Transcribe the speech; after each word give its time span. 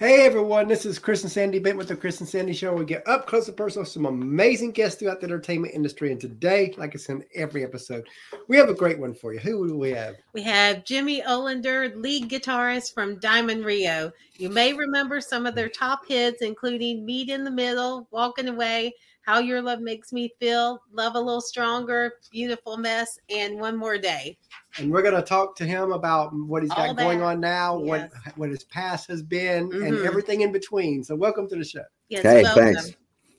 Hey 0.00 0.24
everyone, 0.24 0.66
this 0.66 0.86
is 0.86 0.98
Chris 0.98 1.24
and 1.24 1.30
Sandy 1.30 1.58
Bent 1.58 1.76
with 1.76 1.88
the 1.88 1.94
Chris 1.94 2.20
and 2.20 2.28
Sandy 2.28 2.54
Show. 2.54 2.72
We 2.72 2.86
get 2.86 3.06
up 3.06 3.26
close 3.26 3.48
and 3.48 3.56
personal 3.58 3.82
with 3.82 3.90
some 3.90 4.06
amazing 4.06 4.70
guests 4.70 4.98
throughout 4.98 5.20
the 5.20 5.26
entertainment 5.26 5.74
industry. 5.74 6.10
And 6.10 6.18
today, 6.18 6.72
like 6.78 6.94
I 6.94 6.98
said 6.98 7.16
in 7.16 7.24
every 7.34 7.64
episode, 7.64 8.08
we 8.48 8.56
have 8.56 8.70
a 8.70 8.74
great 8.74 8.98
one 8.98 9.12
for 9.12 9.34
you. 9.34 9.40
Who 9.40 9.68
do 9.68 9.76
we 9.76 9.90
have? 9.90 10.14
We 10.32 10.42
have 10.44 10.86
Jimmy 10.86 11.20
Olander, 11.20 11.94
lead 11.94 12.30
guitarist 12.30 12.94
from 12.94 13.18
Diamond 13.18 13.66
Rio. 13.66 14.10
You 14.38 14.48
may 14.48 14.72
remember 14.72 15.20
some 15.20 15.44
of 15.44 15.54
their 15.54 15.68
top 15.68 16.08
hits, 16.08 16.40
including 16.40 17.04
Meet 17.04 17.28
in 17.28 17.44
the 17.44 17.50
Middle, 17.50 18.08
Walking 18.10 18.48
Away, 18.48 18.94
How 19.30 19.38
Your 19.38 19.62
Love 19.62 19.80
Makes 19.80 20.12
Me 20.12 20.32
Feel, 20.40 20.82
Love 20.92 21.14
a 21.14 21.20
Little 21.20 21.40
Stronger, 21.40 22.14
Beautiful 22.32 22.76
Mess, 22.76 23.16
and 23.32 23.60
One 23.60 23.76
More 23.76 23.96
Day 23.96 24.36
and 24.76 24.90
we're 24.90 25.02
going 25.02 25.14
to 25.14 25.22
talk 25.22 25.54
to 25.54 25.64
him 25.64 25.92
about 25.92 26.34
what 26.34 26.62
he's 26.62 26.72
got 26.72 26.96
going 26.96 27.22
on 27.22 27.38
now, 27.38 27.78
yes. 27.78 27.88
what 27.88 28.36
what 28.36 28.50
his 28.50 28.64
past 28.64 29.08
has 29.08 29.22
been, 29.22 29.68
mm-hmm. 29.68 29.84
and 29.84 29.98
everything 29.98 30.40
in 30.40 30.50
between. 30.50 31.04
So, 31.04 31.14
welcome 31.14 31.48
to 31.48 31.54
the 31.54 31.64
show. 31.64 31.84
Yes, 32.08 32.24
hey, 32.24 32.42
welcome. 32.42 32.74
thanks. 32.74 32.92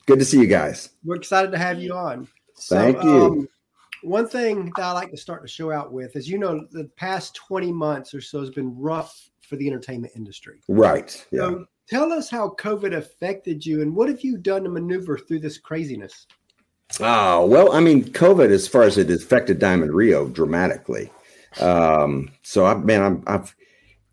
Good 0.06 0.20
to 0.20 0.26
see 0.26 0.40
you 0.40 0.48
guys. 0.48 0.92
We're 1.04 1.18
excited 1.18 1.52
to 1.52 1.58
have 1.58 1.82
you 1.82 1.94
on. 1.94 2.26
So, 2.56 2.78
Thank 2.78 3.04
you. 3.04 3.26
Um, 3.26 3.48
one 4.04 4.30
thing 4.30 4.72
that 4.78 4.86
I 4.86 4.94
like 4.94 5.12
to 5.12 5.18
start 5.18 5.42
the 5.42 5.50
show 5.50 5.72
out 5.72 5.92
with 5.92 6.16
is, 6.16 6.30
you 6.30 6.38
know, 6.38 6.66
the 6.72 6.86
past 6.96 7.36
twenty 7.36 7.74
months 7.74 8.14
or 8.14 8.22
so 8.22 8.40
has 8.40 8.50
been 8.50 8.78
rough 8.80 9.30
for 9.42 9.58
the 9.58 9.68
entertainment 9.68 10.14
industry. 10.16 10.62
Right. 10.70 11.28
Yeah. 11.32 11.40
So 11.40 11.66
tell 11.92 12.14
us 12.14 12.30
how 12.30 12.56
COVID 12.58 12.96
affected 12.96 13.66
you, 13.66 13.82
and 13.82 13.94
what 13.94 14.08
have 14.08 14.22
you 14.22 14.38
done 14.38 14.64
to 14.64 14.70
maneuver 14.70 15.18
through 15.18 15.40
this 15.40 15.58
craziness? 15.58 16.26
Oh, 17.00 17.46
well, 17.46 17.74
I 17.74 17.82
mean, 17.82 18.06
COVID, 18.06 18.50
as 18.50 18.68
far 18.68 18.84
as 18.84 18.98
it 18.98 19.12
affected 19.12 19.60
Diamond 19.60 19.94
Rio 19.94 20.28
dramatically. 20.28 21.12
Um, 21.60 22.32
so 22.44 22.66
I, 22.66 22.76
man, 22.76 23.02
I'm, 23.02 23.24
I've, 23.28 23.56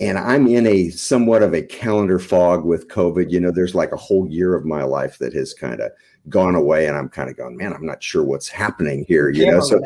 and 0.00 0.18
I'm 0.18 0.48
in 0.48 0.66
a 0.66 0.90
somewhat 0.90 1.42
of 1.42 1.54
a 1.54 1.62
calendar 1.62 2.18
fog 2.18 2.64
with 2.64 2.88
COVID. 2.88 3.30
You 3.30 3.40
know, 3.40 3.52
there's 3.52 3.74
like 3.74 3.92
a 3.92 3.96
whole 3.96 4.28
year 4.28 4.54
of 4.54 4.64
my 4.64 4.82
life 4.82 5.18
that 5.18 5.32
has 5.34 5.54
kind 5.54 5.80
of 5.80 5.92
gone 6.28 6.56
away, 6.56 6.86
and 6.86 6.96
I'm 6.96 7.08
kind 7.08 7.30
of 7.30 7.36
going, 7.36 7.56
man, 7.56 7.72
I'm 7.72 7.86
not 7.86 8.02
sure 8.02 8.24
what's 8.24 8.48
happening 8.48 9.04
here. 9.06 9.28
You 9.30 9.52
know, 9.52 9.60
so 9.60 9.80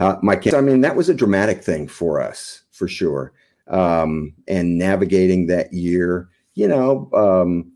uh, 0.00 0.16
my, 0.22 0.40
I 0.54 0.60
mean, 0.62 0.80
that 0.82 0.96
was 0.96 1.10
a 1.10 1.14
dramatic 1.14 1.62
thing 1.62 1.86
for 1.86 2.20
us 2.20 2.62
for 2.70 2.88
sure. 2.88 3.32
Um, 3.68 4.34
and 4.46 4.78
navigating 4.78 5.46
that 5.48 5.72
year, 5.72 6.28
you 6.56 6.66
know, 6.66 7.08
um, 7.14 7.70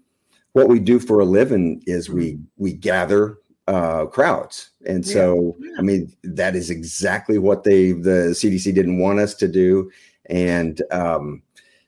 what 0.52 0.68
we 0.68 0.80
do 0.80 0.98
for 0.98 1.20
a 1.20 1.24
living 1.24 1.80
is 1.86 2.10
we 2.10 2.40
we 2.56 2.72
gather 2.72 3.38
uh, 3.68 4.06
crowds. 4.06 4.70
And 4.84 5.06
so, 5.06 5.56
yeah. 5.60 5.74
I 5.78 5.82
mean, 5.82 6.12
that 6.24 6.56
is 6.56 6.70
exactly 6.70 7.38
what 7.38 7.62
they, 7.62 7.92
the 7.92 8.34
CDC 8.34 8.74
didn't 8.74 8.98
want 8.98 9.20
us 9.20 9.32
to 9.34 9.46
do. 9.46 9.92
And 10.28 10.82
um, 10.90 11.42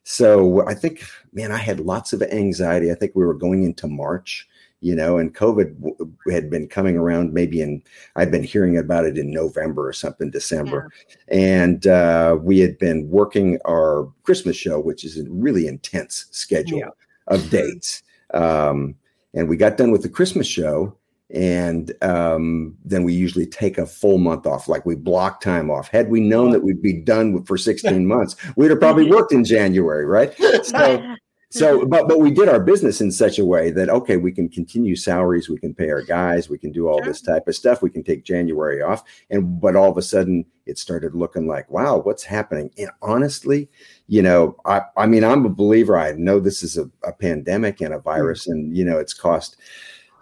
so 0.04 0.64
I 0.68 0.74
think, 0.74 1.02
man, 1.32 1.50
I 1.50 1.56
had 1.56 1.80
lots 1.80 2.12
of 2.12 2.22
anxiety. 2.22 2.92
I 2.92 2.94
think 2.94 3.12
we 3.16 3.24
were 3.24 3.34
going 3.34 3.64
into 3.64 3.88
March, 3.88 4.48
you 4.82 4.94
know, 4.94 5.16
and 5.16 5.34
COVID 5.34 5.80
w- 5.80 6.12
had 6.30 6.50
been 6.50 6.68
coming 6.68 6.96
around 6.96 7.32
maybe 7.32 7.62
in, 7.62 7.82
I'd 8.16 8.30
been 8.30 8.44
hearing 8.44 8.76
about 8.76 9.06
it 9.06 9.16
in 9.16 9.30
November 9.30 9.88
or 9.88 9.92
something, 9.92 10.30
December. 10.30 10.90
Yeah. 11.08 11.34
And 11.36 11.86
uh, 11.86 12.36
we 12.40 12.58
had 12.58 12.78
been 12.78 13.08
working 13.08 13.58
our 13.64 14.12
Christmas 14.24 14.56
show, 14.56 14.80
which 14.80 15.04
is 15.04 15.18
a 15.18 15.24
really 15.30 15.66
intense 15.66 16.26
schedule 16.32 16.80
yeah. 16.80 16.88
of 17.28 17.48
dates. 17.50 18.02
Um, 18.34 18.96
and 19.32 19.48
we 19.48 19.56
got 19.56 19.76
done 19.76 19.92
with 19.92 20.02
the 20.02 20.08
Christmas 20.08 20.46
show 20.46 20.96
and 21.32 21.92
um, 22.02 22.76
then 22.84 23.04
we 23.04 23.14
usually 23.14 23.46
take 23.46 23.78
a 23.78 23.86
full 23.86 24.18
month 24.18 24.46
off 24.46 24.68
like 24.68 24.84
we 24.84 24.94
block 24.94 25.40
time 25.40 25.70
off 25.70 25.88
had 25.88 26.10
we 26.10 26.20
known 26.20 26.50
that 26.50 26.62
we'd 26.62 26.82
be 26.82 26.92
done 26.92 27.42
for 27.44 27.56
16 27.56 28.06
months 28.06 28.36
we'd 28.56 28.70
have 28.70 28.80
probably 28.80 29.10
worked 29.10 29.32
in 29.32 29.44
january 29.44 30.04
right 30.04 30.34
so 30.62 31.16
so 31.52 31.80
mm-hmm. 31.80 31.90
but 31.90 32.08
but 32.08 32.18
we 32.18 32.30
did 32.30 32.48
our 32.48 32.60
business 32.60 33.02
in 33.02 33.12
such 33.12 33.38
a 33.38 33.44
way 33.44 33.70
that 33.70 33.90
okay 33.90 34.16
we 34.16 34.32
can 34.32 34.48
continue 34.48 34.96
salaries 34.96 35.50
we 35.50 35.58
can 35.58 35.74
pay 35.74 35.90
our 35.90 36.00
guys 36.00 36.48
we 36.48 36.56
can 36.56 36.72
do 36.72 36.88
all 36.88 37.02
this 37.02 37.20
type 37.20 37.46
of 37.46 37.54
stuff 37.54 37.82
we 37.82 37.90
can 37.90 38.02
take 38.02 38.24
january 38.24 38.80
off. 38.80 39.04
And 39.30 39.60
but 39.60 39.76
all 39.76 39.90
of 39.90 39.98
a 39.98 40.02
sudden 40.02 40.46
it 40.64 40.78
started 40.78 41.14
looking 41.14 41.46
like 41.46 41.70
wow 41.70 41.98
what's 41.98 42.24
happening? 42.24 42.70
And 42.78 42.90
honestly 43.02 43.68
you 44.06 44.22
know 44.22 44.56
i 44.64 44.80
i 44.96 45.06
mean 45.06 45.24
i'm 45.24 45.44
a 45.44 45.50
believer. 45.50 45.98
I 45.98 46.12
know 46.12 46.40
this 46.40 46.62
is 46.62 46.78
a, 46.78 46.90
a 47.04 47.12
pandemic 47.12 47.80
and 47.82 47.92
a 47.92 47.98
mm. 47.98 48.04
virus 48.04 48.46
and 48.46 48.74
you 48.74 48.84
know 48.84 48.98
it's 48.98 49.14
cost 49.14 49.56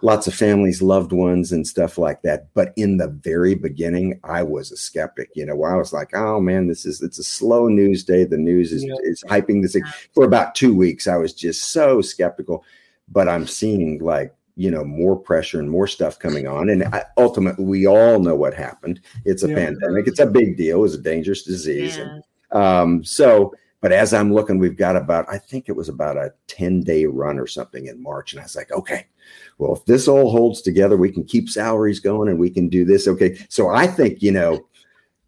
lots 0.01 0.27
of 0.27 0.33
families, 0.33 0.81
loved 0.81 1.11
ones, 1.11 1.51
and 1.51 1.67
stuff 1.67 1.97
like 1.97 2.21
that. 2.23 2.53
But 2.53 2.73
in 2.75 2.97
the 2.97 3.07
very 3.07 3.55
beginning, 3.55 4.19
I 4.23 4.43
was 4.43 4.71
a 4.71 4.77
skeptic. 4.77 5.29
You 5.35 5.45
know, 5.45 5.63
I 5.63 5.75
was 5.75 5.93
like, 5.93 6.15
"Oh 6.15 6.39
man, 6.39 6.67
this 6.67 6.85
is 6.85 7.01
it's 7.01 7.19
a 7.19 7.23
slow 7.23 7.67
news 7.67 8.03
day. 8.03 8.23
The 8.23 8.37
news 8.37 8.71
is 8.71 8.83
yeah. 8.83 8.95
is 9.03 9.23
hyping 9.27 9.61
this 9.61 9.73
thing." 9.73 9.83
For 10.13 10.25
about 10.25 10.55
two 10.55 10.73
weeks, 10.73 11.07
I 11.07 11.17
was 11.17 11.33
just 11.33 11.71
so 11.71 12.01
skeptical. 12.01 12.63
But 13.07 13.27
I'm 13.27 13.47
seeing 13.47 13.99
like 13.99 14.33
you 14.55 14.71
know 14.71 14.83
more 14.83 15.15
pressure 15.15 15.59
and 15.59 15.69
more 15.69 15.87
stuff 15.87 16.19
coming 16.19 16.47
on, 16.47 16.69
and 16.69 16.83
I, 16.85 17.03
ultimately, 17.17 17.65
we 17.65 17.87
all 17.87 18.19
know 18.19 18.35
what 18.35 18.53
happened. 18.53 19.01
It's 19.25 19.43
a 19.43 19.49
yeah. 19.49 19.55
pandemic. 19.55 20.07
It's 20.07 20.19
a 20.19 20.25
big 20.25 20.57
deal. 20.57 20.83
It's 20.85 20.95
a 20.95 21.01
dangerous 21.01 21.43
disease, 21.43 21.97
yeah. 21.97 22.03
and 22.03 22.23
um, 22.51 23.03
so 23.03 23.53
but 23.81 23.91
as 23.91 24.13
I'm 24.13 24.33
looking, 24.33 24.59
we've 24.59 24.77
got 24.77 24.95
about, 24.95 25.25
I 25.27 25.39
think 25.39 25.67
it 25.67 25.75
was 25.75 25.89
about 25.89 26.15
a 26.15 26.33
10 26.47 26.81
day 26.81 27.05
run 27.05 27.39
or 27.39 27.47
something 27.47 27.87
in 27.87 28.01
March. 28.01 28.31
And 28.31 28.39
I 28.39 28.43
was 28.43 28.55
like, 28.55 28.71
okay, 28.71 29.07
well, 29.57 29.75
if 29.75 29.85
this 29.85 30.07
all 30.07 30.31
holds 30.31 30.61
together, 30.61 30.97
we 30.97 31.11
can 31.11 31.23
keep 31.23 31.49
salaries 31.49 31.99
going 31.99 32.29
and 32.29 32.39
we 32.39 32.51
can 32.51 32.69
do 32.69 32.85
this. 32.85 33.07
Okay. 33.07 33.43
So 33.49 33.69
I 33.69 33.87
think, 33.87 34.21
you 34.21 34.31
know, 34.31 34.65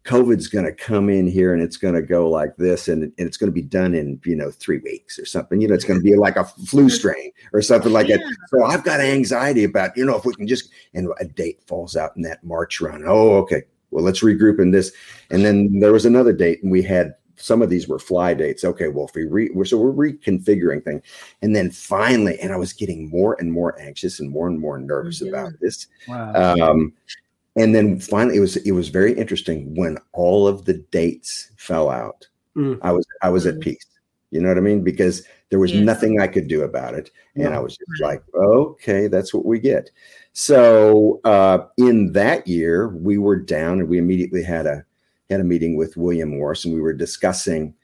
COVID's 0.04 0.48
going 0.48 0.66
to 0.66 0.72
come 0.72 1.08
in 1.08 1.26
here 1.26 1.54
and 1.54 1.62
it's 1.62 1.78
going 1.78 1.94
to 1.94 2.02
go 2.02 2.28
like 2.28 2.56
this 2.56 2.88
and, 2.88 3.04
and 3.04 3.12
it's 3.16 3.38
going 3.38 3.48
to 3.48 3.54
be 3.54 3.62
done 3.62 3.94
in, 3.94 4.20
you 4.24 4.36
know, 4.36 4.50
three 4.50 4.78
weeks 4.78 5.18
or 5.18 5.24
something. 5.24 5.60
You 5.60 5.66
know, 5.66 5.74
it's 5.74 5.84
going 5.84 5.98
to 5.98 6.04
be 6.04 6.14
like 6.14 6.36
a 6.36 6.44
flu 6.44 6.88
strain 6.90 7.32
or 7.52 7.62
something 7.62 7.92
like 7.92 8.08
yeah. 8.08 8.18
that. 8.18 8.36
So 8.50 8.64
I've 8.64 8.84
got 8.84 9.00
anxiety 9.00 9.64
about, 9.64 9.96
you 9.96 10.04
know, 10.04 10.16
if 10.16 10.24
we 10.24 10.34
can 10.34 10.46
just, 10.46 10.70
and 10.92 11.08
a 11.18 11.24
date 11.24 11.62
falls 11.66 11.96
out 11.96 12.14
in 12.16 12.22
that 12.22 12.44
March 12.44 12.80
run. 12.80 13.02
Oh, 13.06 13.36
okay. 13.38 13.62
Well, 13.90 14.04
let's 14.04 14.22
regroup 14.22 14.60
in 14.60 14.70
this. 14.70 14.92
And 15.30 15.44
then 15.44 15.80
there 15.80 15.92
was 15.92 16.04
another 16.04 16.32
date 16.32 16.62
and 16.62 16.70
we 16.70 16.82
had 16.82 17.14
some 17.36 17.62
of 17.62 17.70
these 17.70 17.88
were 17.88 17.98
fly 17.98 18.34
dates. 18.34 18.64
Okay, 18.64 18.88
well, 18.88 19.06
if 19.06 19.14
we 19.14 19.24
re, 19.24 19.50
we're, 19.54 19.64
so 19.64 19.78
we're 19.78 20.10
reconfiguring 20.10 20.84
things, 20.84 21.02
and 21.42 21.54
then 21.54 21.70
finally, 21.70 22.38
and 22.40 22.52
I 22.52 22.56
was 22.56 22.72
getting 22.72 23.10
more 23.10 23.36
and 23.38 23.52
more 23.52 23.78
anxious 23.80 24.20
and 24.20 24.30
more 24.30 24.48
and 24.48 24.58
more 24.58 24.78
nervous 24.78 25.20
mm-hmm. 25.20 25.34
about 25.34 25.52
this. 25.60 25.86
Wow. 26.08 26.54
Um, 26.54 26.92
and 27.56 27.74
then 27.74 28.00
finally, 28.00 28.36
it 28.36 28.40
was 28.40 28.56
it 28.56 28.72
was 28.72 28.88
very 28.88 29.12
interesting 29.12 29.74
when 29.74 29.98
all 30.12 30.48
of 30.48 30.64
the 30.64 30.74
dates 30.74 31.50
fell 31.56 31.88
out. 31.88 32.26
Mm. 32.56 32.78
I 32.82 32.92
was 32.92 33.06
I 33.22 33.28
was 33.28 33.46
mm. 33.46 33.54
at 33.54 33.60
peace. 33.60 33.86
You 34.30 34.40
know 34.40 34.48
what 34.48 34.58
I 34.58 34.62
mean? 34.62 34.82
Because 34.82 35.24
there 35.50 35.60
was 35.60 35.72
yeah. 35.72 35.82
nothing 35.82 36.20
I 36.20 36.26
could 36.26 36.48
do 36.48 36.62
about 36.62 36.94
it, 36.94 37.10
and 37.36 37.44
no. 37.44 37.52
I 37.52 37.58
was 37.60 37.76
just 37.76 38.02
like, 38.02 38.22
okay, 38.34 39.06
that's 39.06 39.32
what 39.32 39.44
we 39.44 39.60
get. 39.60 39.90
So 40.32 41.20
uh, 41.24 41.66
in 41.76 42.10
that 42.12 42.48
year, 42.48 42.88
we 42.88 43.18
were 43.18 43.36
down, 43.36 43.78
and 43.78 43.88
we 43.88 43.98
immediately 43.98 44.42
had 44.42 44.66
a 44.66 44.84
had 45.30 45.40
a 45.40 45.44
meeting 45.44 45.76
with 45.76 45.96
William 45.96 46.30
Morris 46.30 46.64
and 46.64 46.74
we 46.74 46.80
were 46.80 46.92
discussing 46.92 47.74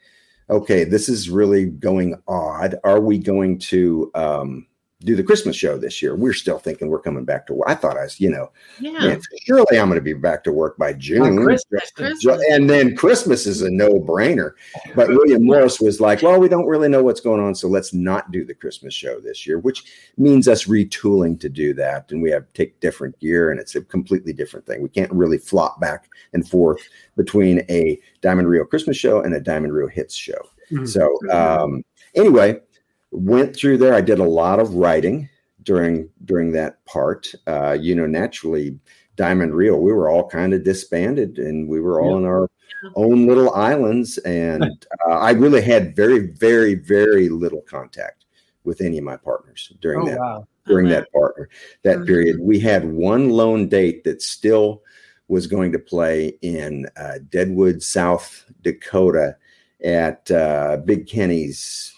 okay, 0.50 0.82
this 0.82 1.08
is 1.08 1.30
really 1.30 1.66
going 1.66 2.20
odd. 2.26 2.74
Are 2.82 3.00
we 3.00 3.18
going 3.18 3.58
to 3.60 4.10
um, 4.16 4.66
do 5.00 5.16
the 5.16 5.22
Christmas 5.22 5.56
show 5.56 5.78
this 5.78 6.02
year. 6.02 6.14
We're 6.14 6.34
still 6.34 6.58
thinking 6.58 6.88
we're 6.88 7.00
coming 7.00 7.24
back 7.24 7.46
to 7.46 7.54
work. 7.54 7.68
I 7.68 7.74
thought 7.74 7.96
I 7.96 8.02
was, 8.02 8.20
you 8.20 8.30
know, 8.30 8.50
yeah. 8.80 8.92
man, 8.92 9.20
surely 9.46 9.78
I'm 9.78 9.88
going 9.88 9.98
to 9.98 10.02
be 10.02 10.12
back 10.12 10.44
to 10.44 10.52
work 10.52 10.76
by 10.76 10.92
June. 10.92 11.42
Christmas, 11.42 11.90
Christmas. 11.92 12.42
And 12.50 12.68
then 12.68 12.94
Christmas 12.94 13.46
is 13.46 13.62
a 13.62 13.70
no 13.70 13.98
brainer. 13.98 14.52
But 14.94 15.08
William 15.08 15.44
Morris 15.46 15.80
was 15.80 16.00
like, 16.00 16.22
well, 16.22 16.38
we 16.38 16.48
don't 16.48 16.66
really 16.66 16.88
know 16.88 17.02
what's 17.02 17.20
going 17.20 17.40
on. 17.40 17.54
So 17.54 17.66
let's 17.66 17.94
not 17.94 18.30
do 18.30 18.44
the 18.44 18.54
Christmas 18.54 18.92
show 18.92 19.20
this 19.20 19.46
year, 19.46 19.58
which 19.58 19.84
means 20.18 20.48
us 20.48 20.66
retooling 20.66 21.40
to 21.40 21.48
do 21.48 21.72
that. 21.74 22.12
And 22.12 22.20
we 22.20 22.30
have 22.30 22.46
to 22.46 22.52
take 22.52 22.80
different 22.80 23.18
gear 23.20 23.50
and 23.50 23.58
it's 23.58 23.76
a 23.76 23.82
completely 23.82 24.34
different 24.34 24.66
thing. 24.66 24.82
We 24.82 24.90
can't 24.90 25.12
really 25.12 25.38
flop 25.38 25.80
back 25.80 26.10
and 26.34 26.46
forth 26.46 26.86
between 27.16 27.64
a 27.70 27.98
Diamond 28.20 28.48
Rio 28.48 28.64
Christmas 28.64 28.98
show 28.98 29.22
and 29.22 29.34
a 29.34 29.40
Diamond 29.40 29.72
Rio 29.72 29.88
Hits 29.88 30.14
show. 30.14 30.40
Mm-hmm. 30.70 30.86
So, 30.86 31.18
um, 31.30 31.84
anyway, 32.14 32.60
went 33.10 33.56
through 33.56 33.78
there. 33.78 33.94
I 33.94 34.00
did 34.00 34.18
a 34.18 34.24
lot 34.24 34.60
of 34.60 34.74
writing 34.74 35.28
during 35.62 36.08
during 36.24 36.52
that 36.52 36.84
part. 36.84 37.32
Uh, 37.46 37.76
you 37.80 37.94
know, 37.94 38.06
naturally, 38.06 38.78
Diamond 39.16 39.54
Rio, 39.54 39.76
we 39.76 39.92
were 39.92 40.08
all 40.08 40.28
kind 40.28 40.54
of 40.54 40.64
disbanded, 40.64 41.38
and 41.38 41.68
we 41.68 41.80
were 41.80 42.00
all 42.00 42.12
yeah. 42.12 42.18
in 42.18 42.24
our 42.24 42.50
own 42.94 43.26
little 43.26 43.54
islands. 43.54 44.18
And 44.18 44.64
uh, 45.08 45.12
I 45.12 45.32
really 45.32 45.62
had 45.62 45.94
very, 45.94 46.26
very, 46.26 46.74
very 46.74 47.28
little 47.28 47.62
contact 47.62 48.24
with 48.64 48.80
any 48.80 48.98
of 48.98 49.04
my 49.04 49.16
partners 49.16 49.72
during 49.80 50.02
oh, 50.02 50.06
that 50.06 50.18
wow. 50.18 50.46
during 50.66 50.86
uh-huh. 50.86 51.00
that 51.00 51.12
partner 51.12 51.48
that 51.82 51.96
mm-hmm. 51.96 52.06
period. 52.06 52.36
We 52.40 52.60
had 52.60 52.84
one 52.84 53.30
lone 53.30 53.68
date 53.68 54.04
that 54.04 54.22
still 54.22 54.82
was 55.28 55.46
going 55.46 55.70
to 55.72 55.78
play 55.78 56.36
in 56.42 56.86
uh, 56.96 57.18
Deadwood, 57.28 57.82
South 57.82 58.44
Dakota, 58.62 59.36
at 59.84 60.30
uh, 60.30 60.78
Big 60.84 61.06
Kenny's 61.06 61.94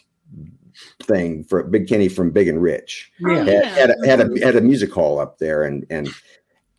thing 1.03 1.45
for 1.45 1.63
Big 1.63 1.89
Kenny 1.89 2.09
from 2.09 2.31
Big 2.31 2.49
and 2.49 2.63
Rich. 2.63 3.11
Oh, 3.25 3.31
yeah. 3.31 3.45
Had, 3.45 3.67
had, 3.67 3.91
a, 3.91 4.07
had, 4.07 4.21
a, 4.21 4.25
mm-hmm. 4.25 4.43
had 4.43 4.57
a 4.57 4.61
music 4.61 4.93
hall 4.93 5.19
up 5.19 5.39
there, 5.39 5.65
and 5.65 5.87
and 5.91 6.09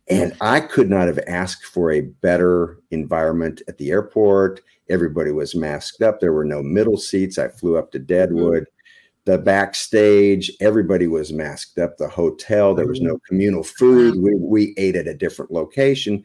and 0.08 0.36
I 0.40 0.60
could 0.60 0.90
not 0.90 1.06
have 1.06 1.20
asked 1.26 1.64
for 1.64 1.90
a 1.90 2.02
better 2.02 2.78
environment 2.90 3.62
at 3.68 3.78
the 3.78 3.90
airport. 3.90 4.60
Everybody 4.90 5.30
was 5.30 5.54
masked 5.54 6.02
up. 6.02 6.20
There 6.20 6.32
were 6.32 6.44
no 6.44 6.62
middle 6.62 6.98
seats. 6.98 7.38
I 7.38 7.48
flew 7.48 7.78
up 7.78 7.90
to 7.92 7.98
Deadwood, 7.98 8.64
mm-hmm. 8.64 9.30
the 9.30 9.38
backstage, 9.38 10.50
everybody 10.60 11.06
was 11.06 11.32
masked 11.32 11.78
up. 11.78 11.96
The 11.96 12.08
hotel, 12.08 12.74
there 12.74 12.86
was 12.86 12.98
mm-hmm. 12.98 13.08
no 13.08 13.18
communal 13.26 13.62
food. 13.62 14.16
We, 14.16 14.34
we 14.34 14.74
ate 14.76 14.96
at 14.96 15.06
a 15.06 15.14
different 15.14 15.50
location. 15.50 16.22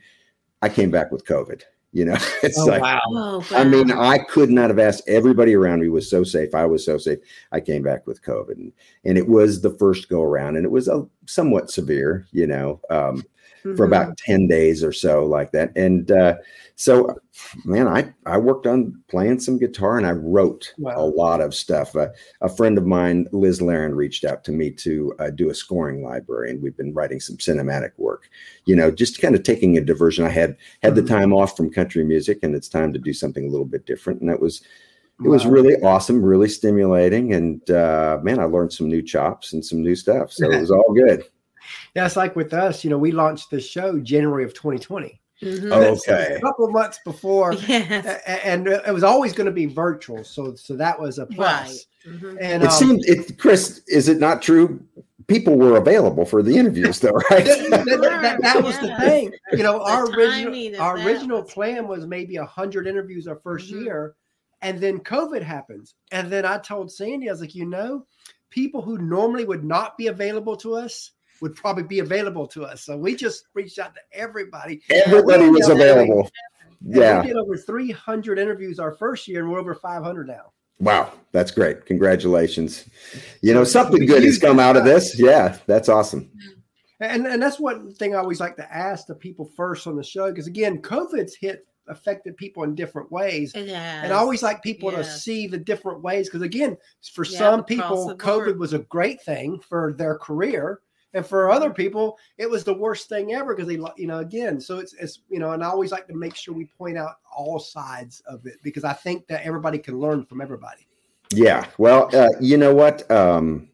I 0.62 0.68
came 0.68 0.92
back 0.92 1.10
with 1.10 1.26
COVID. 1.26 1.62
You 1.92 2.06
know, 2.06 2.18
it's 2.44 2.60
Oh, 2.60 2.66
like, 2.66 2.82
wow. 2.82 3.02
Oh, 3.08 3.48
I 3.52 3.64
mean. 3.64 3.92
I 3.92 4.20
could 4.20 4.50
not 4.50 4.70
have 4.70 4.80
asked. 4.80 5.04
Everybody 5.08 5.56
around 5.56 5.82
me 5.82 5.90
was 5.90 6.10
so 6.10 6.24
safe. 6.24 6.54
I 6.54 6.66
was 6.66 6.86
so 6.86 6.98
safe. 6.98 7.20
I 7.52 7.60
came 7.60 7.82
back 7.82 8.06
with 8.06 8.22
COVID, 8.24 8.52
and, 8.58 8.72
and 9.06 9.18
it 9.18 9.28
was 9.28 9.62
the 9.62 9.72
first 9.72 10.10
go 10.10 10.22
around, 10.22 10.56
and 10.56 10.66
it 10.66 10.72
was 10.72 10.88
a 10.88 11.06
somewhat 11.26 11.72
severe, 11.72 12.28
you 12.32 12.46
know, 12.48 12.80
um, 12.90 13.24
for 13.76 13.86
Mhm. 13.86 13.88
about 13.88 14.18
ten 14.18 14.48
days 14.48 14.84
or 14.84 14.92
so, 14.92 15.26
like 15.26 15.52
that. 15.52 15.72
And 15.76 16.12
uh, 16.12 16.36
so, 16.76 17.16
man, 17.66 17.88
I 17.88 18.14
I 18.26 18.38
worked 18.38 18.66
on 18.68 19.02
playing 19.10 19.40
some 19.40 19.58
guitar, 19.58 19.98
and 19.98 20.08
I 20.08 20.12
wrote 20.14 20.74
Wow. 20.78 20.94
a 20.98 21.06
lot 21.06 21.42
of 21.42 21.54
stuff. 21.54 21.96
Uh, 21.96 22.10
a 22.42 22.50
friend 22.50 22.78
of 22.78 22.86
mine, 22.86 23.28
Liz 23.32 23.62
Laren, 23.62 23.96
reached 23.96 24.24
out 24.26 24.44
to 24.46 24.52
me 24.52 24.72
to 24.72 25.14
uh, 25.20 25.30
do 25.30 25.50
a 25.50 25.56
scoring 25.56 26.04
library, 26.04 26.52
and 26.52 26.62
we've 26.62 26.78
been 26.78 26.94
writing 26.94 27.20
some 27.20 27.38
cinematic 27.38 27.92
work. 27.98 28.30
You 28.66 28.76
know, 28.76 28.92
just 28.92 29.22
kind 29.22 29.36
of 29.36 29.44
taking 29.44 29.78
a 29.78 29.82
diversion. 29.82 30.26
I 30.26 30.30
had 30.30 30.56
had 30.82 30.96
the 30.96 31.02
Mhm. 31.02 31.08
time 31.08 31.34
off 31.34 31.56
from 31.58 31.70
country 31.70 32.04
music, 32.04 32.40
and 32.44 32.56
it's 32.56 32.70
time 32.70 32.94
to 32.94 33.00
do 33.00 33.14
something 33.14 33.46
a 33.46 33.50
little 33.50 33.66
bit 33.66 33.86
different. 33.86 34.22
And 34.22 34.30
it 34.30 34.40
was 34.42 34.62
it 35.22 35.28
was 35.28 35.46
really 35.46 35.76
awesome, 35.84 36.24
really 36.24 36.48
stimulating, 36.48 37.34
and 37.34 37.70
uh, 37.70 38.20
man, 38.24 38.40
I 38.40 38.46
learned 38.46 38.72
some 38.72 38.88
new 38.88 39.02
chops 39.02 39.52
and 39.52 39.66
some 39.66 39.84
new 39.84 39.96
stuff. 39.96 40.32
So 40.32 40.50
it 40.50 40.58
was 40.62 40.72
all 40.72 40.94
good. 40.94 41.24
Yeah, 41.96 42.06
it's 42.06 42.16
like 42.16 42.36
with 42.36 42.54
us, 42.54 42.84
you 42.84 42.90
know, 42.90 42.98
we 42.98 43.12
launched 43.12 43.50
the 43.50 43.60
show 43.60 44.00
January 44.00 44.44
of 44.44 44.54
2020. 44.54 45.20
Mhm. 45.42 45.72
Oh, 45.72 45.94
Okay. 45.94 46.36
A 46.36 46.42
couple 46.42 46.66
of 46.66 46.72
months 46.72 47.00
before. 47.06 47.54
Yes. 47.68 48.06
a- 48.06 48.32
a- 48.32 48.46
And 48.46 48.68
it 48.68 48.94
was 48.94 49.04
always 49.04 49.34
going 49.34 49.46
to 49.46 49.52
be 49.54 49.66
virtual, 49.68 50.24
so 50.24 50.54
so 50.56 50.76
that 50.76 51.00
was 51.00 51.18
a 51.20 51.26
plus. 51.26 51.86
Right. 52.06 52.16
Mhm. 52.16 52.38
And 52.42 52.64
It 52.64 52.68
um, 52.68 52.72
seemed, 52.72 53.06
it, 53.06 53.38
Chris, 53.38 53.82
is 53.88 54.10
it 54.10 54.20
not 54.20 54.42
true? 54.42 54.82
People 55.28 55.58
were 55.58 55.78
available 55.78 56.26
for 56.26 56.42
the 56.42 56.58
interviews, 56.58 57.00
though, 57.00 57.12
right? 57.32 57.46
that, 57.46 57.70
that- 57.86 58.02
that- 58.22 58.42
that 58.42 58.64
was 58.64 58.78
the 58.80 58.94
thing. 58.98 59.32
You 59.54 59.64
know, 59.64 59.78
The 59.80 59.86
our 59.86 60.06
original 60.12 60.82
our 60.82 60.98
that 60.98 61.06
original 61.08 61.44
plan 61.44 61.88
was 61.88 62.06
maybe 62.06 62.36
hundred 62.36 62.88
interviews 62.88 63.28
our 63.28 63.38
1st 63.38 63.72
Mhm. 63.72 63.84
year, 63.86 64.16
and 64.62 64.80
then 64.80 65.00
COVID 65.00 65.42
happens. 65.42 65.94
And 66.12 66.30
then 66.30 66.46
I 66.46 66.58
told 66.58 66.92
Sandy, 66.92 67.30
I 67.30 67.32
was 67.32 67.40
like, 67.42 67.56
you 67.56 67.66
know, 67.66 68.06
people 68.50 68.82
who 68.82 68.98
normally 68.98 69.46
would 69.46 69.64
not 69.64 69.98
be 69.98 70.08
available 70.08 70.58
to 70.58 70.74
us 70.76 71.12
would 71.42 71.56
probably 71.56 71.84
be 71.84 72.00
available 72.00 72.48
to 72.48 72.64
us. 72.66 72.82
So 72.84 72.98
we 72.98 73.16
just 73.16 73.46
reached 73.54 73.80
out 73.80 73.94
to 73.96 74.02
everybody. 74.14 74.82
Everybody 74.90 75.50
was 75.50 75.70
ended 75.70 75.88
up 75.88 75.96
doing- 75.96 76.12
available. 76.12 76.30
and 76.86 76.96
Yeah. 76.96 77.22
we 77.22 77.28
did 77.28 77.36
over 77.38 77.58
300 77.58 78.40
interviews 78.40 78.80
our 78.80 78.92
first 78.94 79.28
year, 79.28 79.42
and 79.42 79.52
we're 79.52 79.60
over 79.60 79.76
500 79.76 80.28
now. 80.28 80.54
Wow. 80.80 81.12
That's 81.34 81.52
great. 81.52 81.86
Congratulations. 81.86 82.86
You 83.42 83.54
know, 83.54 83.64
something 83.66 84.06
good 84.06 84.24
has 84.24 84.38
come 84.40 84.60
out 84.60 84.78
of 84.78 84.86
this. 84.86 85.20
Yeah. 85.20 85.58
That's 85.68 85.90
awesome. 85.90 86.32
And 87.02 87.26
and 87.28 87.42
that's 87.42 87.60
one 87.60 87.94
thing 87.94 88.14
I 88.14 88.20
always 88.20 88.40
like 88.42 88.56
to 88.58 88.74
ask 88.76 89.08
the 89.08 89.16
people 89.16 89.46
first 89.56 89.88
on 89.88 89.96
the 89.96 90.04
show 90.04 90.30
because 90.30 90.48
again, 90.48 90.82
COVID's 90.82 91.34
hit 91.36 91.66
affected 91.88 92.36
people 92.38 92.64
in 92.64 92.76
different 92.76 93.10
ways. 93.12 93.54
It. 93.56 93.70
And 93.70 94.12
I 94.14 94.18
always 94.18 94.44
like 94.44 94.62
people 94.62 94.92
to 94.92 95.04
see 95.04 95.48
the 95.48 95.58
different 95.58 96.02
ways 96.04 96.28
because 96.28 96.42
again, 96.42 96.78
for 97.14 97.26
Yeah, 97.26 97.38
some 97.38 97.64
people, 97.64 98.14
COVID 98.18 98.46
board. 98.46 98.60
was 98.60 98.74
a 98.74 98.80
great 98.80 99.22
thing 99.24 99.60
for 99.60 99.94
their 99.98 100.18
career, 100.18 100.82
and 101.14 101.26
for 101.26 101.50
other 101.50 101.72
people, 101.72 102.18
it 102.38 102.50
was 102.50 102.64
the 102.64 102.74
worst 102.74 103.10
thing 103.10 103.34
ever 103.34 103.56
because 103.56 103.68
they, 103.68 103.78
lo- 103.78 103.94
you 103.98 104.08
know, 104.08 104.20
again. 104.20 104.62
So 104.62 104.78
it's 104.78 104.94
it's 104.94 105.20
you 105.30 105.40
know, 105.40 105.52
and 105.52 105.64
I 105.64 105.68
always 105.68 105.92
like 105.92 106.08
to 106.08 106.16
make 106.16 106.36
sure 106.36 106.54
we 106.54 106.66
point 106.66 106.98
out 106.98 107.16
all 107.36 107.60
sides 107.60 108.22
of 108.28 108.46
it 108.46 108.56
because 108.64 108.84
I 108.84 108.94
think 108.94 109.28
that 109.28 109.44
everybody 109.44 109.80
can 109.80 110.00
learn 110.00 110.26
from 110.26 110.42
everybody. 110.42 110.88
Yeah. 111.32 111.68
Well, 111.78 112.10
uh, 112.16 112.30
you 112.40 112.58
know 112.58 112.74
what? 112.74 113.10
Um, 113.10 113.70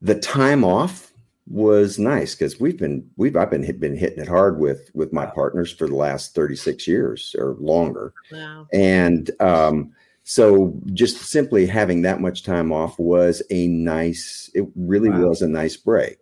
the 0.00 0.18
time 0.18 0.64
off 0.64 1.12
was 1.46 1.98
nice 1.98 2.34
because 2.34 2.60
we've 2.60 2.78
been 2.78 3.08
we've 3.16 3.36
I've 3.36 3.50
been 3.50 3.62
hit, 3.62 3.80
been 3.80 3.96
hitting 3.96 4.18
it 4.18 4.28
hard 4.28 4.58
with 4.58 4.90
with 4.94 5.12
my 5.12 5.26
partners 5.26 5.72
for 5.72 5.86
the 5.86 5.94
last 5.94 6.34
36 6.34 6.86
years 6.86 7.34
or 7.38 7.56
longer. 7.58 8.12
Wow. 8.30 8.66
And 8.72 9.30
um, 9.40 9.92
so 10.28 10.78
just 10.92 11.16
simply 11.22 11.64
having 11.64 12.02
that 12.02 12.20
much 12.20 12.42
time 12.42 12.70
off 12.70 12.98
was 12.98 13.42
a 13.48 13.66
nice, 13.68 14.50
it 14.52 14.66
really 14.76 15.08
Wow. 15.08 15.28
was 15.28 15.40
a 15.40 15.48
nice 15.48 15.74
break. 15.74 16.18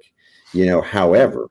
You 0.53 0.67
know, 0.67 0.81
however, 0.81 1.49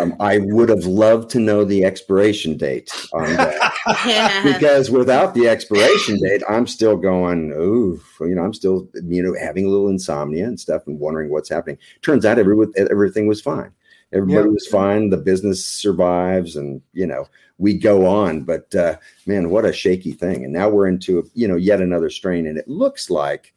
um, 0.00 0.16
I 0.18 0.38
would 0.38 0.68
have 0.68 0.84
loved 0.86 1.30
to 1.30 1.38
know 1.38 1.64
the 1.64 1.84
expiration 1.84 2.56
date 2.56 2.90
on 3.12 3.36
that 3.36 3.72
Yeah. 4.04 4.42
because 4.52 4.90
without 4.90 5.34
the 5.34 5.46
expiration 5.46 6.18
date, 6.20 6.42
I'm 6.48 6.66
still 6.66 6.96
going, 6.96 7.52
oh, 7.56 8.00
you 8.26 8.34
know, 8.34 8.42
I'm 8.42 8.52
still, 8.52 8.88
you 9.04 9.22
know, 9.22 9.36
having 9.40 9.64
a 9.64 9.68
little 9.68 9.88
insomnia 9.88 10.48
and 10.48 10.58
stuff 10.58 10.82
and 10.88 10.98
wondering 10.98 11.30
what's 11.30 11.48
happening. 11.48 11.78
Turns 12.02 12.24
out 12.24 12.40
every, 12.40 12.66
everything 12.76 13.28
was 13.28 13.40
fine. 13.40 13.70
Everybody 14.14 14.46
Yeah. 14.48 14.52
was 14.52 14.66
fine. 14.68 15.10
The 15.10 15.16
business 15.16 15.64
survives 15.64 16.56
and, 16.56 16.80
you 16.92 17.06
know, 17.06 17.26
we 17.58 17.74
go 17.76 18.06
on. 18.06 18.42
But 18.44 18.74
uh, 18.74 18.96
man, 19.26 19.50
what 19.50 19.64
a 19.64 19.72
shaky 19.72 20.12
thing. 20.12 20.44
And 20.44 20.52
now 20.52 20.68
we're 20.68 20.86
into, 20.86 21.28
you 21.34 21.48
know, 21.48 21.56
yet 21.56 21.80
another 21.80 22.08
strain. 22.10 22.46
And 22.46 22.56
it 22.56 22.68
looks 22.68 23.10
like, 23.10 23.52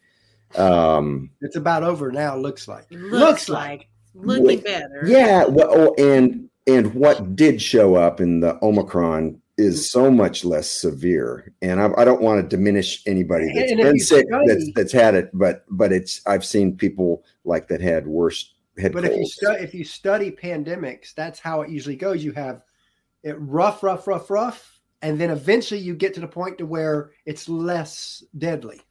um, 0.56 1.30
it's 1.42 1.56
about 1.56 1.84
over 1.84 2.12
now. 2.12 2.36
Looks 2.36 2.68
like. 2.68 2.88
Looks, 2.92 3.50
like. 3.50 3.88
looking 4.16 4.46
Wait, 4.46 4.64
better. 4.64 5.04
yeah. 5.06 5.46
Well, 5.46 5.70
oh, 5.72 5.96
and, 5.98 6.50
and 6.66 6.94
what 6.96 7.36
did 7.36 7.62
show 7.62 7.96
up 7.96 8.20
in 8.20 8.40
the 8.40 8.58
Omicron 8.64 9.40
is 9.58 9.90
so 9.90 10.12
much 10.12 10.46
less 10.46 10.70
severe. 10.70 11.52
And 11.62 11.82
I, 11.82 11.90
I 11.98 12.06
don't 12.06 12.22
want 12.22 12.42
to 12.42 12.56
diminish 12.56 13.02
anybody 13.08 13.52
that's 13.54 13.72
And 13.72 13.82
been 13.82 14.00
sick 14.00 14.28
study- 14.28 14.48
that's, 14.48 14.72
that's 14.76 14.92
had 14.92 15.16
it, 15.16 15.30
but, 15.34 15.66
but 15.70 15.92
it's, 15.92 16.22
I've 16.28 16.46
seen 16.46 16.78
people 16.78 17.24
like 17.44 17.68
that 17.70 17.82
had 17.82 18.06
worse 18.08 18.54
head 18.80 18.94
But 18.94 19.06
if 19.06 19.12
you 19.12 19.18
colds. 19.18 19.34
study 19.36 19.64
if 19.64 19.74
you 19.74 19.84
study 19.84 20.32
pandemics, 20.32 21.14
that's 21.14 21.40
how 21.40 21.62
it 21.62 21.70
usually 21.70 21.96
goes. 21.96 22.24
You 22.24 22.32
have 22.34 22.62
it 23.24 23.36
rough, 23.40 23.84
rough, 23.84 24.08
rough, 24.08 24.30
rough, 24.30 24.80
and 25.02 25.20
then 25.20 25.30
eventually 25.32 25.80
you 25.80 25.96
get 25.96 26.14
to 26.16 26.20
the 26.22 26.28
point 26.28 26.58
to 26.60 26.66
where 26.66 27.12
it's 27.26 27.50
less 27.50 28.24
deadly. 28.38 28.82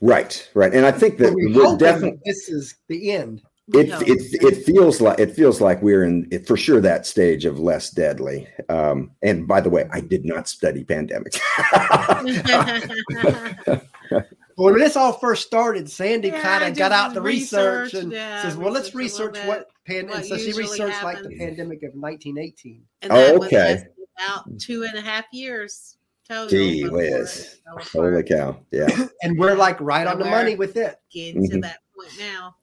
right. 0.00 0.48
Right. 0.54 0.74
And 0.74 0.84
I 0.86 0.92
think 0.92 1.18
that 1.18 1.28
But 1.28 1.34
we 1.34 1.52
we're 1.54 1.76
definitely, 1.76 2.20
this 2.24 2.48
is 2.48 2.74
the 2.88 3.12
end. 3.12 3.42
it, 3.74 3.88
No. 3.88 4.00
it 4.00 4.18
it 4.42 4.64
feels 4.66 5.00
like 5.00 5.20
it 5.20 5.32
feels 5.36 5.60
like 5.60 5.80
we're 5.82 6.02
in 6.04 6.26
it, 6.32 6.46
for 6.46 6.56
sure 6.56 6.80
that 6.80 7.06
stage 7.06 7.44
of 7.44 7.58
less 7.60 7.90
deadly. 7.90 8.48
Um, 8.68 9.12
and 9.22 9.46
by 9.46 9.60
the 9.60 9.70
way, 9.70 9.88
I 9.92 10.00
did 10.00 10.24
not 10.24 10.48
study 10.48 10.84
pandemics. 10.84 11.38
When 14.60 14.78
this 14.78 14.94
all 14.94 15.14
first 15.14 15.46
started, 15.46 15.90
Sandy 15.90 16.28
Yeah, 16.28 16.42
kind 16.42 16.64
of 16.64 16.76
got 16.76 16.92
out 16.92 17.14
the 17.14 17.22
research 17.22 17.94
researched, 17.94 17.94
and 18.04 18.12
yeah, 18.12 18.42
says, 18.42 18.56
"Well, 18.58 18.70
let's 18.72 18.94
researched 18.94 19.38
a 19.38 19.40
little 19.40 19.52
research 19.54 19.66
what 19.66 19.68
pandemic." 19.86 20.14
what 20.16 20.26
So 20.26 20.36
she 20.36 20.44
usually 20.48 20.64
researched 20.64 21.02
like 21.02 21.22
the 21.22 21.34
pandemic 21.38 21.82
of 21.82 21.94
1918. 21.94 22.82
and 23.00 23.10
Oh, 23.10 23.16
that 23.16 23.38
was 23.38 23.46
okay. 23.46 23.72
just 23.74 23.86
about 24.18 24.58
two 24.60 24.82
and 24.84 24.98
a 24.98 25.00
half 25.00 25.24
years 25.32 25.96
total. 26.28 26.48
Gee 26.48 26.86
whiz. 26.88 27.60
Holy 27.92 28.22
cow! 28.22 28.58
Yeah. 28.70 29.06
And 29.22 29.38
we're 29.38 29.54
like 29.54 29.80
right 29.80 30.06
So 30.06 30.12
on 30.12 30.18
the 30.18 30.26
money 30.26 30.56
with 30.56 30.76
it. 30.76 30.96
Getting 31.10 31.48
to 31.48 31.56
Mhm. 31.56 31.62
that 31.62 31.78
point 31.96 32.12
now. 32.18 32.56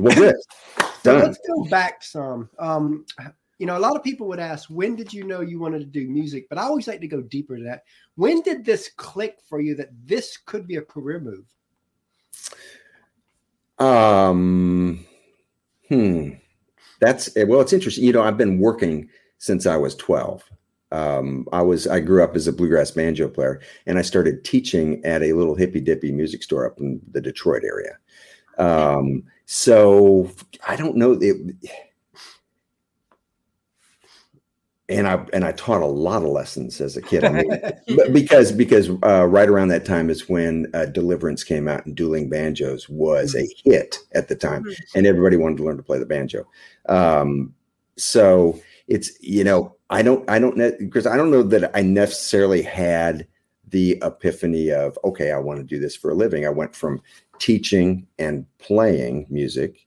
Well, 0.00 0.16
good. 0.16 0.34
So 1.02 1.16
let's 1.16 1.38
go 1.48 1.64
back 1.70 2.02
some. 2.02 2.50
Um, 2.58 3.06
you 3.60 3.66
know, 3.66 3.76
a 3.76 3.78
lot 3.78 3.94
of 3.94 4.02
people 4.02 4.26
would 4.28 4.40
ask, 4.40 4.70
when 4.70 4.96
did 4.96 5.12
you 5.12 5.22
know 5.24 5.42
you 5.42 5.60
wanted 5.60 5.80
to 5.80 5.84
do 5.84 6.08
music? 6.08 6.48
But 6.48 6.56
I 6.56 6.62
always 6.62 6.88
like 6.88 7.02
to 7.02 7.06
go 7.06 7.20
deeper 7.20 7.58
to 7.58 7.64
that. 7.64 7.82
When 8.14 8.40
did 8.40 8.64
this 8.64 8.88
click 8.96 9.36
for 9.46 9.60
you 9.60 9.74
that 9.74 9.90
this 10.02 10.38
could 10.38 10.66
be 10.66 10.76
a 10.76 10.82
career 10.82 11.20
move? 11.20 11.44
Um, 13.78 15.04
hmm. 15.88 16.30
That's 17.00 17.36
eh, 17.36 17.44
well. 17.44 17.60
It's 17.60 17.74
interesting. 17.74 18.04
You 18.04 18.14
know, 18.14 18.22
I've 18.22 18.38
been 18.38 18.58
working 18.58 19.10
since 19.36 19.66
I 19.66 19.76
was 19.76 19.94
twelve. 19.94 20.42
Um, 20.90 21.46
I 21.52 21.60
was 21.60 21.86
I 21.86 22.00
grew 22.00 22.24
up 22.24 22.36
as 22.36 22.46
a 22.46 22.52
bluegrass 22.54 22.90
banjo 22.90 23.28
player, 23.28 23.60
and 23.86 23.98
I 23.98 24.02
started 24.02 24.42
teaching 24.42 25.04
at 25.04 25.22
a 25.22 25.34
little 25.34 25.54
hippy 25.54 25.80
dippy 25.80 26.12
music 26.12 26.42
store 26.42 26.66
up 26.66 26.78
in 26.78 27.00
the 27.10 27.20
Detroit 27.20 27.64
area. 27.64 27.98
Um, 28.58 29.24
so 29.44 30.30
I 30.66 30.76
don't 30.76 30.96
know. 30.96 31.12
It, 31.20 31.36
and 34.90 35.06
I 35.06 35.24
and 35.32 35.44
I 35.44 35.52
taught 35.52 35.80
a 35.82 35.86
lot 35.86 36.22
of 36.22 36.28
lessons 36.28 36.80
as 36.80 36.96
a 36.96 37.02
kid. 37.02 37.24
I 37.24 37.30
mean, 37.30 37.50
because 38.12 38.52
because 38.52 38.90
uh, 39.04 39.26
right 39.26 39.48
around 39.48 39.68
that 39.68 39.84
time 39.84 40.10
is 40.10 40.28
when 40.28 40.66
uh, 40.74 40.86
Deliverance 40.86 41.44
came 41.44 41.68
out 41.68 41.86
and 41.86 41.94
dueling 41.96 42.28
banjos 42.28 42.88
was 42.88 43.34
a 43.34 43.48
hit 43.64 43.98
at 44.12 44.28
the 44.28 44.34
time, 44.36 44.64
Mhm. 44.64 44.76
and 44.96 45.06
everybody 45.06 45.36
wanted 45.36 45.58
to 45.58 45.64
learn 45.64 45.76
to 45.76 45.82
play 45.82 45.98
the 45.98 46.06
banjo. 46.06 46.44
Um, 46.88 47.54
so 47.96 48.60
it's 48.88 49.12
you 49.22 49.44
know 49.44 49.76
I 49.90 50.02
don't 50.02 50.28
I 50.28 50.38
don't 50.38 50.56
because 50.78 51.06
I 51.06 51.16
don't 51.16 51.30
know 51.30 51.42
that 51.44 51.70
I 51.74 51.82
necessarily 51.82 52.62
had 52.62 53.26
the 53.68 53.98
epiphany 54.02 54.70
of 54.72 54.98
okay 55.04 55.30
I 55.30 55.38
want 55.38 55.60
to 55.60 55.64
do 55.64 55.78
this 55.78 55.94
for 55.94 56.10
a 56.10 56.14
living. 56.14 56.44
I 56.44 56.50
went 56.50 56.74
from 56.74 57.00
teaching 57.38 58.06
and 58.18 58.44
playing 58.58 59.26
music 59.30 59.86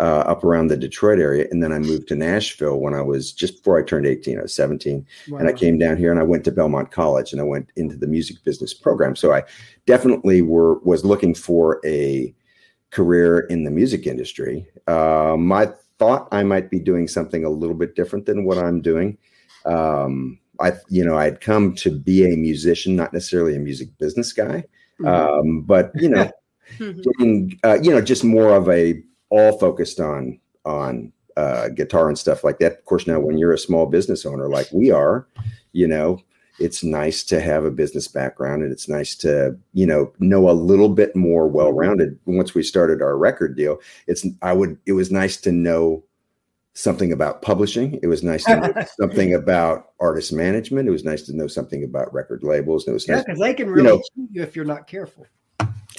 uh, 0.00 0.24
up 0.26 0.42
around 0.42 0.66
the 0.66 0.76
Detroit 0.76 1.18
area. 1.18 1.46
And 1.50 1.62
then 1.62 1.72
I 1.72 1.78
moved 1.78 2.08
to 2.08 2.16
Nashville 2.16 2.80
when 2.80 2.94
I 2.94 3.00
was 3.00 3.32
just 3.32 3.58
before 3.58 3.78
I 3.78 3.84
turned 3.84 4.06
18. 4.06 4.38
I 4.38 4.42
was 4.42 4.54
17. 4.54 5.06
Wow. 5.28 5.38
And 5.38 5.48
I 5.48 5.52
came 5.52 5.78
down 5.78 5.96
here 5.96 6.10
and 6.10 6.18
I 6.18 6.24
went 6.24 6.44
to 6.44 6.52
Belmont 6.52 6.90
College 6.90 7.32
and 7.32 7.40
I 7.40 7.44
went 7.44 7.70
into 7.76 7.96
the 7.96 8.06
music 8.06 8.42
business 8.44 8.74
program. 8.74 9.14
So 9.14 9.32
I 9.32 9.44
definitely 9.86 10.42
were 10.42 10.78
was 10.80 11.04
looking 11.04 11.34
for 11.34 11.80
a 11.84 12.34
career 12.90 13.40
in 13.40 13.64
the 13.64 13.70
music 13.70 14.06
industry. 14.06 14.66
Um, 14.86 15.52
I 15.52 15.70
thought 15.98 16.28
I 16.32 16.42
might 16.42 16.70
be 16.70 16.80
doing 16.80 17.06
something 17.08 17.44
a 17.44 17.50
little 17.50 17.76
bit 17.76 17.94
different 17.94 18.26
than 18.26 18.44
what 18.44 18.58
I'm 18.58 18.80
doing. 18.80 19.16
Um, 19.64 20.38
I, 20.60 20.72
you 20.88 21.04
know, 21.04 21.16
I'd 21.16 21.40
come 21.40 21.74
to 21.76 21.90
be 21.90 22.32
a 22.32 22.36
musician, 22.36 22.94
not 22.94 23.12
necessarily 23.12 23.56
a 23.56 23.60
music 23.60 23.96
business 23.98 24.32
guy, 24.32 24.64
mm-hmm. 25.00 25.06
um, 25.06 25.62
but 25.62 25.90
you 25.94 26.08
know, 26.08 26.30
getting, 26.78 27.58
uh, 27.64 27.78
you 27.82 27.90
know, 27.90 28.00
just 28.00 28.24
more 28.24 28.54
of 28.54 28.68
a 28.68 29.02
all 29.34 29.58
focused 29.58 30.00
on 30.00 30.38
on 30.64 31.12
uh, 31.36 31.68
guitar 31.68 32.08
and 32.08 32.18
stuff 32.18 32.44
like 32.44 32.58
that. 32.60 32.72
Of 32.72 32.84
course, 32.84 33.06
now 33.06 33.18
when 33.18 33.36
you're 33.36 33.52
a 33.52 33.58
small 33.58 33.86
business 33.86 34.24
owner 34.24 34.48
like 34.48 34.68
we 34.72 34.90
are, 34.90 35.26
you 35.72 35.88
know, 35.88 36.20
it's 36.60 36.84
nice 36.84 37.24
to 37.24 37.40
have 37.40 37.64
a 37.64 37.70
business 37.70 38.06
background 38.06 38.62
and 38.62 38.70
it's 38.70 38.88
nice 38.88 39.16
to 39.16 39.58
you 39.72 39.84
know 39.86 40.12
know 40.20 40.48
a 40.48 40.52
little 40.52 40.88
bit 40.88 41.14
more 41.16 41.48
well 41.48 41.72
rounded. 41.72 42.18
Once 42.26 42.54
we 42.54 42.62
started 42.62 43.02
our 43.02 43.18
record 43.18 43.56
deal, 43.56 43.78
it's 44.06 44.24
I 44.40 44.52
would 44.52 44.78
it 44.86 44.92
was 44.92 45.10
nice 45.10 45.36
to 45.38 45.52
know 45.52 46.04
something 46.74 47.12
about 47.12 47.42
publishing. 47.42 47.98
It 48.02 48.06
was 48.06 48.22
nice 48.22 48.44
to 48.44 48.60
know 48.60 48.84
something 49.00 49.34
about 49.34 49.90
artist 49.98 50.32
management. 50.32 50.88
It 50.88 50.92
was 50.92 51.04
nice 51.04 51.22
to 51.22 51.36
know 51.36 51.48
something 51.48 51.82
about 51.82 52.14
record 52.14 52.44
labels. 52.44 52.86
And 52.86 52.92
it 52.92 52.94
was 52.94 53.08
yeah, 53.08 53.18
because 53.18 53.38
nice, 53.38 53.48
they 53.48 53.54
can 53.54 53.68
really 53.68 53.88
you 53.88 53.96
know, 53.96 54.02
you 54.30 54.42
if 54.42 54.54
you're 54.54 54.64
not 54.64 54.86
careful 54.86 55.26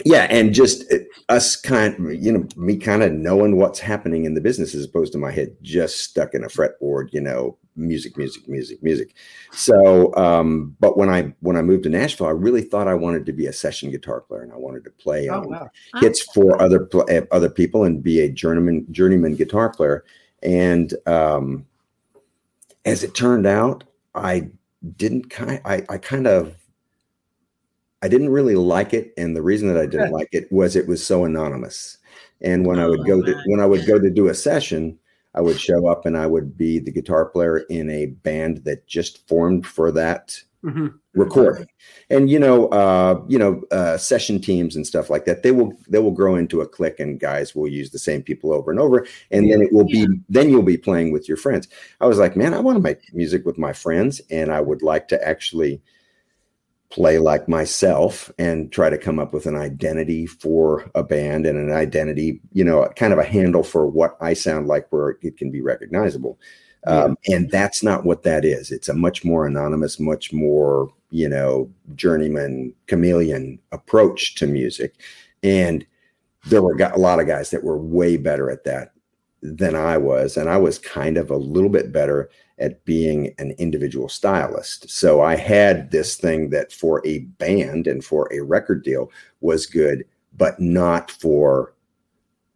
yeah 0.04 0.28
and 0.30 0.54
just 0.54 0.92
uh, 0.92 0.98
us 1.30 1.56
kind 1.56 1.96
you 2.22 2.32
know 2.32 2.46
me 2.58 2.76
kind 2.76 3.02
of 3.02 3.12
knowing 3.14 3.58
what's 3.58 3.80
happening 3.80 4.26
in 4.26 4.34
the 4.34 4.42
business 4.42 4.76
as 4.76 4.84
opposed 4.84 5.14
to 5.14 5.18
my 5.18 5.32
head 5.32 5.56
just 5.62 6.00
stuck 6.00 6.34
in 6.34 6.44
a 6.44 6.48
fretboard 6.48 7.08
you 7.14 7.22
know 7.22 7.58
music 7.78 8.18
music 8.18 8.48
music 8.48 8.82
music 8.84 9.16
so 9.52 10.14
um 10.16 10.76
but 10.80 10.98
when 10.98 11.10
i 11.10 11.34
when 11.42 11.56
i 11.56 11.62
moved 11.62 11.84
to 11.84 11.90
nashville 11.90 12.28
i 12.28 12.32
really 12.32 12.62
thought 12.62 12.88
i 12.88 12.94
wanted 12.94 13.26
to 13.26 13.34
be 13.34 13.48
a 13.48 13.54
session 13.54 13.90
guitar 13.90 14.22
player 14.22 14.42
and 14.42 14.52
i 14.52 14.58
wanted 14.58 14.84
to 14.84 14.92
play 14.92 15.30
oh, 15.30 15.42
wow. 15.42 15.70
hits 16.00 16.22
for 16.22 16.62
other 16.62 16.90
uh, 16.94 17.22
other 17.32 17.50
people 17.50 17.84
and 17.84 18.04
be 18.04 18.22
a 18.22 18.30
journeyman 18.30 18.86
journeyman 18.92 19.36
guitar 19.36 19.70
player 19.70 20.04
and 20.44 20.94
um 21.06 21.66
as 22.86 23.04
it 23.04 23.14
turned 23.14 23.46
out 23.46 23.84
i 24.14 24.50
didn't 24.98 25.30
kind 25.30 25.62
I, 25.66 25.84
I 25.90 25.98
kind 25.98 26.28
of 26.28 26.56
I 28.02 28.08
didn't 28.08 28.30
really 28.30 28.56
like 28.56 28.94
it, 28.94 29.14
and 29.18 29.36
the 29.36 29.42
reason 29.42 29.68
that 29.74 29.82
I 29.82 29.86
didn't 29.86 30.12
like 30.12 30.30
it 30.32 30.52
was 30.52 30.76
it 30.76 30.88
was 30.88 31.06
so 31.06 31.26
anonymous. 31.26 31.98
And 32.42 32.66
when 32.66 32.80
oh, 32.80 32.86
I 32.86 32.88
would 32.88 33.06
go 33.06 33.22
to 33.22 33.42
when 33.48 33.60
I 33.60 33.66
would 33.66 33.86
go 33.86 34.00
to 34.00 34.10
do 34.10 34.28
a 34.28 34.34
session, 34.34 35.00
I 35.34 35.42
would 35.42 35.60
show 35.60 35.88
up 35.88 36.06
and 36.06 36.18
I 36.18 36.28
would 36.28 36.58
be 36.58 36.80
the 36.80 36.92
guitar 36.92 37.26
player 37.26 37.60
in 37.70 37.90
a 37.90 38.08
band 38.08 38.64
that 38.66 38.88
just 38.88 39.28
formed 39.28 39.66
for 39.66 39.92
that 39.92 40.40
mm-hmm. 40.64 40.88
recording. 41.14 41.68
And 42.10 42.30
you 42.30 42.40
know, 42.40 42.68
uh, 42.68 43.22
you 43.28 43.38
know, 43.38 43.62
uh, 43.72 43.98
session 43.98 44.40
teams 44.42 44.76
and 44.76 44.88
stuff 44.88 45.10
like 45.10 45.26
that. 45.26 45.44
They 45.44 45.52
will 45.52 45.74
they 45.88 46.00
will 46.00 46.12
grow 46.12 46.36
into 46.36 46.62
a 46.62 46.68
clique, 46.68 47.00
and 47.00 47.20
guys 47.20 47.56
will 47.56 47.68
use 47.68 47.92
the 47.92 48.00
same 48.00 48.22
people 48.22 48.54
over 48.54 48.72
and 48.72 48.80
over. 48.80 49.06
And 49.32 49.52
then 49.52 49.62
it 49.62 49.72
will 49.74 49.86
yeah. 49.90 50.06
be 50.06 50.20
then 50.30 50.50
you'll 50.50 50.64
be 50.64 50.78
playing 50.78 51.12
with 51.12 51.28
your 51.28 51.38
friends. 51.38 51.68
I 52.02 52.08
was 52.08 52.18
like, 52.18 52.36
man, 52.36 52.54
I 52.54 52.60
want 52.60 52.78
to 52.78 52.82
make 52.82 53.14
music 53.14 53.46
with 53.46 53.58
my 53.58 53.74
friends, 53.74 54.22
and 54.30 54.52
I 54.52 54.62
would 54.62 54.82
like 54.82 55.08
to 55.10 55.28
actually 55.28 55.82
play 56.90 57.18
like 57.18 57.50
myself 57.50 58.32
and 58.38 58.72
try 58.72 58.90
to 58.90 58.98
come 58.98 59.20
up 59.20 59.34
with 59.34 59.46
an 59.46 59.56
identity 59.56 60.26
for 60.26 60.90
a 60.96 61.04
band 61.04 61.46
and 61.46 61.58
an 61.58 61.72
identity, 61.76 62.40
you 62.54 62.64
know, 62.64 62.88
kind 62.96 63.12
of 63.12 63.20
a 63.20 63.24
handle 63.24 63.64
for 63.64 63.88
what 63.88 64.16
I 64.22 64.34
sound 64.34 64.68
like 64.68 64.88
where 64.92 65.18
it 65.22 65.38
can 65.38 65.52
be 65.52 65.62
recognizable. 65.62 66.40
Um, 66.88 67.18
and 67.28 67.50
that's 67.50 67.82
not 67.82 68.06
what 68.06 68.24
that 68.24 68.46
is. 68.46 68.72
It's 68.72 68.90
a 68.90 68.94
much 68.94 69.26
more 69.26 69.48
anonymous, 69.48 70.00
much 70.00 70.32
more, 70.32 70.90
you 71.10 71.28
know, 71.28 71.72
journeyman 71.96 72.74
chameleon 72.86 73.60
approach 73.72 74.36
to 74.36 74.46
music. 74.46 74.94
And 75.42 75.86
there 76.46 76.62
were 76.62 76.76
a 76.76 77.00
lot 77.00 77.20
of 77.20 77.28
guys 77.28 77.50
that 77.50 77.64
were 77.64 77.78
way 77.78 78.18
better 78.18 78.52
at 78.52 78.66
that 78.66 78.92
than 79.42 79.76
I 79.76 79.98
was. 79.98 80.38
And 80.38 80.48
I 80.48 80.58
was 80.58 80.78
kind 80.78 81.18
of 81.18 81.32
a 81.32 81.38
little 81.38 81.70
bit 81.70 81.92
better 81.92 82.30
at 82.58 82.84
being 82.86 83.34
an 83.38 83.52
individual 83.58 84.08
stylist. 84.08 84.90
So 84.90 85.22
I 85.22 85.36
had 85.36 85.92
this 85.92 86.16
thing 86.16 86.50
that 86.52 86.72
for 86.72 87.06
a 87.06 87.20
band 87.20 87.88
and 87.88 88.04
for 88.04 88.30
a 88.32 88.42
record 88.42 88.84
deal 88.84 89.12
was 89.42 89.66
good, 89.66 90.06
but 90.38 90.60
not 90.60 91.12
for, 91.12 91.74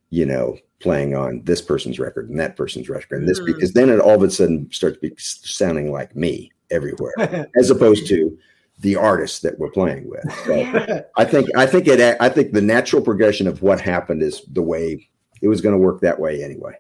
you 0.10 0.26
know, 0.26 0.58
playing 0.80 1.16
on 1.16 1.42
this 1.44 1.62
person's 1.62 2.00
record 2.00 2.30
and 2.30 2.40
that 2.40 2.56
person's 2.56 2.88
record 2.88 3.20
and 3.20 3.28
this 3.28 3.40
mm-hmm. 3.40 3.54
because 3.54 3.74
then 3.74 3.90
it 3.90 4.00
all 4.00 4.16
of 4.16 4.24
a 4.24 4.32
sudden 4.32 4.70
starts 4.72 4.98
be 4.98 5.12
sounding 5.18 5.92
like 5.92 6.16
me 6.16 6.50
everywhere 6.72 7.14
as 7.58 7.70
opposed 7.70 8.08
to 8.08 8.38
the 8.80 8.96
artists 8.96 9.40
that 9.40 9.60
we're 9.60 9.72
playing 9.72 10.10
with. 10.10 10.24
So. 10.46 11.06
I 11.18 11.26
think 11.26 11.50
I 11.56 11.66
think 11.66 11.88
it 11.88 12.18
I 12.22 12.30
think 12.30 12.54
the 12.54 12.62
natural 12.62 13.02
progression 13.02 13.48
of 13.48 13.62
what 13.62 13.82
happened 13.82 14.24
is 14.24 14.42
the 14.54 14.62
way 14.62 15.10
it 15.42 15.48
was 15.48 15.60
going 15.60 15.74
to 15.74 15.80
work 15.80 16.02
that 16.02 16.20
way 16.20 16.44
anyway. 16.44 16.76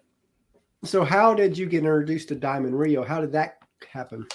So, 0.83 1.03
how 1.03 1.33
did 1.33 1.57
you 1.57 1.65
get 1.65 1.79
introduced 1.79 2.29
to 2.29 2.35
Diamond 2.35 2.77
Rio? 2.77 3.03
How 3.03 3.19
did 3.19 3.31
that 3.33 3.59
happen? 3.91 4.25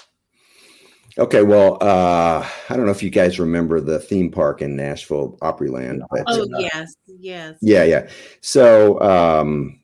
Okay, 1.17 1.43
well, 1.43 1.77
uh, 1.81 2.45
I 2.69 2.75
don't 2.75 2.85
know 2.85 2.91
if 2.91 3.01
you 3.01 3.09
guys 3.09 3.39
remember 3.39 3.79
the 3.79 3.99
theme 3.99 4.29
park 4.29 4.61
in 4.61 4.75
Nashville, 4.75 5.37
Opryland. 5.41 6.01
But, 6.11 6.23
oh 6.27 6.43
uh, 6.43 6.59
yes, 6.59 6.95
yes. 7.07 7.57
Yeah, 7.61 7.83
yeah. 7.83 8.09
So 8.41 8.99
um, 9.01 9.79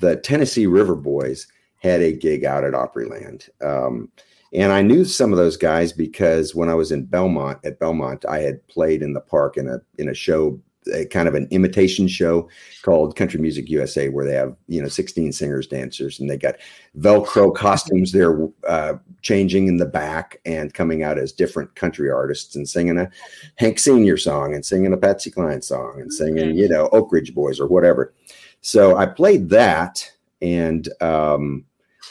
the 0.00 0.16
Tennessee 0.16 0.66
River 0.66 0.94
Boys 0.94 1.48
had 1.78 2.00
a 2.00 2.12
gig 2.12 2.44
out 2.44 2.64
at 2.64 2.74
Opryland, 2.74 3.48
um, 3.60 4.08
and 4.52 4.72
I 4.72 4.82
knew 4.82 5.04
some 5.04 5.32
of 5.32 5.38
those 5.38 5.56
guys 5.56 5.92
because 5.92 6.54
when 6.54 6.68
I 6.68 6.74
was 6.74 6.92
in 6.92 7.04
Belmont 7.04 7.58
at 7.64 7.80
Belmont, 7.80 8.24
I 8.28 8.38
had 8.38 8.66
played 8.68 9.02
in 9.02 9.12
the 9.12 9.20
park 9.20 9.56
in 9.56 9.68
a 9.68 9.80
in 9.98 10.08
a 10.08 10.14
show 10.14 10.60
a 10.94 11.06
kind 11.06 11.28
of 11.28 11.34
an 11.34 11.48
imitation 11.50 12.08
show 12.08 12.48
called 12.82 13.16
Country 13.16 13.40
Music 13.40 13.68
USA, 13.68 14.08
where 14.08 14.24
they 14.24 14.34
have 14.34 14.54
you 14.66 14.80
know 14.80 14.88
16 14.88 15.32
singers, 15.32 15.66
dancers, 15.66 16.20
and 16.20 16.28
they 16.28 16.36
got 16.36 16.56
Velcro 16.98 17.54
costumes. 17.56 18.12
They're 18.12 18.48
uh, 18.66 18.94
changing 19.22 19.68
in 19.68 19.76
the 19.76 19.86
back 19.86 20.40
and 20.44 20.74
coming 20.74 21.02
out 21.02 21.18
as 21.18 21.32
different 21.32 21.74
country 21.74 22.10
artists 22.10 22.56
and 22.56 22.68
singing 22.68 22.98
a 22.98 23.10
Hank 23.56 23.78
Senior 23.78 24.16
song 24.16 24.54
and 24.54 24.64
singing 24.64 24.92
a 24.92 24.96
Patsy 24.96 25.30
Cline 25.30 25.62
song 25.62 26.00
and 26.00 26.12
singing 26.12 26.56
you 26.56 26.68
know 26.68 26.88
Oak 26.92 27.12
Ridge 27.12 27.34
Boys 27.34 27.60
or 27.60 27.66
whatever. 27.66 28.14
So 28.60 28.96
I 28.96 29.06
played 29.06 29.48
that, 29.50 30.10
and 30.42 30.88
um, 31.00 31.64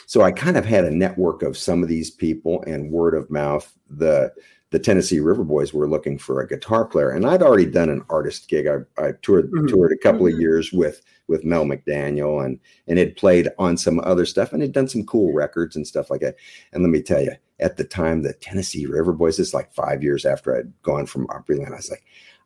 so 0.06 0.22
I 0.22 0.32
kind 0.32 0.56
of 0.56 0.64
had 0.64 0.84
a 0.84 0.90
network 0.90 1.42
of 1.42 1.56
some 1.56 1.82
of 1.82 1.88
these 1.88 2.10
people 2.10 2.62
and 2.66 2.90
word 2.90 3.14
of 3.14 3.30
mouth. 3.30 3.70
The 3.90 4.32
the 4.70 4.78
Tennessee 4.78 5.20
River 5.20 5.44
Boys 5.44 5.72
were 5.72 5.88
looking 5.88 6.18
for 6.18 6.40
a 6.40 6.46
guitar 6.46 6.84
player, 6.84 7.10
and 7.10 7.26
I'd 7.26 7.42
already 7.42 7.66
done 7.66 7.88
an 7.88 8.04
artist 8.10 8.48
gig. 8.48 8.66
I, 8.66 8.78
I 9.02 9.12
toured 9.22 9.50
mm-hmm. 9.50 9.66
toured 9.66 9.92
a 9.92 9.96
couple 9.96 10.26
mm-hmm. 10.26 10.36
of 10.36 10.40
years 10.40 10.72
with 10.72 11.02
with 11.26 11.44
Mel 11.44 11.64
McDaniel, 11.64 12.44
and 12.44 12.60
and 12.86 12.98
had 12.98 13.16
played 13.16 13.48
on 13.58 13.76
some 13.76 14.00
other 14.00 14.26
stuff, 14.26 14.52
and 14.52 14.60
had 14.60 14.72
done 14.72 14.88
some 14.88 15.06
cool 15.06 15.32
records 15.32 15.74
and 15.74 15.86
stuff 15.86 16.10
like 16.10 16.20
that. 16.20 16.36
And 16.72 16.82
let 16.82 16.90
me 16.90 17.00
tell 17.00 17.22
you, 17.22 17.32
at 17.60 17.76
the 17.76 17.84
time, 17.84 18.22
the 18.22 18.34
Tennessee 18.34 18.86
River 18.86 19.12
Boys, 19.12 19.38
is 19.38 19.54
like 19.54 19.72
five 19.72 20.02
years 20.02 20.26
after 20.26 20.56
I'd 20.56 20.72
gone 20.82 21.06
from 21.06 21.28
Opryland, 21.28 21.72
I 21.72 21.76
was 21.76 21.90
like, 21.90 22.04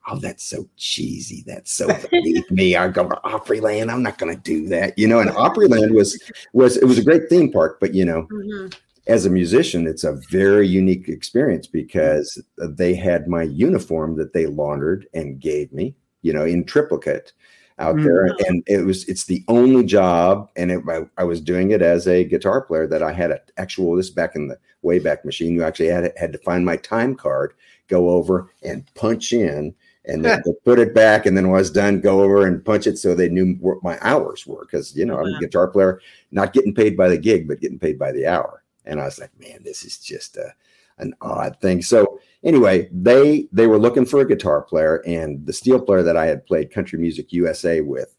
oh, 0.09 0.19
that's 0.19 0.45
so 0.45 0.69
cheesy. 0.77 1.43
That's 1.45 1.73
so 1.73 1.89
beneath 2.11 2.49
me. 2.53 2.77
I 2.77 2.87
go 2.87 3.09
to 3.09 3.21
Opryland. 3.25 3.93
I'm 3.93 4.03
not 4.03 4.19
going 4.19 4.33
to 4.33 4.41
do 4.41 4.69
that, 4.69 4.97
you 4.97 5.09
know. 5.09 5.19
And 5.19 5.31
Opryland 5.31 5.93
was 5.93 6.23
was 6.53 6.77
it 6.77 6.85
was 6.85 6.99
a 6.99 7.05
great 7.05 7.29
theme 7.29 7.51
park, 7.51 7.79
but 7.81 7.95
you 7.95 8.05
know, 8.05 8.29
mm-hmm 8.31 8.69
as 9.07 9.27
a 9.27 9.31
musician, 9.31 9.87
it's 9.87 10.05
a 10.05 10.21
very 10.31 10.67
unique 10.67 11.09
experience 11.09 11.67
because 11.67 12.41
they 12.59 12.95
had 12.95 13.27
my 13.27 13.43
uniform 13.43 14.17
that 14.17 14.33
they 14.33 14.47
laundered 14.47 15.07
and 15.13 15.41
gave 15.41 15.73
me, 15.73 15.95
you 16.23 16.33
know, 16.33 16.45
in 16.45 16.65
triplicate 16.65 17.33
out 17.79 17.97
mm-hmm. 17.97 18.05
there. 18.05 18.27
And 18.47 18.63
it 18.67 18.85
was, 18.85 19.09
it's 19.09 19.25
the 19.25 19.45
only 19.49 19.85
job. 19.85 20.49
And 20.57 20.71
it, 20.71 20.83
I, 20.89 21.01
I, 21.19 21.25
was 21.25 21.41
doing 21.41 21.73
it 21.73 21.83
as 21.83 22.07
a 22.07 22.25
guitar 22.25 22.61
player 22.61 22.87
that 22.87 23.03
I 23.03 23.13
had 23.13 23.33
an 23.33 23.39
actual, 23.57 23.97
this 23.97 24.11
back 24.11 24.37
in 24.37 24.49
the 24.49 24.59
way 24.83 25.01
back 25.01 25.25
Machine, 25.25 25.55
you 25.55 25.65
actually 25.65 25.89
had, 25.89 26.13
had 26.17 26.33
to 26.33 26.39
find 26.39 26.65
my 26.65 26.77
time 26.77 27.17
card, 27.17 27.55
go 27.89 28.11
over 28.11 28.53
and 28.63 28.87
punch 28.95 29.33
in 29.33 29.75
and 30.05 30.25
then 30.25 30.43
put 30.65 30.79
it 30.79 30.95
back. 30.95 31.27
And 31.27 31.37
then 31.37 31.49
when 31.49 31.57
I 31.57 31.61
was 31.61 31.73
done, 31.73 32.01
go 32.01 32.23
over 32.23 32.47
and 32.47 32.65
punch 32.65 32.87
it 32.87 32.99
so 32.99 33.15
they 33.15 33.29
knew 33.29 33.55
what 33.55 33.83
my 33.83 33.99
hours 34.01 34.47
were. 34.47 34.65
Cause, 34.67 34.95
you 34.95 35.05
know, 35.05 35.19
I'm 35.19 35.35
a 35.35 35.41
guitar 35.41 35.67
player, 35.67 36.01
not 36.31 36.53
getting 36.53 36.75
paid 36.75 36.97
by 36.97 37.09
the 37.09 37.19
gig, 37.19 37.49
but 37.49 37.61
getting 37.61 37.81
paid 37.81 37.99
by 37.99 38.13
the 38.13 38.27
hour. 38.27 38.62
And 38.85 39.01
I 39.01 39.05
was 39.05 39.19
like, 39.19 39.31
man, 39.39 39.63
this 39.63 39.85
is 39.85 39.99
just 39.99 40.37
a, 40.37 40.53
an 40.99 41.15
odd 41.21 41.61
thing. 41.61 41.83
So 41.83 42.21
anyway, 42.43 42.89
they 42.93 43.49
they 43.53 43.67
were 43.67 43.79
looking 43.79 44.07
for 44.07 44.21
a 44.21 44.29
guitar 44.29 44.63
player, 44.63 45.03
and 45.07 45.45
the 45.47 45.53
steel 45.53 45.81
player 45.81 46.03
that 46.03 46.17
I 46.17 46.27
had 46.27 46.47
played 46.47 46.73
Country 46.73 46.99
Music 46.99 47.33
USA 47.33 47.81
with 47.81 48.15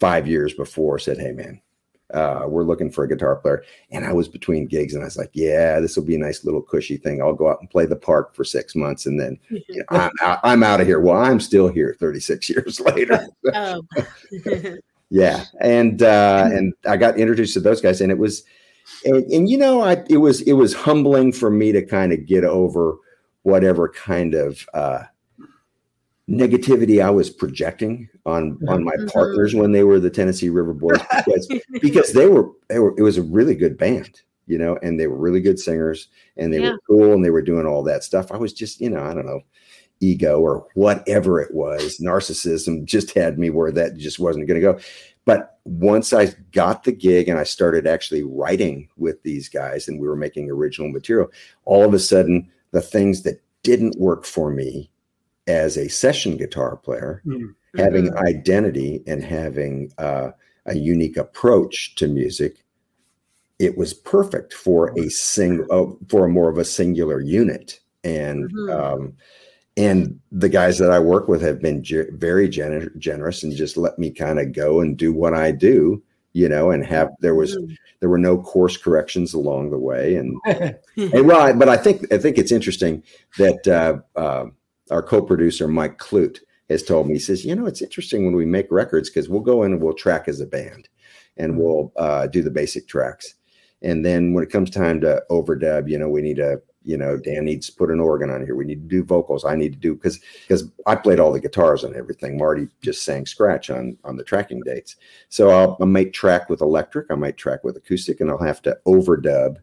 five 0.00 0.26
years 0.26 0.52
before 0.54 0.98
said, 0.98 1.18
"Hey, 1.18 1.32
man, 1.32 1.60
uh, 2.12 2.44
we're 2.46 2.64
looking 2.64 2.90
for 2.90 3.04
a 3.04 3.08
guitar 3.08 3.36
player." 3.36 3.64
And 3.90 4.04
I 4.04 4.12
was 4.12 4.28
between 4.28 4.66
gigs, 4.66 4.94
and 4.94 5.02
I 5.02 5.06
was 5.06 5.16
like, 5.16 5.30
"Yeah, 5.32 5.80
this 5.80 5.96
will 5.96 6.04
be 6.04 6.16
a 6.16 6.18
nice 6.18 6.44
little 6.44 6.62
cushy 6.62 6.96
thing. 6.96 7.22
I'll 7.22 7.34
go 7.34 7.48
out 7.48 7.60
and 7.60 7.70
play 7.70 7.86
the 7.86 7.96
park 7.96 8.34
for 8.34 8.44
six 8.44 8.74
months, 8.74 9.06
and 9.06 9.18
then 9.18 9.38
you 9.50 9.62
know, 9.68 9.84
I'm 9.90 10.10
out, 10.22 10.40
I'm 10.42 10.62
out 10.62 10.80
of 10.80 10.86
here." 10.86 11.00
Well, 11.00 11.16
I'm 11.16 11.40
still 11.40 11.68
here, 11.68 11.96
36 11.98 12.48
years 12.50 12.80
later. 12.80 13.26
oh. 13.54 13.82
yeah, 15.10 15.44
and 15.60 16.02
uh, 16.02 16.48
and 16.52 16.74
I 16.86 16.96
got 16.96 17.18
introduced 17.18 17.54
to 17.54 17.60
those 17.60 17.80
guys, 17.80 18.00
and 18.00 18.12
it 18.12 18.18
was, 18.18 18.44
and, 19.04 19.24
and 19.30 19.48
you 19.48 19.56
know, 19.58 19.80
I 19.82 20.04
it 20.08 20.18
was 20.18 20.40
it 20.42 20.54
was 20.54 20.74
humbling 20.74 21.32
for 21.32 21.50
me 21.50 21.72
to 21.72 21.84
kind 21.84 22.12
of 22.12 22.26
get 22.26 22.44
over 22.44 22.96
whatever 23.42 23.88
kind 23.88 24.34
of 24.34 24.66
uh, 24.74 25.04
negativity 26.28 27.02
I 27.02 27.10
was 27.10 27.30
projecting 27.30 28.08
on 28.26 28.58
on 28.68 28.84
my 28.84 28.92
Mhm. 28.96 29.12
partners 29.12 29.54
when 29.54 29.72
they 29.72 29.84
were 29.84 29.98
the 30.00 30.10
Tennessee 30.10 30.50
River 30.50 30.74
Boys 30.74 31.00
because 31.26 31.48
because 31.80 32.12
they 32.12 32.26
were 32.26 32.50
they 32.68 32.78
were 32.78 32.94
it 32.98 33.02
was 33.02 33.16
a 33.16 33.22
really 33.22 33.54
good 33.54 33.78
band, 33.78 34.20
you 34.46 34.58
know, 34.58 34.78
and 34.82 35.00
they 35.00 35.06
were 35.06 35.16
really 35.16 35.40
good 35.40 35.58
singers 35.58 36.08
and 36.36 36.52
they 36.52 36.60
Yeah. 36.60 36.72
were 36.72 36.80
cool 36.86 37.12
and 37.14 37.24
they 37.24 37.30
were 37.30 37.42
doing 37.42 37.66
all 37.66 37.82
that 37.84 38.04
stuff. 38.04 38.30
I 38.30 38.36
was 38.36 38.52
just, 38.52 38.80
you 38.80 38.90
know, 38.90 39.02
I 39.02 39.14
don't 39.14 39.26
know, 39.26 39.40
ego 40.00 40.38
or 40.40 40.66
whatever 40.74 41.40
it 41.40 41.54
was, 41.54 41.98
narcissism 41.98 42.84
just 42.84 43.12
had 43.14 43.38
me 43.38 43.48
where 43.50 43.72
that 43.72 43.96
just 43.96 44.18
wasn't 44.18 44.46
going 44.46 44.60
to 44.60 44.72
go. 44.72 44.78
But 45.28 45.58
once 45.64 46.14
I 46.14 46.28
got 46.52 46.84
the 46.84 46.92
gig 46.92 47.28
and 47.28 47.38
I 47.38 47.42
started 47.44 47.86
actually 47.86 48.22
writing 48.22 48.88
with 48.96 49.22
these 49.24 49.46
guys 49.46 49.86
and 49.86 50.00
we 50.00 50.08
were 50.08 50.16
making 50.16 50.50
original 50.50 50.90
material, 50.90 51.30
all 51.66 51.84
of 51.84 51.92
a 51.92 51.98
sudden 51.98 52.50
the 52.70 52.80
things 52.80 53.24
that 53.24 53.42
didn't 53.62 54.00
work 54.00 54.24
for 54.24 54.50
me 54.50 54.90
as 55.46 55.76
a 55.76 55.88
session 55.88 56.38
guitar 56.38 56.76
player 56.76 57.20
Mm. 57.26 57.54
having 57.76 58.16
identity 58.16 59.02
and 59.06 59.22
having 59.22 59.92
uh, 59.98 60.30
a 60.64 60.76
unique 60.78 61.18
approach 61.18 61.94
to 61.96 62.08
music, 62.08 62.64
it 63.58 63.76
was 63.76 63.92
perfect 63.92 64.54
for 64.54 64.98
a 64.98 65.10
single, 65.10 65.66
uh, 65.70 66.06
for 66.08 66.26
more 66.26 66.48
of 66.48 66.56
a 66.56 66.64
singular 66.64 67.20
unit. 67.20 67.80
And 68.02 68.50
Mhm. 68.50 68.70
um, 68.72 69.12
and 69.78 70.18
the 70.32 70.48
guys 70.48 70.78
that 70.78 70.90
I 70.90 70.98
work 70.98 71.28
with 71.28 71.40
have 71.42 71.60
been 71.62 71.82
ge- 71.82 72.10
very 72.12 72.48
gener- 72.48 72.96
generous 72.98 73.42
and 73.42 73.54
just 73.54 73.76
let 73.76 73.98
me 73.98 74.10
kind 74.10 74.38
of 74.40 74.52
go 74.52 74.80
and 74.80 74.96
do 74.96 75.12
what 75.12 75.34
I 75.34 75.52
do, 75.52 76.02
you 76.32 76.48
know. 76.48 76.70
And 76.70 76.84
have 76.84 77.10
there 77.20 77.34
was 77.34 77.56
Mhm. 77.56 77.76
there 78.00 78.08
were 78.08 78.18
no 78.18 78.36
course 78.38 78.76
corrections 78.76 79.34
along 79.34 79.70
the 79.70 79.78
way, 79.78 80.16
and 80.16 80.36
and 80.96 81.26
well, 81.26 81.40
I- 81.40 81.52
but 81.52 81.68
I 81.68 81.76
think 81.76 82.12
I 82.12 82.18
think 82.18 82.36
it's 82.38 82.52
interesting 82.52 83.02
that 83.38 83.66
uh, 83.68 83.98
uh, 84.18 84.46
our 84.90 85.02
co-producer 85.02 85.68
Mike 85.68 85.98
Clute 85.98 86.40
has 86.68 86.82
told 86.82 87.06
me. 87.06 87.14
He 87.14 87.20
says, 87.20 87.44
you 87.44 87.54
know, 87.54 87.66
it's 87.66 87.80
interesting 87.82 88.24
when 88.24 88.34
we 88.36 88.44
make 88.44 88.70
records 88.70 89.08
because 89.08 89.28
we'll 89.28 89.40
go 89.40 89.62
in 89.62 89.72
and 89.72 89.82
we'll 89.82 89.94
track 89.94 90.28
as 90.28 90.40
a 90.40 90.46
band, 90.46 90.88
and 91.36 91.54
Mhm. 91.54 91.56
we'll 91.58 91.92
uh, 91.96 92.26
do 92.26 92.42
the 92.42 92.50
basic 92.50 92.88
tracks, 92.88 93.34
and 93.82 94.04
then 94.04 94.32
when 94.34 94.44
it 94.44 94.50
comes 94.50 94.70
time 94.70 95.00
to 95.02 95.22
overdub, 95.30 95.88
you 95.88 95.98
know, 95.98 96.08
we 96.08 96.20
need 96.22 96.38
a 96.40 96.60
you 96.88 96.96
know, 96.96 97.18
Dan 97.18 97.44
needs 97.44 97.66
to 97.66 97.76
put 97.76 97.90
an 97.90 98.00
organ 98.00 98.30
on 98.30 98.42
here. 98.42 98.56
We 98.56 98.64
need 98.64 98.88
to 98.88 98.96
do 98.96 99.04
vocals. 99.04 99.44
I 99.44 99.54
need 99.54 99.74
to 99.74 99.78
do 99.78 99.94
because 99.94 100.20
because 100.40 100.64
I 100.86 100.96
played 100.96 101.20
all 101.20 101.30
the 101.30 101.38
guitars 101.38 101.84
and 101.84 101.94
everything. 101.94 102.38
Marty 102.38 102.66
just 102.80 103.04
sang 103.04 103.26
scratch 103.26 103.68
on 103.68 103.98
on 104.04 104.16
the 104.16 104.24
tracking 104.24 104.62
dates. 104.62 104.96
So 105.28 105.50
I'll, 105.50 105.76
I 105.82 105.84
might 105.84 106.14
track 106.14 106.48
with 106.48 106.62
electric. 106.62 107.10
I 107.10 107.14
might 107.14 107.36
track 107.36 107.62
with 107.62 107.76
acoustic, 107.76 108.22
and 108.22 108.30
I'll 108.30 108.38
have 108.38 108.62
to 108.62 108.78
overdub 108.86 109.58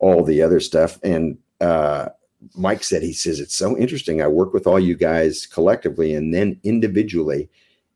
all 0.00 0.24
the 0.24 0.42
other 0.42 0.58
stuff. 0.58 0.98
And 1.04 1.38
uh, 1.60 2.08
Mike 2.56 2.82
said 2.82 3.04
he 3.04 3.12
says 3.12 3.38
it's 3.38 3.54
so 3.54 3.78
interesting. 3.78 4.20
I 4.20 4.26
work 4.26 4.52
with 4.52 4.66
all 4.66 4.80
you 4.80 4.96
guys 4.96 5.46
collectively 5.46 6.14
and 6.14 6.34
then 6.34 6.58
individually, 6.64 7.48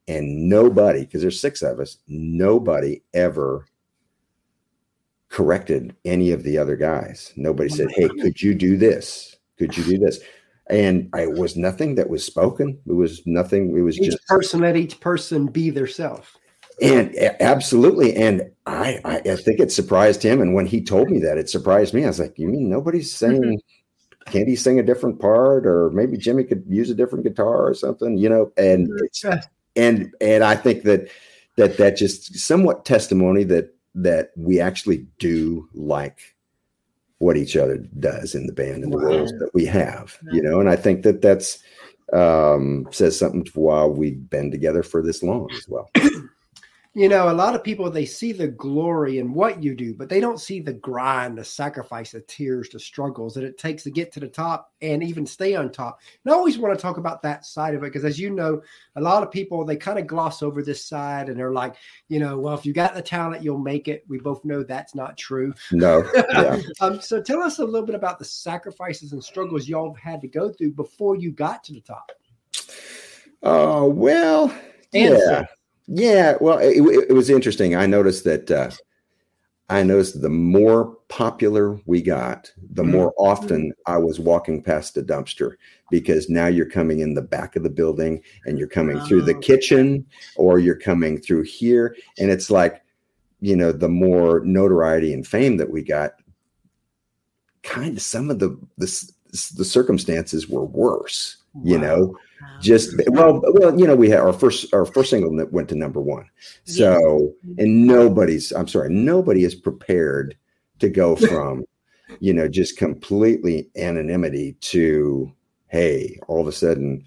and 0.06 0.48
nobody 0.48 1.00
because 1.00 1.22
there's 1.22 1.40
six 1.40 1.60
of 1.62 1.80
us. 1.80 1.96
Nobody 2.06 3.02
ever 3.14 3.66
corrected 5.30 5.94
any 6.04 6.32
of 6.32 6.42
the 6.42 6.58
other 6.58 6.76
guys. 6.76 7.32
Nobody 7.36 7.68
said, 7.68 7.90
"Hey, 7.90 8.08
could 8.08 8.42
you 8.42 8.54
do 8.54 8.76
this? 8.76 9.36
Could 9.58 9.76
you 9.76 9.84
do 9.84 9.98
this?" 9.98 10.20
And 10.68 11.08
I 11.14 11.26
was 11.26 11.56
nothing 11.56 11.96
that 11.96 12.10
was 12.10 12.24
spoken. 12.24 12.78
It 12.86 12.92
was 12.92 13.22
nothing. 13.26 13.76
It 13.76 13.82
was 13.82 13.98
each 13.98 14.12
just 14.12 14.26
person 14.26 14.60
let 14.60 14.76
each 14.76 15.00
person 15.00 15.46
be 15.46 15.70
their 15.70 15.86
self. 15.86 16.36
and 16.82 17.14
absolutely. 17.40 18.14
And 18.16 18.50
I, 18.66 19.00
I, 19.04 19.16
I 19.18 19.36
think 19.36 19.60
it 19.60 19.70
surprised 19.70 20.22
him. 20.22 20.40
And 20.40 20.54
when 20.54 20.66
he 20.66 20.82
told 20.82 21.10
me 21.10 21.18
that, 21.20 21.38
it 21.38 21.50
surprised 21.50 21.92
me. 21.92 22.04
I 22.04 22.08
was 22.08 22.20
like, 22.20 22.38
"You 22.38 22.48
mean 22.48 22.68
nobody's 22.68 23.12
mm-hmm. 23.14 23.42
saying?" 23.42 23.60
Can't 24.26 24.48
he 24.48 24.54
sing 24.54 24.78
a 24.78 24.82
different 24.82 25.18
part, 25.18 25.66
or 25.66 25.90
maybe 25.90 26.16
Jimmy 26.16 26.44
could 26.44 26.62
use 26.68 26.90
a 26.90 26.94
different 26.94 27.24
guitar 27.24 27.66
or 27.66 27.74
something, 27.74 28.16
you 28.16 28.28
know? 28.28 28.52
And 28.56 28.86
mm-hmm. 28.86 29.04
it's 29.04 29.24
and 29.76 30.14
and 30.20 30.44
I 30.44 30.56
think 30.56 30.84
that 30.84 31.08
that 31.56 31.76
that 31.78 31.96
just 31.96 32.38
somewhat 32.38 32.84
testimony 32.84 33.44
that 33.44 33.74
that 33.94 34.30
we 34.36 34.60
actually 34.60 35.06
do 35.18 35.68
like 35.74 36.36
what 37.18 37.36
each 37.36 37.56
other 37.56 37.78
does 37.98 38.34
in 38.34 38.46
the 38.46 38.52
band 38.52 38.82
and 38.82 38.92
the 38.92 38.98
roles 38.98 39.30
that 39.32 39.50
we 39.52 39.64
have, 39.66 40.18
you 40.32 40.42
know. 40.42 40.58
And 40.58 40.68
I 40.68 40.76
think 40.76 41.02
that 41.02 41.20
that's 41.20 41.58
um, 42.12 42.86
says 42.90 43.18
something 43.18 43.44
to 43.44 43.60
why 43.60 43.84
we've 43.84 44.28
been 44.30 44.50
together 44.50 44.82
for 44.82 45.02
this 45.02 45.22
long 45.22 45.48
as 45.52 45.66
well. 45.68 45.90
You 46.92 47.08
know, 47.08 47.30
a 47.30 47.32
lot 47.32 47.54
of 47.54 47.62
people 47.62 47.88
they 47.88 48.04
see 48.04 48.32
the 48.32 48.48
glory 48.48 49.20
in 49.20 49.32
what 49.32 49.62
you 49.62 49.76
do, 49.76 49.94
but 49.94 50.08
they 50.08 50.18
don't 50.18 50.40
see 50.40 50.58
the 50.58 50.72
grind, 50.72 51.38
the 51.38 51.44
sacrifice, 51.44 52.10
the 52.10 52.20
tears, 52.22 52.68
the 52.68 52.80
struggles 52.80 53.32
that 53.34 53.44
it 53.44 53.58
takes 53.58 53.84
to 53.84 53.92
get 53.92 54.10
to 54.12 54.20
the 54.20 54.26
top 54.26 54.72
and 54.82 55.00
even 55.00 55.24
stay 55.24 55.54
on 55.54 55.70
top. 55.70 56.00
And 56.24 56.34
I 56.34 56.36
always 56.36 56.58
want 56.58 56.76
to 56.76 56.82
talk 56.82 56.96
about 56.96 57.22
that 57.22 57.46
side 57.46 57.76
of 57.76 57.84
it 57.84 57.92
because, 57.92 58.04
as 58.04 58.18
you 58.18 58.30
know, 58.30 58.60
a 58.96 59.00
lot 59.00 59.22
of 59.22 59.30
people 59.30 59.64
they 59.64 59.76
kind 59.76 60.00
of 60.00 60.08
gloss 60.08 60.42
over 60.42 60.64
this 60.64 60.84
side 60.84 61.28
and 61.28 61.38
they're 61.38 61.52
like, 61.52 61.76
you 62.08 62.18
know, 62.18 62.36
well, 62.36 62.54
if 62.54 62.66
you 62.66 62.72
got 62.72 62.94
the 62.94 63.02
talent, 63.02 63.44
you'll 63.44 63.56
make 63.56 63.86
it. 63.86 64.04
We 64.08 64.18
both 64.18 64.44
know 64.44 64.64
that's 64.64 64.96
not 64.96 65.16
true. 65.16 65.54
No, 65.70 66.02
yeah. 66.32 66.60
um, 66.80 67.00
so 67.00 67.22
tell 67.22 67.40
us 67.40 67.60
a 67.60 67.64
little 67.64 67.86
bit 67.86 67.94
about 67.94 68.18
the 68.18 68.24
sacrifices 68.24 69.12
and 69.12 69.22
struggles 69.22 69.68
y'all 69.68 69.94
had 69.94 70.20
to 70.22 70.28
go 70.28 70.52
through 70.52 70.72
before 70.72 71.14
you 71.14 71.30
got 71.30 71.62
to 71.64 71.72
the 71.72 71.82
top. 71.82 72.10
Oh 73.44 73.88
well, 73.88 74.52
And 74.92 75.16
yeah, 75.16 75.44
yeah. 75.86 76.36
Well, 76.40 76.58
it, 76.58 76.76
it- 77.08 77.12
was 77.14 77.30
interesting. 77.30 77.74
I 77.76 77.86
noticed 77.86 78.24
that. 78.24 78.50
Uh, 78.50 78.70
I 79.68 79.84
noticed 79.84 80.20
the 80.20 80.28
more 80.28 80.96
popular 81.08 81.78
we 81.86 82.02
got, 82.02 82.50
the 82.72 82.82
Mhm. 82.82 82.90
more 82.90 83.14
often 83.16 83.72
I 83.86 83.98
was 83.98 84.18
walking 84.18 84.64
past 84.64 84.96
a 84.96 85.02
dumpster 85.02 85.52
because 85.92 86.28
now 86.28 86.48
you're 86.48 86.66
coming 86.68 86.98
in 86.98 87.14
the 87.14 87.22
back 87.22 87.54
of 87.54 87.62
the 87.62 87.70
building 87.70 88.20
and 88.46 88.58
you're 88.58 88.66
coming 88.66 88.98
through 89.02 89.22
the 89.22 89.36
Oh. 89.36 89.38
kitchen 89.38 90.04
or 90.34 90.58
you're 90.58 90.74
coming 90.74 91.20
through 91.20 91.42
here, 91.44 91.94
and 92.18 92.32
it's 92.32 92.50
like, 92.50 92.82
you 93.40 93.54
know, 93.54 93.70
the 93.70 93.88
more 93.88 94.40
notoriety 94.44 95.14
and 95.14 95.24
fame 95.24 95.56
that 95.58 95.70
we 95.70 95.84
got, 95.84 96.14
kind 97.62 97.96
of 97.96 98.02
some 98.02 98.28
of 98.28 98.40
the 98.40 98.58
the, 98.78 99.12
the 99.56 99.64
circumstances 99.64 100.48
were 100.48 100.64
worse. 100.64 101.36
You 101.64 101.76
Wow. 101.76 101.82
know, 101.82 102.16
Wow. 102.42 102.48
just 102.60 102.94
well 103.08 103.40
well 103.54 103.78
you 103.78 103.86
know 103.86 103.96
we 103.96 104.08
had 104.08 104.20
our 104.20 104.32
first 104.32 104.72
our 104.72 104.84
first 104.84 105.10
single 105.10 105.34
that 105.36 105.52
went 105.52 105.68
to 105.70 105.74
number 105.74 106.00
one 106.00 106.24
so 106.64 107.34
mm-hmm. 107.46 107.60
and 107.60 107.86
nobody's 107.86 108.52
i'm 108.52 108.68
sorry 108.68 108.88
nobody 108.90 109.44
is 109.44 109.54
prepared 109.54 110.36
to 110.78 110.88
go 110.88 111.16
from 111.28 111.64
you 112.20 112.32
know 112.32 112.48
just 112.48 112.76
completely 112.78 113.68
anonymity 113.76 114.56
to 114.60 115.30
hey 115.68 116.18
all 116.28 116.40
of 116.40 116.46
a 116.46 116.52
sudden 116.52 117.04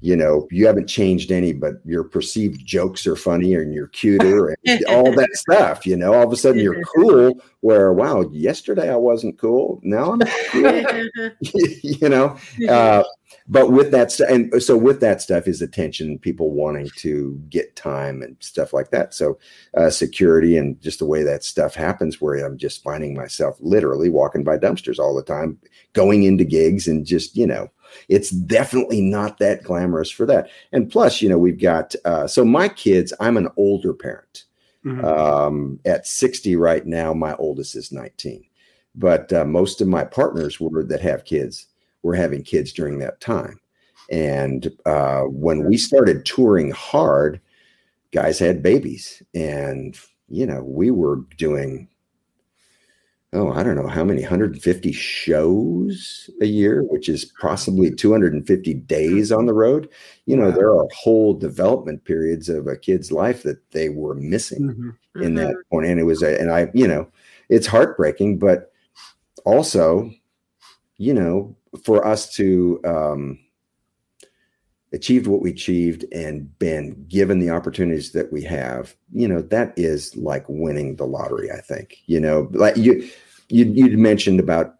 you 0.00 0.16
know 0.16 0.46
you 0.50 0.66
haven't 0.66 0.86
changed 0.86 1.32
any 1.32 1.52
but 1.52 1.74
your 1.84 2.04
perceived 2.04 2.64
jokes 2.64 3.06
are 3.06 3.16
funnier 3.16 3.62
and 3.62 3.74
you're 3.74 3.88
cuter 3.88 4.56
and 4.64 4.84
all 4.88 5.12
that 5.12 5.30
stuff 5.32 5.86
you 5.86 5.96
know 5.96 6.14
all 6.14 6.22
of 6.22 6.32
a 6.32 6.36
sudden 6.36 6.60
you're 6.60 6.82
cool 6.84 7.40
where 7.60 7.92
wow 7.92 8.20
yesterday 8.30 8.92
i 8.92 8.96
wasn't 8.96 9.38
cool. 9.38 9.80
Now 9.82 10.12
i'm 10.12 10.20
cool. 10.50 11.30
You 11.82 12.08
know 12.08 12.36
uh, 12.68 13.02
but 13.48 13.72
with 13.72 13.90
that 13.92 14.12
stuff, 14.12 14.28
and 14.30 14.62
so 14.62 14.76
with 14.76 15.00
that 15.00 15.22
stuff 15.22 15.48
is 15.48 15.62
attention, 15.62 16.18
people 16.18 16.50
wanting 16.50 16.88
to 16.98 17.40
get 17.48 17.76
time 17.76 18.22
and 18.22 18.36
stuff 18.40 18.72
like 18.72 18.90
that. 18.90 19.14
So 19.14 19.38
uh, 19.74 19.90
security 19.90 20.56
and 20.56 20.80
just 20.82 20.98
the 20.98 21.06
way 21.06 21.22
that 21.22 21.44
stuff 21.44 21.74
happens, 21.74 22.20
where 22.20 22.44
I'm 22.44 22.58
just 22.58 22.82
finding 22.82 23.14
myself 23.14 23.56
literally 23.60 24.10
walking 24.10 24.44
by 24.44 24.58
dumpsters 24.58 24.98
all 24.98 25.14
the 25.14 25.22
time, 25.22 25.58
going 25.94 26.24
into 26.24 26.44
gigs, 26.44 26.86
and 26.86 27.06
just 27.06 27.36
you 27.36 27.46
know, 27.46 27.70
it's 28.08 28.30
definitely 28.30 29.00
not 29.00 29.38
that 29.38 29.62
glamorous 29.62 30.10
for 30.10 30.26
that. 30.26 30.50
And 30.72 30.90
plus, 30.90 31.20
you 31.22 31.28
know, 31.28 31.38
we've 31.38 31.60
got 31.60 31.94
uh, 32.04 32.26
so 32.26 32.44
my 32.44 32.68
kids. 32.68 33.12
I'm 33.20 33.36
an 33.36 33.48
older 33.56 33.92
parent. 33.92 34.44
Mhm. 34.84 35.04
Um, 35.04 35.80
at 35.84 36.06
60 36.06 36.56
right 36.56 36.86
now, 36.86 37.12
my 37.12 37.34
oldest 37.34 37.74
is 37.74 37.92
19. 37.92 38.44
But 38.94 39.32
uh, 39.32 39.44
most 39.44 39.80
of 39.80 39.88
my 39.88 40.04
partners 40.04 40.60
were 40.60 40.82
that 40.84 41.00
have 41.00 41.24
kids 41.24 41.66
were 42.02 42.14
having 42.14 42.42
kids 42.42 42.72
during 42.72 42.98
that 42.98 43.20
time. 43.20 43.60
And 44.10 44.72
uh, 44.86 45.22
when 45.22 45.64
we 45.64 45.76
started 45.76 46.24
touring 46.24 46.70
hard, 46.70 47.40
guys 48.12 48.38
had 48.38 48.62
babies. 48.62 49.22
And, 49.34 49.98
you 50.28 50.46
know, 50.46 50.62
we 50.62 50.90
were 50.90 51.16
doing, 51.36 51.88
oh, 53.34 53.52
I 53.52 53.62
don't 53.62 53.76
know 53.76 53.86
how 53.88 54.04
many, 54.04 54.22
150 54.22 54.92
shows 54.92 56.30
a 56.40 56.46
year, 56.46 56.82
which 56.82 57.08
is 57.08 57.26
possibly 57.40 57.90
250 57.90 58.74
days 58.74 59.30
on 59.30 59.46
the 59.46 59.52
road. 59.52 59.88
You 60.26 60.36
know, 60.36 60.48
Wow. 60.50 60.56
there 60.56 60.72
are 60.72 60.86
whole 60.94 61.34
development 61.34 62.04
periods 62.04 62.48
of 62.48 62.66
a 62.66 62.76
kid's 62.76 63.12
life 63.12 63.42
that 63.42 63.70
they 63.70 63.90
were 63.90 64.14
missing 64.14 64.94
Mhm. 65.16 65.22
in 65.24 65.34
that 65.34 65.48
Mm-hmm. 65.48 65.60
point. 65.70 65.86
And 65.88 66.00
it 66.00 66.04
was, 66.04 66.22
a, 66.22 66.40
and 66.40 66.50
I, 66.50 66.70
you 66.72 66.88
know, 66.88 67.06
it's 67.48 67.66
heartbreaking, 67.66 68.38
but 68.38 68.72
also, 69.44 70.10
you 70.96 71.12
know, 71.14 71.54
for 71.84 72.06
us 72.06 72.34
to, 72.36 72.80
um, 72.84 73.38
achieved 74.92 75.26
what 75.26 75.42
we 75.42 75.50
achieved 75.50 76.04
and 76.12 76.58
been 76.58 77.04
given 77.08 77.38
the 77.38 77.50
opportunities 77.50 78.12
that 78.12 78.32
we 78.32 78.42
have, 78.42 78.94
you 79.12 79.28
know, 79.28 79.42
that 79.42 79.74
is 79.76 80.16
like 80.16 80.44
winning 80.48 80.96
the 80.96 81.06
lottery, 81.06 81.50
I 81.50 81.60
think. 81.60 81.98
You 82.06 82.20
know, 82.20 82.48
like 82.52 82.76
you 82.76 83.08
you 83.48 83.64
you 83.66 83.98
mentioned 83.98 84.40
about 84.40 84.76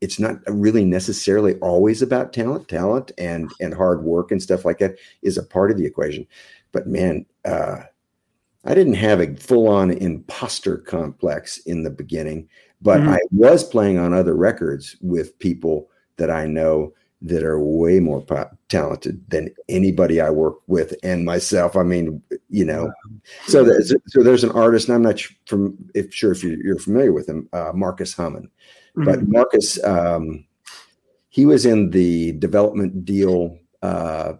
it's 0.00 0.18
not 0.18 0.36
really 0.46 0.84
necessarily 0.84 1.54
always 1.56 2.02
about 2.02 2.32
talent. 2.32 2.68
Talent 2.68 3.12
and 3.18 3.50
and 3.60 3.74
hard 3.74 4.02
work 4.02 4.30
and 4.30 4.42
stuff 4.42 4.64
like 4.64 4.78
that 4.78 4.96
is 5.22 5.38
a 5.38 5.42
part 5.42 5.70
of 5.70 5.78
the 5.78 5.86
equation. 5.86 6.26
But 6.72 6.86
man, 6.86 7.26
uh 7.44 7.82
I 8.64 8.74
didn't 8.74 8.94
have 8.94 9.20
a 9.20 9.34
full-on 9.36 9.90
imposter 9.90 10.76
complex 10.76 11.56
in 11.58 11.82
the 11.82 11.90
beginning, 11.90 12.46
but 12.82 13.00
mm-hmm. 13.00 13.08
I 13.08 13.18
was 13.30 13.64
playing 13.64 13.98
on 13.98 14.12
other 14.12 14.36
records 14.36 14.96
with 15.00 15.38
people 15.38 15.88
that 16.18 16.30
I 16.30 16.46
know 16.46 16.92
that 17.22 17.42
are 17.42 17.58
way 17.58 18.00
more 18.00 18.20
po- 18.20 18.50
talented 18.70 19.22
than 19.28 19.50
anybody 19.68 20.20
I 20.20 20.30
work 20.30 20.56
with 20.66 20.94
and 21.02 21.24
myself. 21.24 21.76
I 21.76 21.82
mean, 21.82 22.22
you 22.48 22.64
know, 22.64 22.90
so 23.46 23.64
there's, 23.64 23.92
so 24.06 24.22
there's 24.22 24.44
an 24.44 24.52
artist, 24.52 24.88
and 24.88 24.94
I'm 24.94 25.02
not 25.02 25.20
from 25.46 25.76
if 25.94 26.14
sure 26.14 26.32
if 26.32 26.42
you're, 26.42 26.78
familiar 26.78 27.12
with 27.12 27.28
him, 27.28 27.48
uh, 27.52 27.72
Marcus 27.74 28.14
Hummon, 28.14 28.44
mm-hmm. 28.96 29.04
but 29.04 29.28
Marcus, 29.28 29.82
um, 29.84 30.46
he 31.28 31.44
was 31.44 31.66
in 31.66 31.90
the 31.90 32.32
development 32.32 33.04
deal 33.04 33.58
uh, 33.82 34.34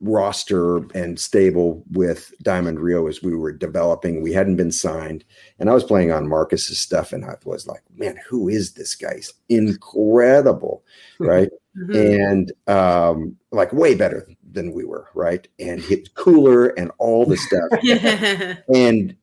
roster 0.00 0.78
and 0.94 1.18
stable 1.18 1.84
with 1.92 2.32
Diamond 2.42 2.80
Rio 2.80 3.06
as 3.06 3.22
we 3.22 3.34
were 3.34 3.52
developing. 3.52 4.22
We 4.22 4.32
hadn't 4.32 4.56
been 4.56 4.72
signed, 4.72 5.24
and 5.58 5.68
I 5.68 5.74
was 5.74 5.84
playing 5.84 6.10
on 6.10 6.28
Marcus's 6.28 6.78
stuff, 6.78 7.12
and 7.12 7.24
I 7.24 7.36
was 7.44 7.66
like, 7.66 7.82
"Man, 7.94 8.18
who 8.28 8.48
is 8.48 8.72
this 8.72 8.94
guy? 8.94 9.16
He's 9.16 9.32
incredible, 9.48 10.84
right?" 11.18 11.50
Mm-hmm. 11.78 11.94
And 11.94 12.52
um, 12.66 13.36
like 13.52 13.72
way 13.72 13.94
better 13.94 14.28
than 14.50 14.72
we 14.72 14.84
were, 14.84 15.08
right? 15.14 15.46
And 15.58 15.80
hit 15.80 16.14
cooler 16.14 16.68
and 16.68 16.90
all 16.98 17.24
the 17.24 17.36
stuff, 17.36 18.58
and 18.74 19.16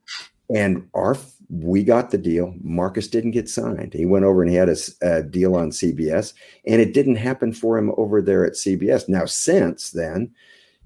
and 0.54 0.88
our 0.94 1.16
we 1.48 1.84
got 1.84 2.10
the 2.10 2.18
deal. 2.18 2.54
Marcus 2.60 3.08
didn't 3.08 3.30
get 3.30 3.48
signed. 3.48 3.94
He 3.94 4.04
went 4.04 4.24
over 4.24 4.42
and 4.42 4.50
he 4.50 4.56
had 4.56 4.68
a, 4.68 4.76
a, 5.02 5.22
deal 5.22 5.54
on 5.54 5.70
CBS, 5.70 6.32
and 6.66 6.80
it 6.80 6.92
didn't 6.92 7.16
happen 7.16 7.52
for 7.52 7.78
him 7.78 7.92
over 7.96 8.20
there 8.20 8.44
at 8.44 8.54
CBS. 8.54 9.08
Now, 9.08 9.26
since 9.26 9.90
then, 9.90 10.32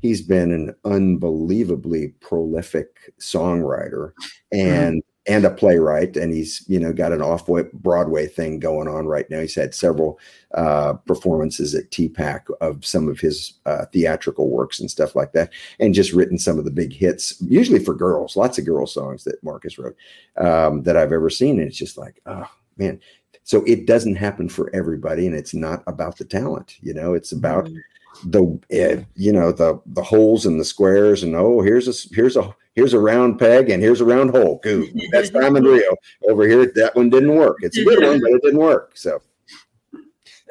he's 0.01 0.23
been 0.23 0.53
an 0.53 0.75
unbelievably 0.85 2.09
prolific 2.21 3.13
songwriter 3.19 4.13
and 4.53 5.03
mm-hmm. 5.03 5.20
And 5.27 5.45
a 5.45 5.51
playwright 5.51 6.17
and 6.17 6.33
he's 6.33 6.65
you 6.67 6.81
know 6.81 6.93
got 6.93 7.13
an 7.13 7.21
off 7.21 7.47
broadway 7.75 8.27
thing 8.27 8.59
going 8.59 8.89
on 8.89 9.07
right 9.07 9.29
now. 9.29 9.41
He's 9.41 9.55
had 9.55 9.75
several 9.75 10.19
uh, 10.55 10.95
performances 10.95 11.75
at 11.75 11.91
tpac 11.91 12.47
of 12.61 12.85
some 12.85 13.09
of 13.09 13.21
his 13.21 13.55
uh, 13.67 13.85
theatrical 13.93 14.49
works 14.49 14.81
and 14.81 14.91
stuff 14.91 15.15
like 15.15 15.33
that 15.33 15.51
and 15.79 15.95
just 15.95 16.13
written 16.13 16.39
some 16.39 16.59
of 16.59 16.65
the 16.65 16.71
big 16.71 16.93
hits 16.93 17.41
usually 17.43 17.79
for 17.79 17.95
girls 17.95 18.37
lots 18.37 18.59
of 18.59 18.65
girl 18.65 18.87
songs 18.87 19.23
that 19.23 19.43
marcus 19.45 19.79
wrote 19.79 19.97
um, 20.39 20.83
that 20.83 20.97
i've 20.97 21.13
ever 21.13 21.31
seen 21.31 21.61
and 21.61 21.69
it's 21.69 21.77
just 21.77 21.97
like 21.97 22.21
oh 22.27 22.51
man. 22.81 23.01
So 23.45 23.65
it 23.65 23.87
doesn't 23.87 24.17
happen 24.17 24.49
for 24.49 24.75
everybody 24.75 25.27
and 25.27 25.37
it's 25.37 25.55
not 25.55 25.85
about 25.87 26.19
the 26.19 26.25
talent 26.25 26.77
you 26.81 26.95
know? 26.95 27.15
It's 27.15 27.33
about 27.33 27.67
mm-hmm. 27.67 28.31
the 28.31 28.99
uh, 28.99 29.05
you 29.15 29.33
know 29.33 29.53
the 29.53 29.81
the 29.87 30.03
holes 30.03 30.47
and 30.47 30.59
the 30.59 30.65
squares 30.65 31.23
and 31.23 31.37
oh 31.37 31.61
here's 31.61 31.87
a 31.87 32.15
here's 32.15 32.37
a 32.37 32.55
here's 32.75 32.93
a 32.93 32.99
round 32.99 33.39
peg 33.39 33.71
and 33.71 33.83
here's 33.83 34.01
a 34.01 34.05
round 34.05 34.31
hole. 34.31 34.61
Goo. 34.63 34.89
That's 35.13 35.31
Diamond 35.41 35.67
Rio 35.67 35.97
over 36.29 36.47
here. 36.47 36.71
That 36.75 36.95
one 36.95 37.11
didn't 37.11 37.35
work. 37.35 37.59
It's 37.63 37.79
a 37.79 37.85
good 37.85 38.03
one, 38.03 38.21
but 38.21 38.31
it 38.31 38.43
didn't 38.43 38.61
work. 38.61 38.93
So. 38.95 39.21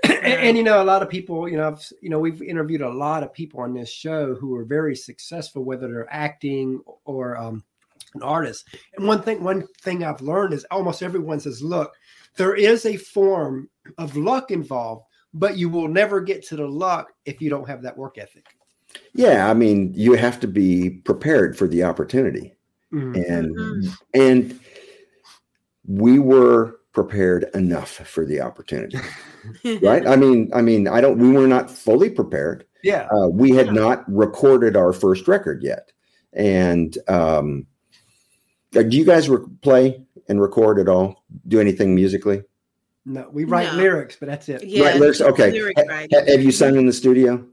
And, 0.03 0.23
and, 0.23 0.57
you 0.57 0.63
know, 0.63 0.81
a 0.81 0.85
lot 0.85 1.01
of 1.01 1.09
people, 1.09 1.49
you 1.49 1.57
know, 1.57 1.67
I've, 1.67 1.85
you 2.01 2.09
know, 2.09 2.19
we've 2.19 2.41
interviewed 2.41 2.81
a 2.81 2.89
lot 2.89 3.21
of 3.21 3.33
people 3.33 3.59
on 3.59 3.73
this 3.73 3.91
show 3.91 4.33
who 4.33 4.55
are 4.55 4.63
very 4.63 4.95
successful, 4.95 5.63
whether 5.63 5.87
they're 5.87 6.07
acting 6.09 6.81
or 7.03 7.35
um, 7.37 7.63
an 8.15 8.23
artist. 8.23 8.67
And 8.95 9.05
one 9.05 9.21
thing, 9.21 9.43
one 9.43 9.67
thing 9.81 10.03
I've 10.03 10.21
learned 10.21 10.53
is 10.53 10.65
almost 10.71 11.03
everyone 11.03 11.41
says, 11.41 11.61
"Look, 11.61 11.93
there 12.37 12.55
is 12.55 12.85
a 12.85 12.95
form 12.95 13.69
of 13.97 14.15
luck 14.15 14.51
involved, 14.51 15.03
but 15.33 15.57
you 15.57 15.69
will 15.69 15.87
never 15.87 16.21
get 16.21 16.45
to 16.47 16.55
the 16.55 16.67
luck 16.67 17.11
if 17.25 17.41
you 17.41 17.49
don't 17.49 17.67
have 17.67 17.81
that 17.81 17.97
work 17.97 18.17
ethic. 18.17 18.45
Yeah, 19.13 19.49
I 19.49 19.53
mean, 19.53 19.93
you 19.95 20.13
have 20.13 20.39
to 20.41 20.47
be 20.47 20.89
prepared 20.89 21.57
for 21.57 21.67
the 21.67 21.83
opportunity. 21.83 22.55
Mm-hmm. 22.93 23.31
And 23.31 23.55
mm-hmm. 23.55 23.89
and 24.13 24.59
we 25.85 26.19
were 26.19 26.79
prepared 26.93 27.45
enough 27.53 27.89
for 27.89 28.25
the 28.25 28.41
opportunity. 28.41 28.97
right? 29.81 30.07
I 30.07 30.15
mean, 30.15 30.49
I 30.53 30.61
mean, 30.61 30.87
I 30.87 31.01
don't 31.01 31.17
we 31.17 31.31
were 31.31 31.47
not 31.47 31.69
fully 31.69 32.09
prepared. 32.09 32.65
Yeah. 32.83 33.07
Uh, 33.11 33.27
we 33.27 33.51
had 33.51 33.67
yeah. 33.67 33.73
not 33.73 34.03
recorded 34.11 34.75
our 34.75 34.93
first 34.93 35.27
record 35.27 35.63
yet. 35.63 35.91
And 36.33 36.97
um 37.07 37.67
uh, 38.75 38.83
do 38.83 38.97
you 38.97 39.05
guys 39.05 39.29
re- 39.29 39.45
play 39.61 40.03
and 40.27 40.41
record 40.41 40.79
at 40.79 40.87
all? 40.87 41.23
Do 41.47 41.59
anything 41.59 41.95
musically? 41.95 42.43
No, 43.05 43.27
we 43.31 43.43
write 43.43 43.73
no. 43.73 43.79
lyrics, 43.79 44.15
but 44.19 44.29
that's 44.29 44.47
it. 44.49 44.63
Yeah, 44.63 44.85
write 44.85 44.99
lyrics. 44.99 45.21
Okay. 45.21 45.51
Lyric 45.51 45.77
ha- 45.77 46.25
have 46.27 46.43
you 46.43 46.51
sung 46.51 46.75
in 46.75 46.85
the 46.85 46.93
studio? 46.93 47.45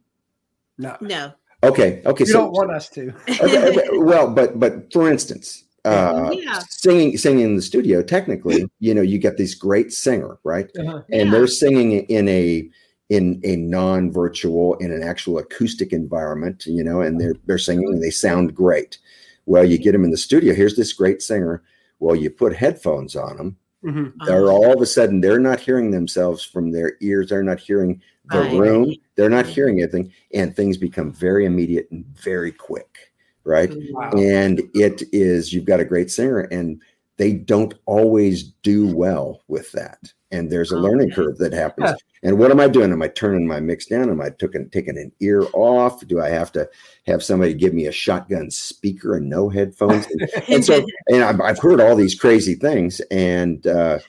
No. 0.79 0.97
No. 1.01 1.33
Okay. 1.63 2.03
Okay. 2.05 2.25
You 2.25 2.33
so, 2.33 2.41
don't 2.41 2.53
want 2.53 2.71
us 2.71 2.89
to. 2.91 3.09
okay, 3.29 3.69
okay, 3.69 3.89
well, 3.93 4.31
but 4.31 4.59
but 4.61 4.93
for 4.93 5.11
instance, 5.11 5.65
uh, 5.85 6.31
yeah. 6.33 6.61
singing 6.69 7.17
singing 7.17 7.45
in 7.45 7.57
the 7.57 7.63
studio, 7.63 8.03
technically, 8.03 8.67
you 8.81 8.95
know, 8.95 9.03
you 9.03 9.19
get 9.19 9.37
this 9.37 9.55
great 9.55 9.93
singer, 9.93 10.39
right? 10.45 10.71
Uh-huh. 10.79 11.03
And 11.11 11.27
yeah. 11.27 11.31
they're 11.31 11.47
singing 11.47 11.93
in 11.93 12.29
a 12.29 12.69
in 13.09 13.41
a 13.45 13.55
non-virtual, 13.55 14.75
in 14.79 14.91
an 14.91 15.03
actual 15.03 15.39
acoustic 15.39 15.93
environment, 15.93 16.65
you 16.67 16.83
know, 16.85 17.01
and 17.01 17.21
they're 17.21 17.35
they're 17.47 17.59
singing 17.59 17.89
and 17.89 18.03
they 18.03 18.11
sound 18.11 18.55
great. 18.55 18.99
Well, 19.47 19.65
you 19.65 19.79
get 19.79 19.93
them 19.93 20.05
in 20.05 20.11
the 20.11 20.17
studio. 20.17 20.55
Here's 20.55 20.77
this 20.77 20.93
great 20.93 21.23
singer. 21.23 21.63
Well, 22.01 22.17
you 22.17 22.31
put 22.31 22.55
headphones 22.55 23.17
on 23.17 23.37
them 23.37 23.57
Mm-hmm. 23.87 24.25
They're 24.25 24.51
all 24.51 24.73
of 24.73 24.81
a 24.81 24.87
sudden 24.87 25.21
they're 25.21 25.39
not 25.39 25.61
hearing 25.61 25.91
themselves 25.91 26.45
from 26.45 26.73
their 26.73 26.97
ears. 27.01 27.29
They're 27.29 27.43
not 27.43 27.61
hearing 27.61 28.03
the 28.31 28.41
right. 28.41 28.59
room. 28.59 28.95
They're 29.15 29.31
not 29.31 29.47
hearing 29.47 29.81
anything, 29.81 30.13
and 30.35 30.55
things 30.55 30.77
become 30.77 31.13
very 31.13 31.45
immediate 31.45 31.89
and 31.91 32.05
very 32.07 32.53
quick, 32.53 33.13
right? 33.45 33.73
Wow. 33.91 34.11
And 34.17 34.63
it 34.75 35.03
is 35.13 35.53
you've 35.53 35.65
got 35.65 35.81
a 35.81 35.85
great 35.85 36.11
singer, 36.11 36.41
and 36.41 36.81
they 37.17 37.33
don't 37.33 37.75
always 37.87 38.43
do 38.43 38.95
well 38.95 39.43
with 39.49 39.73
that 39.73 40.13
and 40.31 40.51
there's 40.51 40.73
a 40.73 40.79
learning 40.79 41.11
curve 41.11 41.39
that 41.39 41.53
happens. 41.53 41.93
And 42.23 42.39
what 42.39 42.51
am 42.51 42.59
I 42.59 42.69
doing? 42.69 42.93
Am 42.93 43.03
I 43.03 43.09
turning 43.09 43.47
my 43.47 43.61
mix 43.61 43.87
down? 43.87 44.11
Am 44.11 44.21
I 44.21 44.31
taking 44.31 44.69
taking 44.71 44.99
an 44.99 45.13
ear 45.21 45.47
off? 45.53 46.05
Do 46.07 46.21
I 46.21 46.29
have 46.29 46.51
to 46.53 46.69
have 47.07 47.23
somebody 47.23 47.55
give 47.55 47.73
me 47.73 47.87
a 47.87 47.93
shotgun 47.93 48.51
speaker 48.51 49.17
and 49.17 49.29
no 49.29 49.49
headphones? 49.49 50.07
And, 50.07 50.31
and 50.49 50.65
so, 50.65 50.85
and 51.09 51.23
I've, 51.23 51.41
I've, 51.41 51.59
heard 51.59 51.81
all 51.81 51.95
these 51.95 52.15
crazy 52.15 52.55
things. 52.55 53.01
And 53.11 53.67
uh, 53.67 54.01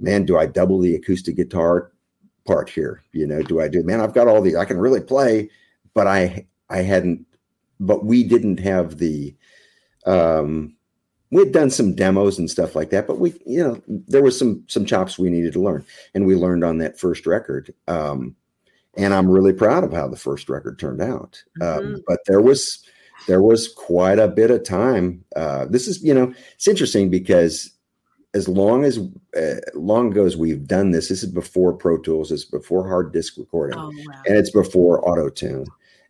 man, 0.00 0.24
do 0.24 0.38
I 0.38 0.46
double 0.46 0.80
the 0.80 0.96
acoustic 0.96 1.36
guitar 1.36 1.92
part 2.50 2.68
here? 2.68 3.02
You 3.12 3.26
know, 3.26 3.42
do 3.42 3.60
I 3.60 3.68
do? 3.68 3.82
Man, 3.84 4.00
I've 4.00 4.14
got 4.14 4.26
all 4.26 4.42
the. 4.42 4.56
I 4.56 4.64
can 4.64 4.78
really 4.78 5.00
play, 5.00 5.48
but 5.94 6.06
I 6.06 6.46
I 6.68 6.78
hadn't. 6.78 7.24
But 7.78 8.04
we 8.04 8.24
didn't 8.24 8.58
have 8.60 8.98
the. 8.98 9.34
Um, 10.04 10.74
we'd 11.30 11.52
done 11.52 11.70
some 11.70 11.94
demos 11.94 12.38
and 12.38 12.50
stuff 12.50 12.74
like 12.74 12.90
that, 12.90 13.06
but 13.06 13.18
we, 13.20 13.34
you 13.46 13.62
know, 13.62 13.80
there 13.86 14.22
was 14.22 14.36
some 14.36 14.64
some 14.66 14.84
chops 14.84 15.18
we 15.18 15.30
needed 15.30 15.52
to 15.52 15.62
learn, 15.62 15.84
and 16.14 16.26
we 16.26 16.34
learned 16.34 16.64
on 16.64 16.78
that 16.78 16.98
first 16.98 17.24
record. 17.26 17.72
Um, 17.86 18.34
and 18.96 19.14
I'm 19.14 19.30
really 19.30 19.52
proud 19.52 19.84
of 19.84 19.92
how 19.92 20.08
the 20.08 20.16
first 20.16 20.48
record 20.48 20.78
turned 20.78 21.00
out. 21.00 21.42
Um, 21.60 21.68
mm-hmm. 21.68 21.94
Um, 21.94 22.02
but 22.08 22.18
there 22.26 22.40
was 22.40 22.84
there 23.28 23.42
was 23.42 23.68
quite 23.68 24.18
a 24.18 24.26
bit 24.26 24.50
of 24.50 24.64
time. 24.64 25.24
Uh, 25.36 25.66
this 25.66 25.86
is, 25.86 26.02
you 26.02 26.12
know, 26.12 26.34
it's 26.54 26.66
interesting 26.66 27.10
because 27.10 27.70
as 28.34 28.48
long 28.48 28.84
as 28.84 28.98
uh, 29.36 29.60
long 29.74 30.12
ago 30.12 30.24
as 30.24 30.36
we've 30.36 30.66
done 30.66 30.90
this, 30.90 31.08
this 31.08 31.22
is 31.22 31.30
before 31.30 31.72
Pro 31.72 31.98
Tools, 31.98 32.30
it's 32.30 32.44
before 32.44 32.86
hard 32.86 33.12
disk 33.12 33.34
recording, 33.36 33.78
oh, 33.78 33.90
wow. 33.90 34.22
and 34.26 34.36
it's 34.36 34.50
before 34.50 35.06
Auto 35.08 35.28
Tune. 35.28 35.66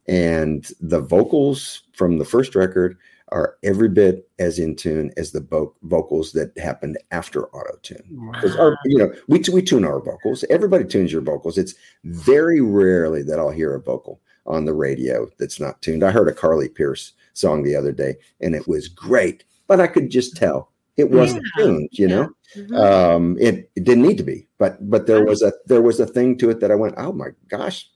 And 0.07 0.69
the 0.81 1.01
vocals 1.01 1.83
from 1.93 2.19
the 2.19 2.25
first 2.25 2.55
record 2.55 2.99
are 3.29 3.57
every 3.63 3.89
bit 3.89 4.29
as 4.39 4.59
in 4.59 4.75
tune 4.75 5.13
as 5.17 5.31
the 5.31 5.41
vo- 5.41 5.75
vocals 5.85 6.33
that 6.33 6.57
happened 6.59 6.99
after 7.11 7.47
auto 7.49 7.77
tune. 7.83 8.31
Because 8.33 8.57
wow. 8.57 8.75
you 8.85 8.99
know, 8.99 9.13
we 9.29 9.43
we 9.53 9.63
tune 9.63 9.85
our 9.85 10.01
vocals. 10.01 10.45
Everybody 10.51 10.85
tunes 10.85 11.13
your 11.13 11.23
vocals. 11.23 11.57
It's 11.57 11.75
very 12.05 12.61
rarely 12.61 13.23
that 13.23 13.39
I'll 13.39 13.51
hear 13.51 13.75
a 13.75 13.81
vocal 13.81 14.21
on 14.47 14.65
the 14.65 14.75
radio 14.75 15.29
that's 15.39 15.61
not 15.61 15.81
tuned. 15.81 16.03
I 16.03 16.11
heard 16.11 16.29
a 16.29 16.35
Carly 16.35 16.69
Pearce 16.69 17.13
song 17.35 17.63
the 17.63 17.77
other 17.77 17.93
day, 17.93 18.17
and 18.41 18.55
it 18.55 18.67
was 18.67 18.89
great, 18.89 19.45
but 19.69 19.81
I 19.81 19.87
could 19.87 20.11
just 20.11 20.37
tell 20.37 20.73
it 20.97 21.11
wasn't 21.11 21.45
yeah. 21.57 21.65
tuned. 21.65 21.89
You 21.93 22.09
know, 22.09 22.31
mm-hmm. 22.57 22.75
um, 22.75 23.37
it, 23.41 23.71
it 23.77 23.85
didn't 23.85 24.07
need 24.07 24.19
to 24.19 24.23
be, 24.23 24.47
but 24.59 24.79
but 24.91 25.07
there 25.07 25.25
was 25.25 25.43
a 25.43 25.53
there 25.67 25.83
was 25.83 26.01
a 26.01 26.07
thing 26.07 26.37
to 26.39 26.51
it 26.51 26.61
that 26.61 26.71
I 26.71 26.77
went, 26.77 26.95
oh 26.99 27.13
my 27.13 27.29
gosh. 27.49 27.89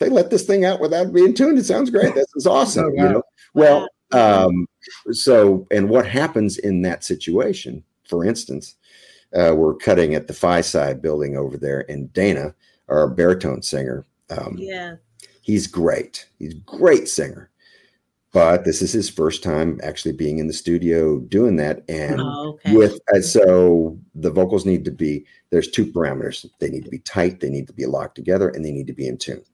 They 0.00 0.08
let 0.08 0.28
this 0.28 0.44
thing 0.44 0.64
out 0.64 0.80
without 0.80 1.12
being 1.12 1.34
tuned. 1.34 1.56
It 1.56 1.66
sounds 1.66 1.88
great. 1.88 2.16
This 2.16 2.26
is 2.34 2.46
awesome. 2.48 2.86
Oh, 2.86 2.90
wow. 2.90 3.02
You 3.04 3.08
know, 3.10 3.22
well, 3.54 3.88
um, 4.10 4.66
so, 5.12 5.68
and 5.70 5.88
what 5.88 6.04
happens 6.04 6.58
in 6.58 6.82
that 6.82 7.04
situation? 7.04 7.84
For 8.08 8.24
instance, 8.24 8.74
uh, 9.34 9.54
we're 9.56 9.76
cutting 9.76 10.16
at 10.16 10.26
the 10.26 10.34
Phi 10.34 10.62
Side 10.62 11.00
building 11.00 11.36
over 11.36 11.56
there, 11.56 11.88
and 11.88 12.12
Dana, 12.12 12.54
our 12.88 13.08
baritone 13.08 13.62
singer, 13.62 14.04
um, 14.30 14.56
yeah, 14.58 14.96
He's 15.44 15.66
great. 15.66 16.26
He's 16.38 16.54
a 16.54 16.58
great 16.58 17.06
singer. 17.06 17.50
But 18.34 18.64
this 18.64 18.82
is 18.82 18.92
his 18.92 19.08
first 19.08 19.44
time 19.44 19.80
actually 19.84 20.12
being 20.12 20.38
in 20.38 20.48
the 20.48 20.52
studio 20.52 21.20
doing 21.20 21.54
that. 21.56 21.84
And 21.88 22.20
Oh, 22.20 22.58
okay. 22.66 22.76
with 22.76 22.98
uh, 23.14 23.20
so 23.20 23.96
the 24.16 24.30
vocals 24.30 24.66
need 24.66 24.84
to 24.86 24.90
be 24.90 25.24
there's 25.50 25.70
two 25.70 25.86
parameters. 25.86 26.44
They 26.58 26.68
need 26.68 26.84
to 26.84 26.90
be 26.90 26.98
tight, 26.98 27.38
they 27.40 27.48
need 27.48 27.68
to 27.68 27.72
be 27.72 27.86
locked 27.86 28.16
together, 28.16 28.48
and 28.48 28.64
they 28.64 28.72
need 28.72 28.88
to 28.88 28.92
be 28.92 29.06
in 29.06 29.16
tune. 29.18 29.44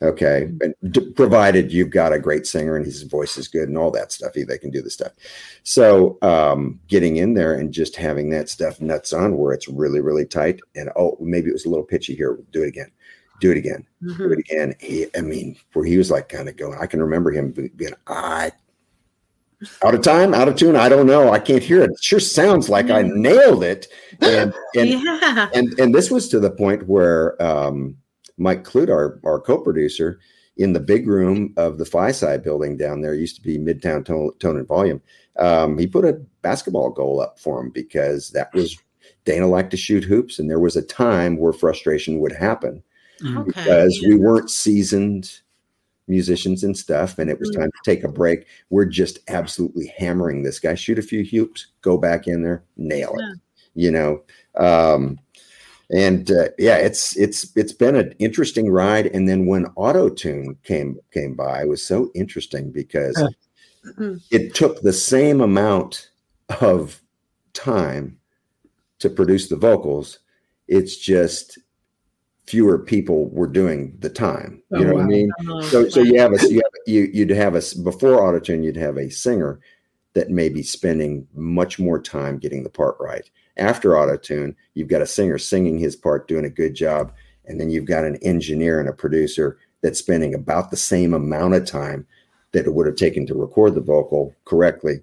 Okay, 0.00 0.50
and 0.62 0.74
d- 0.90 1.10
provided 1.12 1.72
you've 1.72 1.90
got 1.90 2.12
a 2.12 2.18
great 2.18 2.46
singer 2.46 2.76
and 2.76 2.86
his 2.86 3.02
voice 3.02 3.36
is 3.36 3.48
good 3.48 3.68
and 3.68 3.76
all 3.76 3.90
that 3.90 4.12
stuff, 4.12 4.32
they 4.32 4.58
can 4.58 4.70
do 4.70 4.80
the 4.80 4.90
stuff. 4.90 5.12
So 5.62 6.18
um, 6.22 6.80
getting 6.86 7.16
in 7.16 7.34
there 7.34 7.54
and 7.54 7.72
just 7.72 7.96
having 7.96 8.30
that 8.30 8.48
stuff 8.48 8.80
nuts 8.80 9.12
on 9.12 9.36
where 9.36 9.52
it's 9.52 9.68
really 9.68 10.00
really 10.00 10.24
tight 10.24 10.60
and 10.74 10.90
oh 10.96 11.16
maybe 11.20 11.48
it 11.50 11.54
was 11.54 11.66
a 11.66 11.70
little 11.70 11.84
pitchy 11.84 12.14
here. 12.14 12.38
Do 12.52 12.62
it 12.62 12.68
again. 12.68 12.90
Do 13.40 13.50
it 13.50 13.56
again. 13.56 13.86
Do 14.02 14.14
Mhm. 14.14 14.32
it 14.32 14.38
again. 14.38 14.74
He, 14.80 15.06
I 15.16 15.20
mean, 15.20 15.56
where 15.72 15.84
he 15.84 15.96
was 15.96 16.10
like 16.10 16.28
kind 16.28 16.48
of 16.48 16.56
going. 16.56 16.78
I 16.80 16.86
can 16.86 17.00
remember 17.00 17.30
him 17.30 17.52
being 17.52 17.94
I 18.06 18.52
out 19.84 19.94
of 19.94 20.02
time, 20.02 20.34
out 20.34 20.48
of 20.48 20.56
tune. 20.56 20.76
I 20.76 20.88
don't 20.88 21.06
know. 21.06 21.30
I 21.32 21.38
can't 21.38 21.62
hear 21.62 21.82
it. 21.82 21.90
It 21.90 22.02
sure 22.02 22.20
sounds 22.20 22.68
like 22.68 22.90
I 22.90 23.02
nailed 23.02 23.64
it. 23.64 23.88
And 24.20 24.54
and 24.76 24.88
yeah. 24.88 25.48
and 25.54 25.78
and 25.78 25.94
this 25.94 26.10
was 26.10 26.28
to 26.28 26.40
the 26.40 26.50
point 26.50 26.86
where 26.88 27.40
um, 27.42 27.96
Mike 28.36 28.64
Clute, 28.64 28.90
our 28.90 29.20
our 29.24 29.40
co-producer, 29.40 30.20
in 30.56 30.72
the 30.72 30.80
big 30.80 31.08
room 31.08 31.54
of 31.56 31.78
the 31.78 32.12
Side 32.12 32.42
building 32.42 32.76
down 32.76 33.00
there, 33.00 33.14
used 33.14 33.36
to 33.36 33.42
be 33.42 33.58
Midtown 33.58 34.04
Tone, 34.04 34.32
Tone 34.38 34.58
and 34.58 34.66
Volume. 34.68 35.00
Um, 35.38 35.78
he 35.78 35.86
put 35.86 36.04
a 36.04 36.20
basketball 36.42 36.90
goal 36.90 37.20
up 37.20 37.38
for 37.38 37.60
him 37.60 37.70
because 37.70 38.30
that 38.30 38.52
was 38.54 38.78
Dana 39.24 39.46
liked 39.46 39.70
to 39.72 39.76
shoot 39.76 40.04
hoops, 40.04 40.38
and 40.38 40.48
there 40.48 40.60
was 40.60 40.76
a 40.76 40.82
time 40.82 41.36
where 41.36 41.52
frustration 41.52 42.18
would 42.20 42.32
happen 42.32 42.82
Okay. 43.24 43.42
because 43.46 44.00
we 44.06 44.16
weren't 44.16 44.50
seasoned 44.50 45.40
musicians 46.06 46.64
and 46.64 46.76
stuff, 46.76 47.18
and 47.18 47.28
it 47.30 47.38
was 47.38 47.50
Mm. 47.50 47.60
time 47.60 47.70
to 47.70 47.90
take 47.90 48.02
a 48.04 48.08
break. 48.08 48.46
We're 48.70 48.86
just 48.86 49.18
absolutely 49.28 49.86
hammering 49.98 50.42
this 50.42 50.58
guy. 50.58 50.74
Shoot 50.74 50.98
a 50.98 51.02
few 51.02 51.22
hoops, 51.24 51.66
go 51.82 51.98
back 51.98 52.26
in 52.26 52.42
there, 52.42 52.62
nail 52.76 53.12
it. 53.18 53.20
Yeah. 53.22 53.34
You 53.74 53.90
know, 53.92 54.22
um, 54.56 55.18
and 55.90 56.30
uh, 56.30 56.48
yeah, 56.58 56.76
it's 56.76 57.16
it's 57.16 57.52
it's 57.56 57.72
been 57.72 57.96
an 57.96 58.14
interesting 58.18 58.70
ride. 58.70 59.06
And 59.08 59.28
then 59.28 59.46
when 59.46 59.66
Auto 59.76 60.08
Tune 60.08 60.56
came 60.64 60.98
came 61.12 61.34
by, 61.34 61.62
it 61.62 61.68
was 61.68 61.82
so 61.82 62.10
interesting 62.14 62.70
because 62.70 63.16
Huh. 63.16 63.28
Mhm. 63.98 64.20
it 64.30 64.54
took 64.54 64.80
the 64.80 64.92
same 64.92 65.40
amount 65.40 66.10
of 66.60 67.00
time 67.52 68.18
to 68.98 69.08
produce 69.10 69.48
the 69.48 69.56
vocals. 69.56 70.18
It's 70.66 70.96
just 70.96 71.58
fewer 72.48 72.78
people 72.78 73.28
were 73.28 73.46
doing 73.46 73.94
the 74.00 74.08
time. 74.08 74.62
Oh, 74.72 74.78
you 74.78 74.84
Oh, 74.86 74.88
know 74.88 74.94
what 74.94 75.04
I 75.04 75.06
mean? 75.06 75.30
Oh, 75.48 75.60
So, 75.68 75.88
so 75.88 76.00
you 76.00 76.18
have 76.18 76.32
a 76.32 76.38
you 76.48 76.62
have, 76.64 76.72
you 76.86 77.10
you'd 77.12 77.30
have 77.30 77.54
a 77.54 77.62
before 77.82 78.20
autotune 78.20 78.64
you'd 78.64 78.76
have 78.76 78.96
a 78.96 79.10
singer 79.10 79.60
that 80.14 80.30
may 80.30 80.48
be 80.48 80.62
spending 80.62 81.28
much 81.34 81.78
more 81.78 82.00
time 82.00 82.38
getting 82.38 82.62
the 82.62 82.70
part 82.70 82.96
right. 82.98 83.28
After 83.58 83.90
autotune, 83.90 84.54
you've 84.74 84.88
got 84.88 85.02
a 85.02 85.06
singer 85.06 85.36
singing 85.36 85.78
his 85.78 85.94
part, 85.94 86.26
doing 86.26 86.46
a 86.46 86.50
good 86.50 86.74
job, 86.74 87.12
and 87.44 87.60
then 87.60 87.68
you've 87.70 87.84
got 87.84 88.04
an 88.04 88.16
engineer 88.22 88.80
and 88.80 88.88
a 88.88 88.92
producer 88.94 89.58
that's 89.82 89.98
spending 89.98 90.34
about 90.34 90.70
the 90.70 90.76
same 90.76 91.12
amount 91.12 91.54
of 91.54 91.66
time 91.66 92.06
that 92.52 92.64
it 92.66 92.72
would 92.72 92.86
have 92.86 92.96
taken 92.96 93.26
to 93.26 93.34
record 93.34 93.74
the 93.74 93.80
vocal 93.82 94.34
correctly 94.46 95.02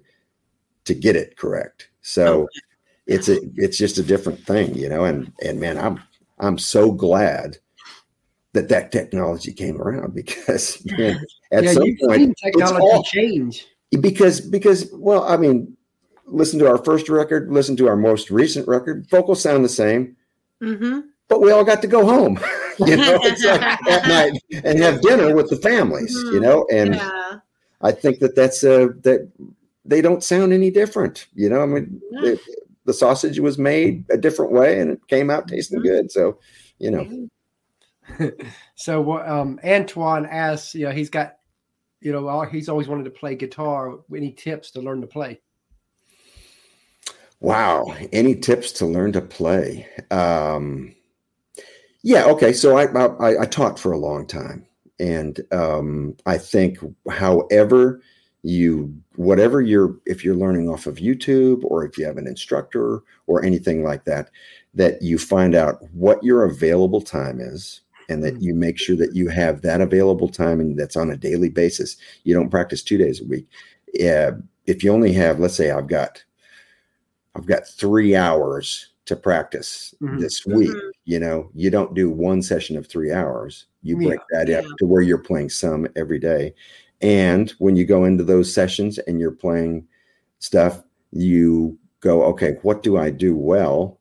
to 0.84 0.94
get 0.94 1.14
it 1.14 1.36
correct. 1.36 1.88
So 2.02 2.24
oh, 2.26 2.42
Okay. 2.42 2.60
it's 3.06 3.28
a 3.28 3.38
it's 3.54 3.78
just 3.78 3.98
a 3.98 4.02
different 4.02 4.40
thing, 4.44 4.74
you 4.74 4.88
know. 4.88 5.04
And 5.04 5.32
and 5.44 5.60
man, 5.60 5.78
I'm 5.78 6.00
I'm 6.38 6.58
so 6.58 6.92
glad 6.92 7.58
that 8.52 8.68
that 8.68 8.90
technology 8.92 9.52
came 9.52 9.80
around 9.80 10.14
because 10.14 10.82
man, 10.98 11.18
at 11.52 11.64
yeah, 11.64 11.72
some 11.72 11.82
point 12.00 12.20
seen 12.20 12.30
it's 12.30 12.40
technology 12.42 12.80
all- 12.82 13.02
change. 13.04 13.66
because 14.00 14.40
because 14.40 14.90
well, 14.94 15.24
I 15.24 15.36
mean, 15.36 15.76
listen 16.26 16.58
to 16.60 16.68
our 16.68 16.78
first 16.78 17.08
record, 17.08 17.50
listen 17.52 17.76
to 17.76 17.88
our 17.88 17.96
most 17.96 18.30
recent 18.30 18.66
record, 18.66 19.06
vocals 19.10 19.42
sound 19.42 19.64
the 19.64 19.68
same, 19.68 20.16
Mhm. 20.62 21.04
but 21.28 21.40
we 21.40 21.50
all 21.52 21.64
got 21.64 21.82
to 21.82 21.88
go 21.88 22.04
home, 22.04 22.38
you 22.78 22.96
know, 22.96 23.18
it's 23.22 23.44
like 23.44 23.60
at 23.62 24.08
night 24.08 24.32
and 24.64 24.78
have 24.80 25.02
dinner 25.02 25.34
with 25.34 25.48
the 25.50 25.56
families, 25.56 26.12
you 26.32 26.40
know, 26.40 26.66
and 26.72 26.94
yeah. 26.94 27.38
I 27.82 27.92
think 27.92 28.18
that 28.20 28.34
that's 28.34 28.64
uh 28.64 28.88
that 29.02 29.30
they 29.84 30.00
don't 30.00 30.24
sound 30.24 30.52
any 30.52 30.70
different, 30.70 31.26
you 31.34 31.48
know. 31.48 31.62
I 31.62 31.66
mean, 31.66 32.00
Yeah. 32.10 32.20
the, 32.22 32.40
the 32.86 32.94
sausage 32.94 33.38
was 33.38 33.58
made 33.58 34.04
a 34.10 34.16
different 34.16 34.52
way 34.52 34.80
and 34.80 34.92
it 34.92 35.06
came 35.08 35.30
out 35.30 35.48
tasting 35.48 35.80
Mm-hmm. 35.80 35.88
good, 35.88 36.12
so 36.12 36.38
you 36.78 36.90
know. 36.90 37.28
So 38.76 39.18
um, 39.18 39.58
Antoine 39.64 40.26
asks, 40.26 40.74
you 40.74 40.84
know, 40.84 40.92
he's 40.92 41.10
got, 41.10 41.38
you 42.00 42.12
know, 42.12 42.42
he's 42.42 42.68
always 42.68 42.86
wanted 42.86 43.04
to 43.04 43.10
play 43.10 43.34
guitar. 43.34 43.98
Any 44.14 44.32
tips 44.32 44.70
to 44.72 44.80
learn 44.80 45.00
to 45.00 45.06
play? 45.06 45.40
Wow. 47.40 47.94
Any 48.12 48.34
tips 48.34 48.70
to 48.72 48.86
learn 48.86 49.12
to 49.12 49.20
play? 49.20 49.88
Um, 50.10 50.94
yeah. 52.02 52.26
Okay. 52.26 52.52
So 52.52 52.76
I, 52.76 52.84
I, 52.84 53.42
I 53.42 53.46
taught 53.46 53.78
for 53.78 53.92
a 53.92 53.98
long 53.98 54.26
time. 54.26 54.66
And 55.00 55.40
um, 55.52 56.16
I 56.26 56.38
think, 56.38 56.78
however, 57.10 58.00
you, 58.46 58.94
whatever 59.16 59.60
you're, 59.60 59.96
if 60.06 60.24
you're 60.24 60.36
learning 60.36 60.68
off 60.68 60.86
of 60.86 60.96
YouTube 60.96 61.64
or 61.64 61.84
if 61.84 61.98
you 61.98 62.04
have 62.04 62.16
an 62.16 62.26
instructor 62.26 63.02
or 63.26 63.44
anything 63.44 63.82
like 63.82 64.04
that, 64.04 64.30
that 64.74 65.02
you 65.02 65.18
find 65.18 65.54
out 65.54 65.82
what 65.92 66.22
your 66.22 66.44
available 66.44 67.00
time 67.00 67.40
is 67.40 67.80
and 68.08 68.22
that 68.22 68.40
you 68.40 68.54
make 68.54 68.78
sure 68.78 68.94
that 68.96 69.14
you 69.14 69.28
have 69.28 69.62
that 69.62 69.80
available 69.80 70.28
time 70.28 70.60
and 70.60 70.78
that's 70.78 70.96
on 70.96 71.10
a 71.10 71.16
daily 71.16 71.48
basis. 71.48 71.96
You 72.24 72.34
don't 72.34 72.50
practice 72.50 72.82
two 72.82 72.98
days 72.98 73.20
a 73.20 73.24
week. 73.24 73.46
Yeah. 73.94 74.32
If 74.66 74.84
you 74.84 74.92
only 74.92 75.12
have, 75.14 75.40
let's 75.40 75.56
say 75.56 75.70
I've 75.70 75.88
got 75.88 76.22
I've 77.34 77.46
got 77.46 77.68
three 77.68 78.16
hours 78.16 78.92
to 79.04 79.14
practice 79.14 79.94
Mhm. 80.02 80.20
this 80.20 80.46
week. 80.46 80.70
Mhm. 80.70 80.90
You 81.04 81.20
know, 81.20 81.50
you 81.54 81.68
don't 81.70 81.94
do 81.94 82.08
one 82.10 82.40
session 82.40 82.78
of 82.78 82.86
three 82.86 83.12
hours. 83.12 83.66
You 83.82 83.96
break 83.98 84.20
that 84.30 84.48
up 84.50 84.64
Yeah. 84.64 84.70
to 84.78 84.86
where 84.86 85.02
you're 85.02 85.18
playing 85.18 85.50
some 85.50 85.86
every 85.96 86.18
day. 86.18 86.54
And 87.00 87.50
when 87.58 87.76
you 87.76 87.84
go 87.84 88.04
into 88.04 88.24
those 88.24 88.52
sessions 88.52 88.98
and 88.98 89.20
you're 89.20 89.30
playing 89.30 89.86
stuff, 90.38 90.82
you 91.12 91.78
go, 92.00 92.22
okay, 92.24 92.56
what 92.62 92.82
do 92.82 92.96
I 92.96 93.10
do 93.10 93.36
well? 93.36 93.98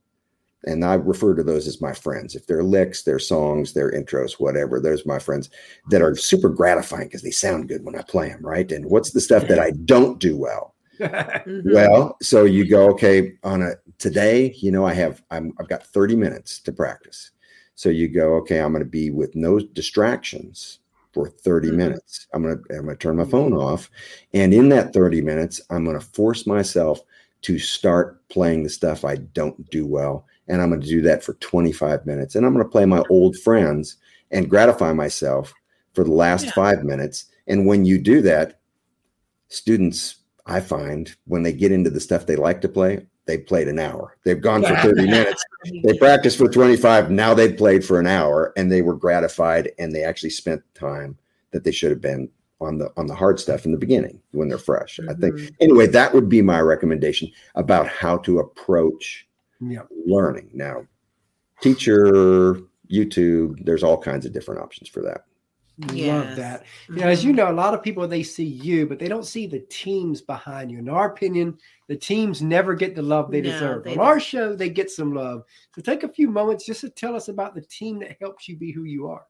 And 0.65 0.83
I 0.83 0.95
refer 0.95 1.35
to 1.35 1.43
those 1.43 1.67
as 1.67 1.81
my 1.81 1.93
friends. 1.93 2.35
If 2.35 2.47
they're 2.47 2.63
licks, 2.63 3.03
they're 3.03 3.19
songs, 3.19 3.73
they're 3.73 3.91
intros, 3.91 4.33
whatever, 4.39 4.79
those 4.79 5.05
are 5.05 5.09
my 5.09 5.19
friends 5.19 5.49
that 5.91 6.01
are 6.01 6.15
super 6.15 6.49
gratifying 6.49 7.07
because 7.07 7.21
they 7.21 7.31
sound 7.31 7.67
good 7.67 7.83
when 7.85 7.95
I 7.95 8.01
play 8.01 8.29
them, 8.29 8.41
right? 8.41 8.71
And 8.71 8.85
what's 8.85 9.11
the 9.11 9.21
stuff 9.21 9.47
that 9.47 9.59
I 9.59 9.71
don't 9.71 10.19
do 10.19 10.37
well? 10.37 10.73
Mhm. 10.99 11.73
Well, 11.73 12.15
so 12.21 12.45
you 12.45 12.65
go, 12.67 12.89
okay, 12.91 13.33
on 13.43 13.61
a 13.61 13.73
today, 13.97 14.53
you 14.57 14.71
know, 14.71 14.85
I 14.85 14.93
have 14.93 15.21
I'm 15.29 15.53
I've 15.59 15.67
got 15.67 15.85
30 15.85 16.15
minutes 16.15 16.59
to 16.61 16.71
practice. 16.71 17.31
So 17.75 17.89
you 17.89 18.07
go, 18.07 18.35
okay, 18.35 18.59
I'm 18.59 18.71
gonna 18.71 18.85
be 18.85 19.11
with 19.11 19.35
no 19.35 19.59
distractions 19.59 20.79
for 21.15 21.29
30 21.29 21.71
Mhm. 21.71 21.77
minutes. 21.77 22.27
I'm 22.33 22.43
gonna 22.43 22.59
I'm 22.69 22.81
gonna 22.85 22.97
turn 22.97 23.15
my 23.15 23.23
phone 23.23 23.53
off. 23.53 23.89
And 24.33 24.53
in 24.53 24.67
that 24.69 24.91
30 24.93 25.21
minutes, 25.21 25.61
I'm 25.69 25.85
gonna 25.85 26.01
force 26.01 26.45
myself 26.45 27.01
to 27.43 27.57
start 27.57 28.19
playing 28.27 28.63
the 28.63 28.69
stuff 28.69 29.05
I 29.05 29.15
don't 29.15 29.67
do 29.71 29.87
well. 29.87 30.25
And 30.49 30.61
I'm 30.61 30.71
gonna 30.71 30.85
do 30.85 31.01
that 31.03 31.23
for 31.23 31.33
25 31.35 32.05
minutes. 32.05 32.35
And 32.35 32.45
I'm 32.45 32.51
gonna 32.51 32.67
play 32.67 32.85
my 32.85 33.01
old 33.09 33.37
friends 33.37 33.95
and 34.31 34.49
gratify 34.49 34.91
myself 34.91 35.53
for 35.93 36.03
the 36.03 36.11
last 36.11 36.47
Yeah. 36.47 36.51
five 36.51 36.83
minutes. 36.83 37.25
And 37.47 37.65
when 37.65 37.85
you 37.85 37.97
do 37.97 38.21
that, 38.23 38.59
students 39.47 40.17
I 40.45 40.59
find 40.59 41.15
when 41.25 41.43
they 41.43 41.53
get 41.53 41.71
into 41.71 41.89
the 41.89 42.01
stuff 42.01 42.25
they 42.25 42.35
like 42.35 42.59
to 42.61 42.69
play, 42.69 43.07
they 43.25 43.37
played 43.39 43.67
an 43.67 43.79
hour. 43.79 44.17
They've 44.23 44.39
gone 44.39 44.63
for 44.63 44.75
30 44.75 45.07
minutes. 45.07 45.43
They 45.83 45.97
practiced 45.97 46.37
for 46.37 46.47
25. 46.47 47.09
Now 47.09 47.33
they've 47.33 47.57
played 47.57 47.83
for 47.83 47.99
an 47.99 48.07
hour 48.07 48.53
and 48.55 48.71
they 48.71 48.81
were 48.81 48.95
gratified 48.95 49.71
and 49.79 49.93
they 49.93 50.03
actually 50.03 50.29
spent 50.29 50.61
time 50.75 51.17
that 51.51 51.63
they 51.63 51.71
should 51.71 51.89
have 51.89 52.01
been 52.01 52.29
on 52.61 52.77
the 52.77 52.89
on 52.95 53.07
the 53.07 53.15
hard 53.15 53.39
stuff 53.39 53.65
in 53.65 53.71
the 53.71 53.77
beginning 53.77 54.21
when 54.31 54.47
they're 54.47 54.57
fresh. 54.57 54.99
I 55.09 55.13
think 55.13 55.35
Mhm. 55.35 55.55
anyway, 55.59 55.87
that 55.87 56.13
would 56.13 56.29
be 56.29 56.41
my 56.41 56.61
recommendation 56.61 57.29
about 57.55 57.87
how 57.87 58.17
to 58.19 58.39
approach 58.39 59.27
yeah. 59.59 59.81
learning. 60.05 60.51
Now, 60.53 60.85
teacher, 61.61 62.59
YouTube, 62.89 63.65
there's 63.65 63.83
all 63.83 63.97
kinds 63.97 64.25
of 64.25 64.33
different 64.33 64.61
options 64.61 64.87
for 64.87 65.01
that. 65.01 65.25
Love 65.91 66.37
that. 66.37 66.63
You 66.87 66.95
know, 67.01 67.07
as 67.07 67.25
you 67.25 67.33
Mhm. 67.33 67.37
know, 67.37 67.51
a 67.51 67.53
lot 67.53 67.73
of 67.73 67.83
people 67.83 68.07
they 68.07 68.23
see 68.23 68.45
you, 68.45 68.85
but 68.85 68.97
they 68.97 69.09
don't 69.09 69.25
see 69.25 69.45
the 69.45 69.59
teams 69.59 70.21
behind 70.21 70.71
you. 70.71 70.79
In 70.79 70.87
our 70.87 71.11
opinion, 71.11 71.57
the 71.87 71.95
teams 71.95 72.41
never 72.41 72.73
get 72.73 72.95
the 72.95 73.01
love 73.01 73.31
they 73.31 73.41
No, 73.41 73.51
deserve. 73.51 73.83
they 73.83 73.91
On 73.91 73.97
don't. 73.97 74.05
our 74.05 74.19
show, 74.19 74.55
they 74.55 74.69
get 74.69 74.89
some 74.89 75.13
love. 75.13 75.43
So 75.75 75.81
take 75.81 76.03
a 76.03 76.09
few 76.09 76.29
moments 76.29 76.65
just 76.65 76.81
to 76.81 76.89
tell 76.89 77.15
us 77.15 77.27
about 77.27 77.55
the 77.55 77.61
team 77.61 77.99
that 77.99 78.17
helps 78.19 78.47
you 78.47 78.57
be 78.57 78.71
who 78.71 78.83
you 78.83 79.07
are. 79.07 79.25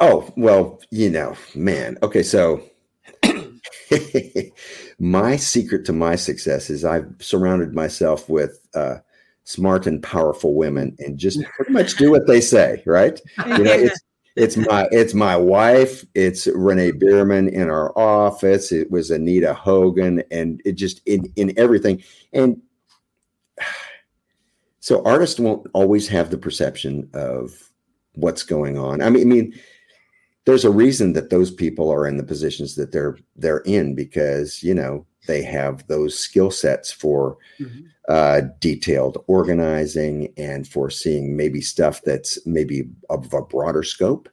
Oh, 0.00 0.32
well, 0.36 0.80
you 0.90 1.10
know, 1.10 1.36
man. 1.54 1.98
Okay, 2.02 2.22
so 2.22 2.62
my 4.98 5.36
secret 5.36 5.84
to 5.86 5.92
my 5.92 6.16
success 6.16 6.70
is 6.70 6.84
I've 6.84 7.06
surrounded 7.20 7.74
myself 7.74 8.28
with 8.28 8.60
uh, 8.74 8.96
smart 9.44 9.86
and 9.86 10.02
powerful 10.02 10.54
women 10.54 10.96
and 10.98 11.18
just 11.18 11.42
pretty 11.56 11.72
much 11.72 11.96
do 11.96 12.10
what 12.10 12.26
they 12.26 12.40
say, 12.40 12.82
right? 12.86 13.20
You 13.46 13.64
know, 13.64 13.72
it's 13.72 14.00
it's 14.36 14.56
my 14.56 14.88
it's 14.90 15.14
my 15.14 15.36
wife. 15.36 16.04
It's 16.14 16.46
Renee 16.46 16.92
Bierman 16.92 17.48
in 17.48 17.68
our 17.68 17.96
office. 17.98 18.72
It 18.72 18.90
was 18.90 19.10
Anita 19.10 19.54
Hogan, 19.54 20.22
and 20.30 20.62
it 20.64 20.72
just 20.72 21.02
in 21.06 21.30
in 21.36 21.52
everything. 21.58 22.02
And 22.32 22.60
so 24.80 25.02
artists 25.04 25.38
won't 25.38 25.66
always 25.74 26.08
have 26.08 26.30
the 26.30 26.38
perception 26.38 27.08
of 27.14 27.70
what's 28.14 28.42
going 28.42 28.78
on. 28.78 29.02
I 29.02 29.10
mean, 29.10 29.22
I 29.22 29.34
mean, 29.34 29.54
there's 30.44 30.64
a 30.64 30.70
reason 30.70 31.12
that 31.12 31.30
those 31.30 31.50
people 31.50 31.90
are 31.90 32.06
in 32.06 32.16
the 32.16 32.24
positions 32.24 32.74
that 32.76 32.92
they're 32.92 33.18
they're 33.36 33.58
in 33.58 33.94
because 33.94 34.62
you 34.62 34.74
know 34.74 35.06
they 35.26 35.42
have 35.42 35.86
those 35.86 36.18
skill 36.18 36.50
sets 36.50 36.92
for 36.92 37.36
mm-hmm. 37.58 37.82
uh, 38.08 38.42
detailed 38.60 39.22
organizing 39.26 40.32
and 40.36 40.66
for 40.66 40.90
seeing 40.90 41.36
maybe 41.36 41.60
stuff 41.60 42.02
that's 42.02 42.44
maybe 42.46 42.88
of 43.10 43.32
a 43.32 43.42
broader 43.42 43.82
scope. 43.82 44.28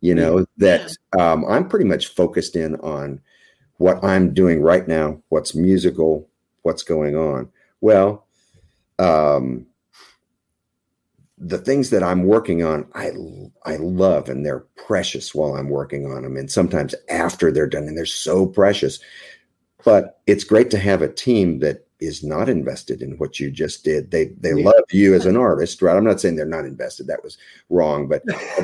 You 0.00 0.14
know 0.14 0.38
yeah. 0.38 0.44
that 0.58 0.96
um, 1.18 1.44
I'm 1.44 1.68
pretty 1.68 1.84
much 1.84 2.08
focused 2.08 2.56
in 2.56 2.76
on 2.76 3.20
what 3.76 4.02
I'm 4.04 4.32
doing 4.32 4.62
right 4.62 4.86
now, 4.86 5.20
what's 5.28 5.54
musical, 5.54 6.28
what's 6.62 6.82
going 6.82 7.16
on. 7.16 7.50
Well, 7.80 8.26
um, 8.98 9.66
the 11.38 11.56
things 11.56 11.88
that 11.88 12.02
I'm 12.02 12.24
working 12.24 12.62
on, 12.62 12.86
I 12.94 13.12
I 13.64 13.76
love 13.76 14.28
and 14.28 14.44
they're 14.44 14.66
precious 14.86 15.34
while 15.34 15.54
I'm 15.54 15.70
working 15.70 16.04
on 16.06 16.22
them, 16.22 16.36
and 16.36 16.50
sometimes 16.50 16.94
after 17.08 17.50
they're 17.50 17.66
done, 17.66 17.84
and 17.84 17.96
they're 17.96 18.06
so 18.06 18.46
precious. 18.46 19.00
But 19.84 20.20
it's 20.26 20.44
great 20.44 20.70
to 20.70 20.78
have 20.78 21.02
a 21.02 21.12
team 21.12 21.58
that 21.60 21.86
is 22.00 22.24
not 22.24 22.48
invested 22.48 23.02
in 23.02 23.12
what 23.18 23.38
you 23.38 23.50
just 23.50 23.84
did. 23.84 24.10
They 24.10 24.26
they 24.40 24.54
yeah. 24.54 24.64
love 24.64 24.84
you 24.90 25.14
as 25.14 25.26
an 25.26 25.36
artist, 25.36 25.82
right? 25.82 25.96
I'm 25.96 26.04
not 26.04 26.20
saying 26.20 26.36
they're 26.36 26.46
not 26.46 26.64
invested. 26.64 27.06
That 27.06 27.22
was 27.22 27.36
wrong, 27.68 28.08
but 28.08 28.22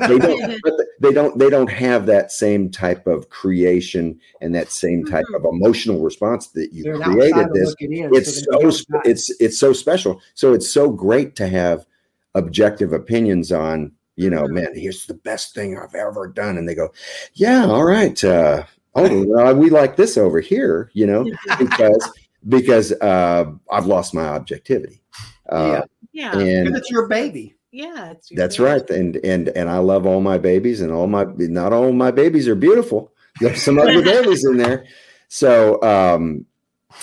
they 0.09 0.19
don't. 0.19 0.61
but 0.63 0.75
they 1.01 1.13
don't. 1.13 1.39
They 1.39 1.51
don't 1.51 1.71
have 1.71 2.07
that 2.07 2.33
same 2.33 2.71
type 2.71 3.07
of 3.07 3.29
creation 3.29 4.19
and 4.41 4.55
that 4.55 4.73
same 4.73 5.05
type 5.05 5.27
mm-hmm. 5.27 5.47
of 5.47 5.55
emotional 5.55 6.01
response 6.01 6.49
that 6.49 6.73
you 6.73 6.85
they're 6.85 6.99
created. 6.99 7.49
This 7.53 7.75
in, 7.81 8.11
it's 8.13 8.45
so, 8.45 8.71
so 8.71 9.01
it's 9.05 9.31
it's 9.41 9.59
so 9.59 9.73
special. 9.73 10.21
So 10.35 10.53
it's 10.53 10.71
so 10.71 10.91
great 10.91 11.37
to 11.37 11.47
have 11.47 11.87
objective 12.35 12.93
opinions 12.93 13.53
on, 13.53 13.93
you 14.17 14.31
know, 14.31 14.45
mm-hmm. 14.45 14.55
man, 14.55 14.75
here's 14.75 15.07
the 15.07 15.15
best 15.15 15.55
thing 15.55 15.79
I've 15.79 15.95
ever 15.95 16.29
done. 16.29 16.59
And 16.59 16.69
they 16.69 16.75
go, 16.75 16.93
yeah, 17.35 17.67
all 17.67 17.85
right. 17.85 18.23
Uh, 18.23 18.65
oh, 18.97 19.25
well, 19.27 19.55
we 19.55 19.71
like 19.71 19.97
this 19.97 20.17
over 20.17 20.41
here, 20.41 20.91
you 20.95 21.07
know, 21.07 21.25
because 21.59 22.11
because 22.49 22.93
uh, 22.93 23.47
I've 23.71 23.87
lost 23.87 24.15
my 24.15 24.27
objectivity. 24.29 25.03
Uh, 25.49 25.83
yeah, 26.13 26.37
yeah, 26.37 26.41
and 26.41 26.77
it's 26.77 26.91
your 26.91 27.09
baby. 27.09 27.55
Yeah, 27.73 28.15
that's 28.33 28.57
baby. 28.57 28.71
right. 28.71 28.91
And 28.91 29.17
and 29.17 29.49
and 29.51 29.69
I 29.69 29.79
love 29.79 30.07
all 30.07 30.21
my 30.21 30.39
babies, 30.39 30.81
and 30.81 30.93
all 30.93 31.07
my 31.07 31.25
not 31.37 31.73
all 31.73 31.93
my 31.93 32.11
babies 32.11 32.49
are 32.49 32.55
beautiful. 32.55 33.13
There's 33.41 33.63
some 33.63 33.79
other 33.79 34.03
babies 34.05 34.45
in 34.45 34.57
there. 34.57 34.87
So 35.29 35.83
um, 35.83 36.47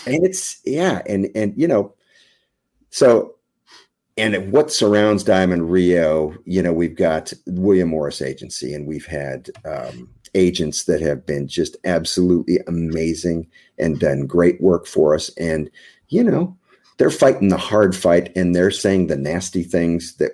and 0.05 0.25
it's 0.25 0.61
yeah, 0.65 1.01
and 1.07 1.29
and 1.35 1.53
you 1.55 1.67
know, 1.67 1.93
so 2.89 3.35
and 4.17 4.51
what 4.51 4.71
surrounds 4.71 5.23
Diamond 5.23 5.71
Rio, 5.71 6.35
you 6.45 6.61
know, 6.61 6.73
we've 6.73 6.95
got 6.95 7.33
William 7.47 7.89
Morris 7.89 8.21
Agency, 8.21 8.73
and 8.73 8.87
we've 8.87 9.05
had 9.05 9.49
um, 9.65 10.09
agents 10.35 10.85
that 10.85 11.01
have 11.01 11.25
been 11.25 11.47
just 11.47 11.77
absolutely 11.85 12.59
amazing 12.67 13.47
and 13.77 13.99
done 13.99 14.25
great 14.25 14.61
work 14.61 14.85
for 14.85 15.15
us. 15.15 15.29
And, 15.37 15.69
you 16.09 16.23
know, 16.23 16.57
they're 16.97 17.09
fighting 17.09 17.49
the 17.49 17.57
hard 17.57 17.95
fight 17.95 18.35
and 18.35 18.55
they're 18.55 18.71
saying 18.71 19.07
the 19.07 19.17
nasty 19.17 19.63
things 19.63 20.15
that 20.15 20.31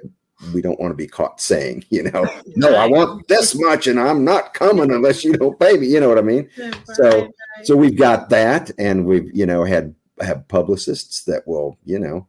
we 0.54 0.62
don't 0.62 0.80
want 0.80 0.92
to 0.92 0.96
be 0.96 1.08
caught 1.08 1.42
saying, 1.42 1.84
you 1.90 2.04
know, 2.04 2.26
no, 2.56 2.76
I 2.76 2.88
want 2.88 3.28
this 3.28 3.56
much 3.56 3.88
and 3.88 4.00
I'm 4.00 4.24
not 4.24 4.54
coming 4.54 4.92
unless 4.92 5.24
you 5.24 5.34
don't 5.34 5.60
pay 5.60 5.78
me. 5.78 5.88
You 5.88 6.00
know 6.00 6.10
what 6.10 6.18
I 6.18 6.22
mean? 6.22 6.50
So, 6.94 7.30
so 7.64 7.76
we've 7.76 7.98
got 7.98 8.30
that 8.30 8.72
and 8.80 9.06
we've, 9.06 9.30
you 9.34 9.46
know, 9.46 9.64
had, 9.64 9.94
have 10.22 10.48
publicists 10.48 11.24
that 11.26 11.48
will, 11.48 11.78
you 11.86 12.00
know, 12.00 12.28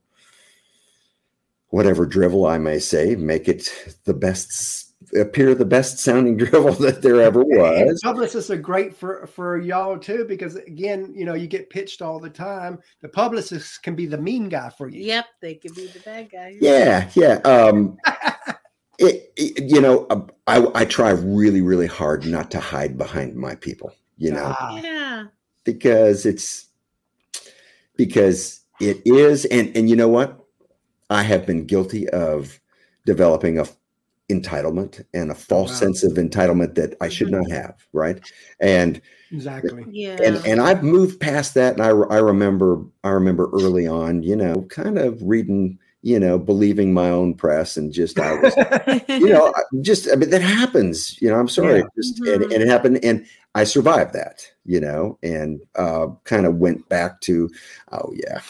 whatever 1.69 2.05
drivel 2.05 2.47
I 2.47 2.59
may 2.59 2.79
say, 2.79 3.17
make 3.17 3.49
it 3.49 3.97
the 4.05 4.15
best 4.15 4.90
appear 5.19 5.55
the 5.55 5.65
best 5.65 5.99
sounding 5.99 6.37
drivel 6.39 6.73
that 6.75 7.03
there 7.03 7.21
ever 7.21 7.43
was. 7.43 7.81
And 7.81 7.99
publicists 8.03 8.51
are 8.51 8.57
great 8.57 8.97
for 8.97 9.27
for 9.27 9.59
y'all 9.59 9.99
too 9.99 10.25
because 10.25 10.57
again, 10.57 11.13
you 11.17 11.25
know, 11.25 11.35
you 11.35 11.47
get 11.47 11.71
pitched 11.71 12.03
all 12.03 12.21
the 12.21 12.31
time. 12.31 12.79
The 13.01 13.09
publicists 13.09 13.79
can 13.79 13.95
be 13.95 14.07
the 14.07 14.19
mean 14.19 14.49
guy 14.49 14.71
for 14.71 14.89
you. 14.89 15.03
Yep, 15.03 15.27
they 15.41 15.55
can 15.55 15.73
be 15.75 15.87
the 15.89 16.01
bad 16.01 16.31
guy. 16.31 16.57
Yeah, 16.61 17.11
yeah. 17.15 17.35
Um, 17.45 17.97
it, 18.99 19.33
it, 19.37 19.71
you 19.71 19.81
know, 19.81 20.07
um, 20.11 20.31
I 20.47 20.67
I 20.75 20.85
try 20.85 21.11
really 21.11 21.63
really 21.63 21.87
hard 21.87 22.27
not 22.27 22.51
to 22.53 22.61
hide 22.61 22.97
behind 22.99 23.37
my 23.37 23.55
people. 23.55 23.93
You 24.17 24.33
know, 24.33 24.55
ah. 24.59 24.81
yeah, 24.81 25.25
because 25.65 26.27
it's 26.27 26.69
because 27.97 28.61
it 28.81 29.01
is, 29.05 29.45
and 29.47 29.75
and 29.77 29.89
you 29.89 29.97
know 29.97 30.09
what 30.09 30.45
I 31.09 31.23
have 31.23 31.47
been 31.47 31.67
guilty 31.67 32.09
of 32.11 32.61
developing 33.05 33.59
a 33.59 33.67
entitlement 34.31 35.05
and 35.13 35.31
a 35.31 35.35
false 35.35 35.71
wow. 35.71 35.77
sense 35.77 36.05
of 36.05 36.13
entitlement 36.13 36.75
that 36.77 36.95
I 37.01 37.09
should 37.09 37.31
not 37.31 37.43
mm-hmm. 37.43 37.53
have, 37.53 37.87
right? 37.93 38.19
And 38.61 39.01
exactly, 39.31 39.85
yeah. 39.91 40.17
And 40.23 40.45
and 40.47 40.61
I've 40.61 40.83
moved 40.83 41.21
past 41.21 41.55
that, 41.55 41.75
and 41.75 41.83
I 41.83 41.89
I 41.89 42.19
remember 42.19 42.83
I 43.05 43.11
remember 43.11 43.51
early 43.53 43.87
on, 43.87 44.23
you 44.23 44.37
know, 44.37 44.63
kind 44.71 44.99
of 44.99 45.21
reading 45.23 45.79
you 46.03 46.19
know, 46.19 46.39
believing 46.39 46.95
my 46.95 47.11
own 47.11 47.35
press 47.35 47.77
and 47.77 47.93
just 47.93 48.19
I 48.19 48.35
was, 48.41 48.57
you 49.09 49.29
know, 49.29 49.53
just 49.83 50.11
I 50.11 50.17
mean 50.17 50.31
that 50.31 50.43
happens. 50.43 51.21
You 51.21 51.29
know, 51.29 51.39
I'm 51.39 51.49
sorry, 51.49 51.81
yeah. 51.81 51.87
just 51.97 52.21
mm-hmm. 52.21 52.43
and, 52.43 52.53
and, 52.53 52.63
it 52.63 52.69
happened, 52.69 53.05
and 53.05 53.27
I 53.55 53.65
survived 53.65 54.15
that. 54.15 54.47
You 54.65 54.81
know, 54.81 55.19
and 55.23 55.61
uh, 55.75 56.09
kind 56.25 56.47
of 56.47 56.57
went 56.57 56.89
back 56.89 57.21
to, 57.23 57.51
oh 57.93 58.13
yeah, 58.15 58.41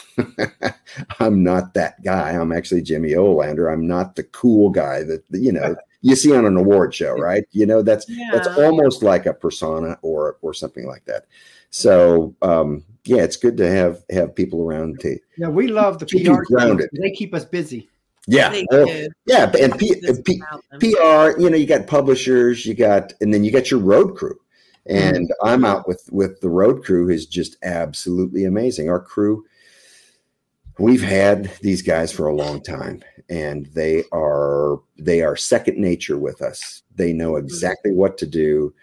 I'm 1.19 1.43
not 1.43 1.73
that 1.73 2.01
guy. 2.03 2.31
I'm 2.31 2.51
actually 2.51 2.83
Jimmy 2.83 3.11
Olander. 3.11 3.71
I'm 3.71 3.87
not 3.87 4.15
the 4.15 4.23
cool 4.23 4.69
guy 4.69 5.03
that 5.03 5.23
you 5.31 5.51
know 5.51 5.75
you 6.01 6.15
see 6.15 6.35
on 6.35 6.45
an 6.45 6.57
award 6.57 6.93
show, 6.93 7.13
right? 7.13 7.43
You 7.51 7.65
know, 7.65 7.81
that's 7.81 8.07
yeah. 8.09 8.29
that's 8.31 8.47
almost 8.47 9.03
like 9.03 9.25
a 9.25 9.33
persona 9.33 9.97
or 10.01 10.37
or 10.41 10.53
something 10.53 10.87
like 10.87 11.05
that. 11.05 11.25
So 11.69 12.35
um, 12.41 12.83
yeah, 13.05 13.23
it's 13.23 13.37
good 13.37 13.57
to 13.57 13.69
have 13.69 14.03
have 14.09 14.35
people 14.35 14.61
around 14.61 14.99
to. 15.01 15.17
Yeah, 15.37 15.49
we 15.49 15.67
love 15.67 15.99
the 15.99 16.05
PR. 16.05 16.43
Grounded. 16.43 16.89
They 16.93 17.11
keep 17.11 17.33
us 17.33 17.45
busy. 17.45 17.89
Yeah, 18.27 18.53
yeah, 19.25 19.51
and 19.59 19.77
P, 19.79 19.95
P, 20.23 20.41
PR. 20.79 21.39
You 21.39 21.49
know, 21.49 21.57
you 21.57 21.65
got 21.65 21.87
publishers, 21.87 22.67
you 22.67 22.75
got, 22.75 23.13
and 23.19 23.33
then 23.33 23.43
you 23.43 23.51
got 23.51 23.71
your 23.71 23.79
road 23.79 24.15
crew. 24.15 24.39
And 24.85 25.27
mm-hmm. 25.29 25.47
I'm 25.47 25.65
out 25.65 25.87
with 25.87 26.07
with 26.11 26.39
the 26.39 26.49
road 26.49 26.83
crew 26.83 27.09
is 27.09 27.25
just 27.25 27.57
absolutely 27.63 28.45
amazing. 28.45 28.89
Our 28.89 28.99
crew, 28.99 29.43
we've 30.81 31.03
had 31.03 31.51
these 31.61 31.81
guys 31.81 32.11
for 32.11 32.27
a 32.27 32.35
long 32.35 32.61
time, 32.61 33.03
and 33.29 33.67
they 33.67 34.03
are 34.11 34.79
they 34.97 35.21
are 35.21 35.35
second 35.35 35.77
nature 35.77 36.17
with 36.17 36.41
us. 36.41 36.83
They 36.95 37.13
know 37.13 37.33
mm-hmm. 37.33 37.45
exactly 37.45 37.91
what 37.91 38.17
to 38.19 38.25
do 38.25 38.73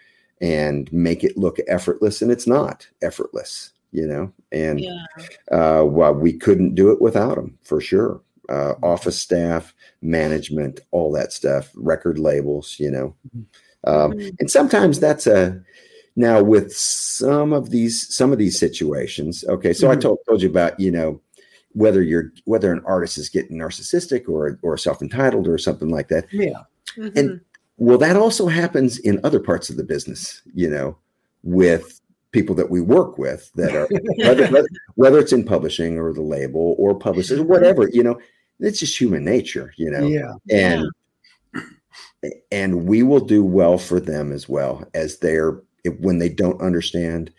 and 0.41 0.91
make 0.93 1.23
it 1.23 1.37
look 1.37 1.57
effortless, 1.67 2.21
and 2.21 2.31
it's 2.31 2.47
not 2.47 2.87
effortless 3.01 3.73
you 3.91 4.05
know, 4.05 4.31
and 4.51 4.79
yeah. 4.79 5.05
uh, 5.51 5.83
well, 5.83 6.13
we 6.13 6.33
couldn't 6.33 6.75
do 6.75 6.91
it 6.91 7.01
without 7.01 7.35
them 7.35 7.57
for 7.63 7.81
sure. 7.81 8.21
Uh, 8.47 8.73
mm-hmm. 8.73 8.85
office 8.85 9.19
staff, 9.19 9.73
management, 10.01 10.79
all 10.91 11.11
that 11.11 11.31
stuff, 11.31 11.71
record 11.75 12.17
labels, 12.19 12.75
you 12.79 12.89
know, 12.89 13.15
um, 13.85 14.11
mm-hmm. 14.11 14.29
and 14.39 14.49
sometimes 14.49 14.99
that's 14.99 15.27
a 15.27 15.61
now 16.15 16.41
with 16.41 16.75
some 16.75 17.53
of 17.53 17.69
these 17.69 18.13
some 18.13 18.31
of 18.31 18.37
these 18.37 18.57
situations. 18.57 19.43
Okay, 19.47 19.73
so 19.73 19.87
mm-hmm. 19.87 19.97
I 19.97 20.01
told 20.01 20.19
told 20.27 20.41
you 20.41 20.49
about 20.49 20.79
you 20.79 20.91
know 20.91 21.21
whether 21.79 22.03
you're 22.03 22.33
whether 22.43 22.73
an 22.73 22.83
artist 22.85 23.17
is 23.17 23.29
getting 23.29 23.57
narcissistic 23.57 24.27
or 24.27 24.59
or 24.61 24.77
self 24.77 25.01
entitled 25.01 25.47
or 25.47 25.57
something 25.57 25.89
like 25.89 26.09
that. 26.09 26.25
Yeah, 26.31 26.63
and 26.97 27.13
mm-hmm. 27.13 27.35
well, 27.77 27.97
that 27.97 28.17
also 28.17 28.47
happens 28.47 28.99
in 28.99 29.19
other 29.23 29.39
parts 29.39 29.69
of 29.69 29.77
the 29.77 29.83
business. 29.83 30.41
You 30.53 30.69
know, 30.69 30.97
with 31.43 32.01
people 32.31 32.53
that 32.55 32.69
we 32.69 32.81
work 32.81 33.17
with 33.17 33.51
that 33.53 33.73
are 33.73 33.87
whether, 34.17 34.67
whether, 34.95 35.19
it's 35.19 35.33
in 35.33 35.43
publishing 35.43 35.97
or 35.97 36.13
the 36.13 36.21
label 36.21 36.75
or 36.77 36.93
publishers 36.93 37.39
or 37.39 37.43
whatever 37.43 37.89
you 37.91 38.03
know 38.03 38.19
it's 38.59 38.79
just 38.79 38.99
human 38.99 39.25
nature 39.25 39.73
you 39.77 39.89
know 39.89 40.05
yeah 40.05 40.33
and 40.51 40.85
yeah. 42.21 42.29
and 42.51 42.85
we 42.85 43.01
will 43.01 43.19
do 43.19 43.43
well 43.43 43.79
for 43.79 43.99
them 43.99 44.31
as 44.31 44.47
well 44.47 44.87
as 44.93 45.17
they're 45.17 45.59
when 46.01 46.19
they 46.19 46.29
don't 46.29 46.61
understand 46.61 47.31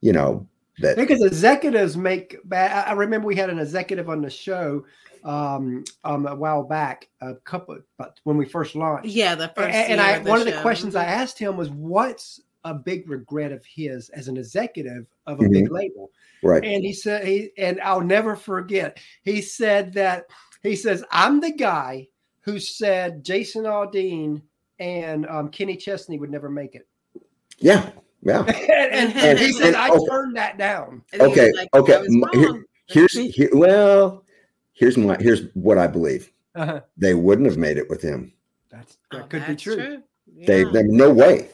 you 0.00 0.14
know 0.14 0.46
that 0.80 0.96
because 0.96 1.22
executives 1.22 1.96
make 1.96 2.36
bad 2.44 2.86
i 2.86 2.92
remember 2.92 3.26
we 3.26 3.36
had 3.36 3.50
an 3.50 3.58
executive 3.58 4.08
on 4.08 4.22
the 4.22 4.30
show 4.30 4.84
um, 5.24 5.84
um 6.04 6.26
a 6.26 6.34
while 6.34 6.62
back 6.62 7.08
a 7.20 7.34
couple 7.34 7.78
but 7.96 8.20
when 8.24 8.36
we 8.36 8.46
first 8.46 8.76
launched 8.76 9.06
yeah 9.06 9.34
the 9.34 9.48
first 9.48 9.74
and, 9.74 9.92
and 9.92 10.00
i 10.00 10.18
one 10.18 10.38
of 10.38 10.46
the 10.46 10.60
questions 10.60 10.94
i 10.94 11.04
asked 11.04 11.38
him 11.38 11.56
was 11.56 11.70
what's 11.70 12.40
a 12.64 12.74
big 12.74 13.08
regret 13.08 13.52
of 13.52 13.64
his 13.64 14.08
as 14.10 14.28
an 14.28 14.36
executive 14.36 15.06
of 15.26 15.40
a 15.40 15.42
mm-hmm. 15.42 15.52
big 15.52 15.70
label. 15.70 16.10
Right. 16.42 16.64
And 16.64 16.84
he 16.84 16.92
said 16.92 17.26
he 17.26 17.50
and 17.58 17.80
I'll 17.80 18.00
never 18.00 18.36
forget. 18.36 18.98
He 19.22 19.40
said 19.40 19.92
that 19.94 20.26
he 20.62 20.76
says 20.76 21.04
I'm 21.10 21.40
the 21.40 21.52
guy 21.52 22.08
who 22.40 22.58
said 22.58 23.24
Jason 23.24 23.64
Aldean 23.64 24.42
and 24.78 25.26
um, 25.26 25.50
Kenny 25.50 25.76
Chesney 25.76 26.18
would 26.18 26.30
never 26.30 26.48
make 26.48 26.74
it. 26.74 26.86
Yeah, 27.58 27.90
yeah. 28.22 28.42
and, 28.92 29.14
and 29.16 29.38
he 29.38 29.52
said, 29.52 29.74
I 29.74 29.88
oh. 29.90 30.06
turned 30.08 30.36
that 30.36 30.58
down. 30.58 31.02
And 31.12 31.22
he 31.22 31.28
was 31.28 31.38
Okay, 31.38 31.52
like, 31.52 31.68
okay, 31.74 32.06
here- 32.32 32.64
Here's 32.90 33.12
here, 33.12 33.50
well, 33.52 34.24
here's 34.72 34.96
my 34.96 35.14
here's 35.20 35.42
what 35.52 35.76
I 35.76 35.86
believe. 35.86 36.32
Uh-huh. 36.54 36.80
They 36.96 37.12
wouldn't 37.12 37.46
have 37.46 37.58
made 37.58 37.76
it 37.76 37.88
with 37.90 38.00
him. 38.00 38.32
That's 38.70 38.96
Oh, 39.12 39.18
that 39.18 39.28
could 39.28 39.42
be 39.42 39.46
that's 39.48 39.62
true. 39.62 40.02
They, 40.46 40.62
Yeah. 40.62 40.70
they 40.72 40.82
no 40.84 41.12
way. 41.12 41.50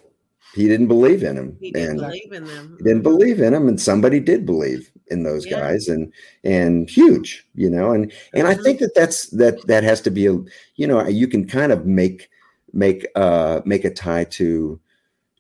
He 0.54 0.68
didn't 0.68 0.86
believe 0.86 1.24
in 1.24 1.36
him, 1.36 1.56
he 1.60 1.72
didn't 1.72 1.90
and 1.90 2.00
believe 2.02 2.32
in 2.32 2.44
them. 2.44 2.76
he 2.78 2.84
didn't 2.84 3.02
believe 3.02 3.40
in 3.40 3.52
him, 3.52 3.66
and 3.66 3.80
somebody 3.80 4.20
did 4.20 4.46
believe 4.46 4.92
in 5.08 5.24
those 5.24 5.44
Yeah. 5.44 5.58
guys, 5.58 5.88
and 5.88 6.12
and 6.44 6.88
huge, 6.88 7.44
you 7.56 7.68
know, 7.68 7.90
and 7.90 8.12
and 8.32 8.46
I 8.46 8.54
Mhm. 8.54 8.62
think 8.62 8.78
that 8.78 8.94
that's 8.94 9.26
that 9.30 9.66
that 9.66 9.82
has 9.82 10.00
to 10.02 10.10
be 10.10 10.26
a 10.26 10.38
you 10.76 10.86
know 10.86 11.04
you 11.08 11.26
can 11.26 11.48
kind 11.48 11.72
of 11.72 11.84
make 11.84 12.28
make 12.72 13.08
uh 13.16 13.60
make 13.64 13.84
a 13.84 13.90
tie 13.90 14.24
to 14.38 14.78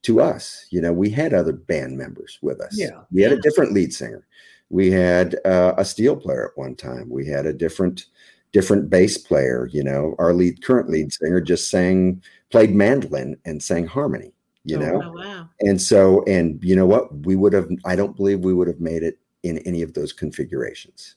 to 0.04 0.20
us 0.20 0.66
you 0.70 0.80
know 0.80 0.92
we 0.92 1.10
had 1.10 1.34
other 1.34 1.52
band 1.52 1.98
members 1.98 2.38
with 2.42 2.60
us. 2.60 2.76
Yeah. 2.78 3.00
we 3.10 3.22
had 3.22 3.32
a 3.32 3.40
different 3.40 3.72
lead 3.72 3.92
singer. 3.92 4.26
We 4.70 4.90
had 4.90 5.36
uh, 5.44 5.74
a 5.76 5.84
steel 5.84 6.16
player 6.16 6.46
at 6.50 6.58
one 6.58 6.74
time. 6.74 7.08
We 7.10 7.26
had 7.26 7.46
a 7.46 7.52
different 7.52 8.06
different 8.52 8.88
bass 8.90 9.18
player 9.18 9.68
you 9.72 9.82
know. 9.84 10.14
Our 10.18 10.32
lead 10.34 10.62
current 10.64 10.88
lead 10.90 11.12
singer 11.12 11.40
just 11.40 11.70
sang 11.70 12.22
played 12.50 12.74
mandolin 12.74 13.36
and 13.44 13.62
sang 13.62 13.86
harmony 13.86 14.32
you 14.64 14.76
Oh, 14.76 14.80
know? 14.80 15.02
Oh 15.04 15.12
wow. 15.12 15.48
and 15.60 15.80
so 15.80 16.22
and 16.26 16.62
you 16.64 16.74
know 16.76 16.86
what? 16.86 17.14
We 17.26 17.36
would 17.36 17.52
have 17.52 17.68
i 17.84 17.94
don't 17.96 18.16
believe 18.16 18.40
we 18.40 18.54
would 18.54 18.68
have 18.68 18.80
made 18.80 19.02
it 19.02 19.18
in 19.42 19.58
any 19.58 19.82
of 19.82 19.92
those 19.94 20.12
configurations. 20.12 21.16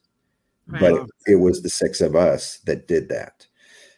Right. 0.68 0.82
but 0.82 0.94
it, 0.94 1.08
it 1.28 1.36
was 1.36 1.62
the 1.62 1.70
six 1.70 2.02
of 2.02 2.14
us 2.16 2.60
that 2.66 2.88
did 2.90 3.08
that. 3.10 3.48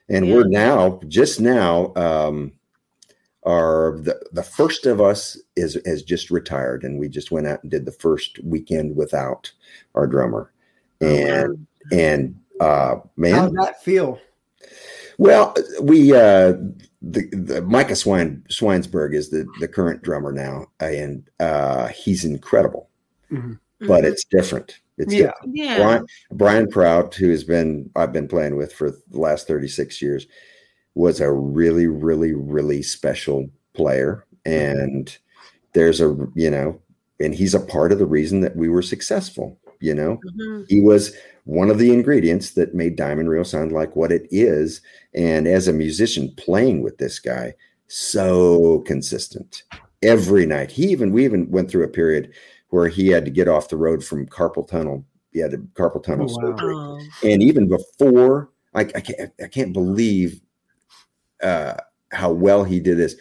And 0.08 0.32
we're 0.32 0.48
now 0.48 1.00
just 1.08 1.40
now 1.40 1.94
um 1.96 2.52
are 3.44 3.98
the 4.02 4.20
the 4.34 4.44
first 4.44 4.86
of 4.86 5.00
us 5.00 5.38
is 5.56 5.80
has 5.86 6.04
just 6.04 6.30
retired 6.30 6.84
and 6.84 7.00
we 7.00 7.08
just 7.08 7.32
went 7.32 7.48
out 7.48 7.62
and 7.64 7.72
did 7.72 7.86
the 7.86 7.92
first 7.92 8.38
weekend 8.44 8.96
without 8.96 9.52
our 9.96 10.06
drummer 10.08 10.52
and 11.02 11.66
and 11.92 12.36
uh 12.60 12.96
man 13.16 13.34
How'd 13.36 13.56
that 13.56 13.82
feel? 13.82 14.20
well 15.18 15.56
we 15.82 16.14
uh 16.14 16.54
the, 17.02 17.30
the 17.32 17.62
Micah 17.62 17.96
Swine 17.96 18.44
Schweinsberg 18.50 19.16
is 19.16 19.30
the 19.30 19.48
the 19.62 19.68
current 19.70 20.02
drummer 20.02 20.34
now 20.34 20.68
and 20.82 21.24
uh 21.40 21.88
he's 21.88 22.26
incredible 22.26 22.90
but 23.30 24.04
Mhm. 24.04 24.04
it's 24.04 24.26
different 24.26 24.80
it's 24.98 25.14
Yeah. 25.14 25.28
different. 25.28 25.56
yeah. 25.56 25.78
Brian, 25.78 26.06
Brian 26.34 26.68
Prout, 26.70 27.16
who 27.16 27.30
has 27.30 27.46
been 27.46 27.90
I've 27.96 28.12
been 28.12 28.28
playing 28.28 28.58
with 28.58 28.74
for 28.74 28.92
the 28.92 29.18
last 29.18 29.48
36 29.48 30.02
years, 30.02 30.28
was 31.00 31.22
a 31.22 31.32
really, 31.32 31.88
really, 31.88 32.34
really 32.34 32.82
special 32.82 33.50
player. 33.74 34.26
And 34.46 35.18
there's 35.74 36.02
a 36.02 36.16
you 36.36 36.50
know, 36.50 36.80
and 37.20 37.34
he's 37.34 37.56
a 37.56 37.60
part 37.60 37.92
of 37.94 38.00
the 38.00 38.06
reason 38.06 38.42
that 38.42 38.56
we 38.58 38.68
were 38.68 38.82
successful. 38.82 39.58
You 39.80 39.96
know, 39.96 40.20
Mhm. 40.38 40.66
he 40.68 40.82
was 40.82 41.14
one 41.46 41.70
of 41.70 41.80
the 41.80 41.94
ingredients 41.94 42.52
that 42.52 42.76
made 42.76 42.98
Diamond 42.98 43.30
Rio 43.30 43.44
sound 43.44 43.72
like 43.72 43.96
what 43.96 44.12
it 44.12 44.28
is. 44.30 44.82
And 45.14 45.48
as 45.48 45.68
a 45.70 45.74
musician 45.74 46.34
playing 46.36 46.82
with 46.84 46.98
this 46.98 47.18
guy, 47.18 47.54
so 47.88 48.80
consistent 48.80 49.64
every 50.04 50.46
night. 50.46 50.70
He 50.72 50.88
even 50.92 51.12
we 51.14 51.24
even 51.24 51.50
went 51.50 51.72
through 51.72 51.86
a 51.86 51.88
period 52.02 52.32
where 52.70 52.88
he 52.90 53.08
had 53.08 53.24
to 53.26 53.32
get 53.32 53.48
off 53.48 53.70
the 53.70 53.78
road 53.78 54.04
from 54.04 54.28
carpal 54.28 54.68
tunnel. 54.68 55.06
He 55.32 55.40
had 55.40 55.54
a 55.54 55.58
carpal 55.80 56.04
tunnel 56.04 56.28
Oh, 56.30 56.36
wow. 56.36 56.58
surgery, 56.58 57.34
and 57.34 57.42
even 57.42 57.68
before, 57.70 58.50
I, 58.76 58.82
I 58.82 59.02
can't 59.02 59.32
I 59.44 59.48
can't 59.48 59.74
believe 59.74 60.42
uh, 61.44 61.76
how 62.12 62.32
well 62.32 62.64
he 62.64 62.80
did 62.80 62.98
this. 62.98 63.16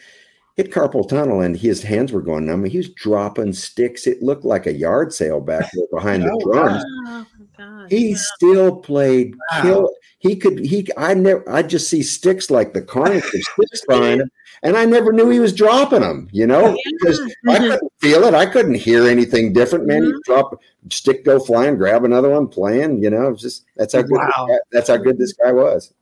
Hit 0.55 0.71
carpal 0.71 1.07
tunnel, 1.07 1.39
and 1.41 1.55
his 1.55 1.81
hands 1.83 2.11
were 2.11 2.21
going 2.21 2.45
numb. 2.45 2.65
He 2.65 2.77
was 2.77 2.89
dropping 2.89 3.53
sticks. 3.53 4.05
It 4.07 4.21
looked 4.21 4.43
like 4.43 4.67
a 4.67 4.73
yard 4.73 5.13
sale 5.13 5.39
back 5.39 5.69
there 5.73 5.85
behind 5.91 6.23
the 6.23 6.31
Oh, 6.33 6.51
drums. 6.51 6.83
oh 7.07 7.25
God. 7.57 7.89
He 7.89 8.13
still 8.15 8.75
played 8.75 9.35
Wow. 9.51 9.61
kill. 9.61 9.93
He 10.19 10.35
could 10.35 10.59
he 10.59 10.85
I 10.97 11.13
never 11.13 11.49
I 11.49 11.61
just 11.63 11.89
see 11.89 12.01
sticks 12.03 12.51
like 12.51 12.73
the 12.73 12.81
carnage 12.81 13.23
of 13.23 13.41
sticks 13.41 13.85
behind 13.87 14.19
him, 14.19 14.29
and 14.63 14.75
I 14.75 14.83
never 14.83 15.13
knew 15.13 15.29
he 15.29 15.39
was 15.39 15.53
dropping 15.53 16.01
them, 16.01 16.27
you 16.33 16.45
know, 16.45 16.77
because 16.99 17.21
I 17.47 17.57
couldn't 17.57 17.93
feel 18.01 18.25
it. 18.25 18.33
I 18.33 18.45
couldn't 18.45 18.73
hear 18.75 19.07
anything 19.07 19.53
different. 19.53 19.87
Man, 19.87 20.01
Mm-hmm. 20.01 20.11
he 20.17 20.21
drop 20.25 20.61
stick 20.91 21.23
go 21.23 21.39
flying, 21.39 21.77
grab 21.77 22.03
another 22.03 22.31
one, 22.31 22.49
playing, 22.49 23.01
you 23.01 23.09
know, 23.09 23.33
just 23.33 23.63
that's 23.77 23.93
how 23.93 24.01
good 24.01 24.11
Wow. 24.17 24.47
guy, 24.49 24.57
that's 24.73 24.89
how 24.89 24.97
good 24.97 25.17
this 25.17 25.31
guy 25.31 25.53
was. 25.53 25.93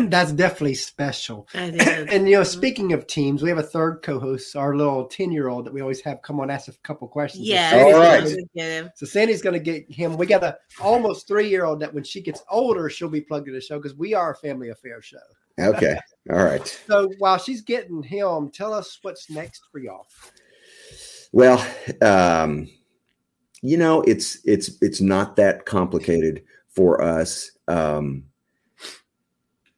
That's 0.10 0.32
definitely 0.32 0.74
special. 0.74 1.48
It 1.54 1.74
is. 1.76 2.08
And 2.14 2.28
you 2.28 2.36
know, 2.36 2.42
speaking 2.44 2.92
of 2.92 3.06
teams, 3.06 3.42
we 3.42 3.48
have 3.48 3.58
a 3.58 3.62
third 3.62 4.00
co-host, 4.02 4.54
our 4.56 4.76
little 4.76 5.06
ten-year-old 5.06 5.66
that 5.66 5.72
we 5.72 5.80
always 5.80 6.00
have 6.02 6.22
come 6.22 6.40
on 6.40 6.50
ask 6.50 6.68
a 6.68 6.72
couple 6.82 7.08
questions. 7.08 7.46
yeah. 7.46 7.70
So 7.70 7.76
Sandy's 7.76 7.94
right. 7.96 8.20
gonna- 8.22 8.42
get 8.54 8.70
him. 8.70 8.90
So 8.94 9.06
Sandy's 9.06 9.42
going 9.42 9.54
to 9.54 9.58
get 9.60 9.90
him. 9.90 10.16
We 10.16 10.26
got 10.26 10.44
a 10.44 10.56
almost 10.80 11.26
three-year-old 11.28 11.80
that 11.80 11.92
when 11.92 12.04
she 12.04 12.20
gets 12.20 12.42
older, 12.50 12.88
she'll 12.90 13.08
be 13.08 13.20
plugged 13.20 13.48
into 13.48 13.58
the 13.58 13.64
show 13.64 13.78
because 13.78 13.96
we 13.96 14.14
are 14.14 14.32
a 14.32 14.36
family 14.36 14.68
affair 14.70 15.02
show. 15.02 15.18
Okay. 15.58 15.96
All 16.32 16.44
right. 16.44 16.66
So 16.86 17.10
while 17.18 17.38
she's 17.38 17.62
getting 17.62 18.02
him, 18.02 18.50
tell 18.50 18.72
us 18.72 18.98
what's 19.02 19.30
next 19.30 19.62
for 19.70 19.78
y'all. 19.78 20.06
Well, 21.32 21.64
um, 22.00 22.68
you 23.62 23.76
know, 23.76 24.02
it's 24.02 24.38
it's 24.44 24.70
it's 24.82 25.00
not 25.00 25.36
that 25.36 25.64
complicated 25.64 26.44
for 26.68 27.02
us. 27.02 27.50
Um, 27.66 28.24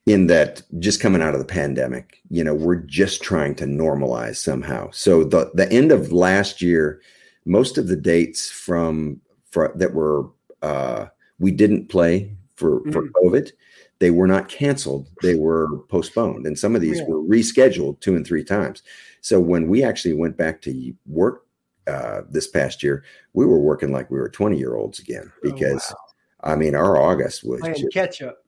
in 0.06 0.28
that 0.28 0.62
just 0.78 1.00
coming 1.00 1.20
out 1.20 1.34
of 1.34 1.40
the 1.40 1.44
pandemic, 1.46 2.18
you 2.30 2.42
know, 2.44 2.54
we're 2.54 2.76
just 2.76 3.22
trying 3.22 3.54
to 3.56 3.64
normalize 3.64 4.36
somehow. 4.36 4.88
So 4.92 5.24
the 5.24 5.50
the 5.54 5.70
end 5.72 5.90
of 5.92 6.12
last 6.12 6.62
year, 6.62 7.00
most 7.44 7.76
of 7.76 7.88
the 7.88 7.96
dates 7.96 8.48
from 8.50 9.20
for, 9.50 9.72
that 9.76 9.94
were 9.94 10.28
uh, 10.62 11.06
we 11.38 11.50
didn't 11.50 11.88
play 11.88 12.32
for 12.54 12.80
for 12.92 13.02
Mhm. 13.02 13.10
COVID, 13.22 13.52
they 13.98 14.10
were 14.10 14.26
not 14.28 14.48
canceled; 14.48 15.08
they 15.22 15.34
were 15.34 15.78
postponed, 15.88 16.46
and 16.46 16.58
some 16.58 16.74
of 16.76 16.80
these 16.80 16.98
Yeah. 17.00 17.06
were 17.08 17.22
rescheduled 17.22 18.00
two 18.00 18.14
and 18.14 18.26
three 18.26 18.44
times. 18.44 18.82
So 19.20 19.40
when 19.40 19.68
we 19.68 19.82
actually 19.82 20.14
went 20.14 20.36
back 20.36 20.62
to 20.62 20.92
work 21.06 21.42
uh, 21.88 22.22
this 22.30 22.46
past 22.48 22.82
year, 22.82 23.02
we 23.32 23.44
were 23.46 23.58
working 23.60 23.92
like 23.92 24.10
we 24.10 24.18
were 24.20 24.28
twenty 24.28 24.56
year 24.58 24.76
olds 24.76 24.98
again 25.00 25.32
Oh, 25.36 25.50
because 25.50 25.84
wow. 25.90 26.52
I 26.52 26.56
mean 26.56 26.74
our 26.76 26.96
August 26.96 27.42
was 27.44 27.60
just- 27.62 27.92
catch 27.92 28.22
up. 28.22 28.38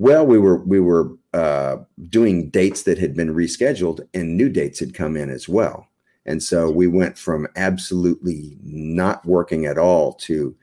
Well, 0.00 0.26
we 0.26 0.38
were 0.38 0.64
we 0.64 0.80
were 0.80 1.10
uh, 1.34 1.76
doing 2.08 2.48
dates 2.48 2.84
that 2.84 2.96
had 2.96 3.14
been 3.14 3.34
rescheduled, 3.34 4.00
and 4.14 4.34
new 4.34 4.48
dates 4.48 4.80
had 4.80 4.94
come 4.94 5.14
in 5.14 5.28
as 5.28 5.46
well. 5.46 5.86
And 6.24 6.42
so 6.42 6.70
we 6.70 6.86
went 6.86 7.18
from 7.18 7.46
absolutely 7.54 8.56
not 8.62 9.22
working 9.26 9.66
at 9.66 9.76
all 9.76 10.14
to 10.14 10.56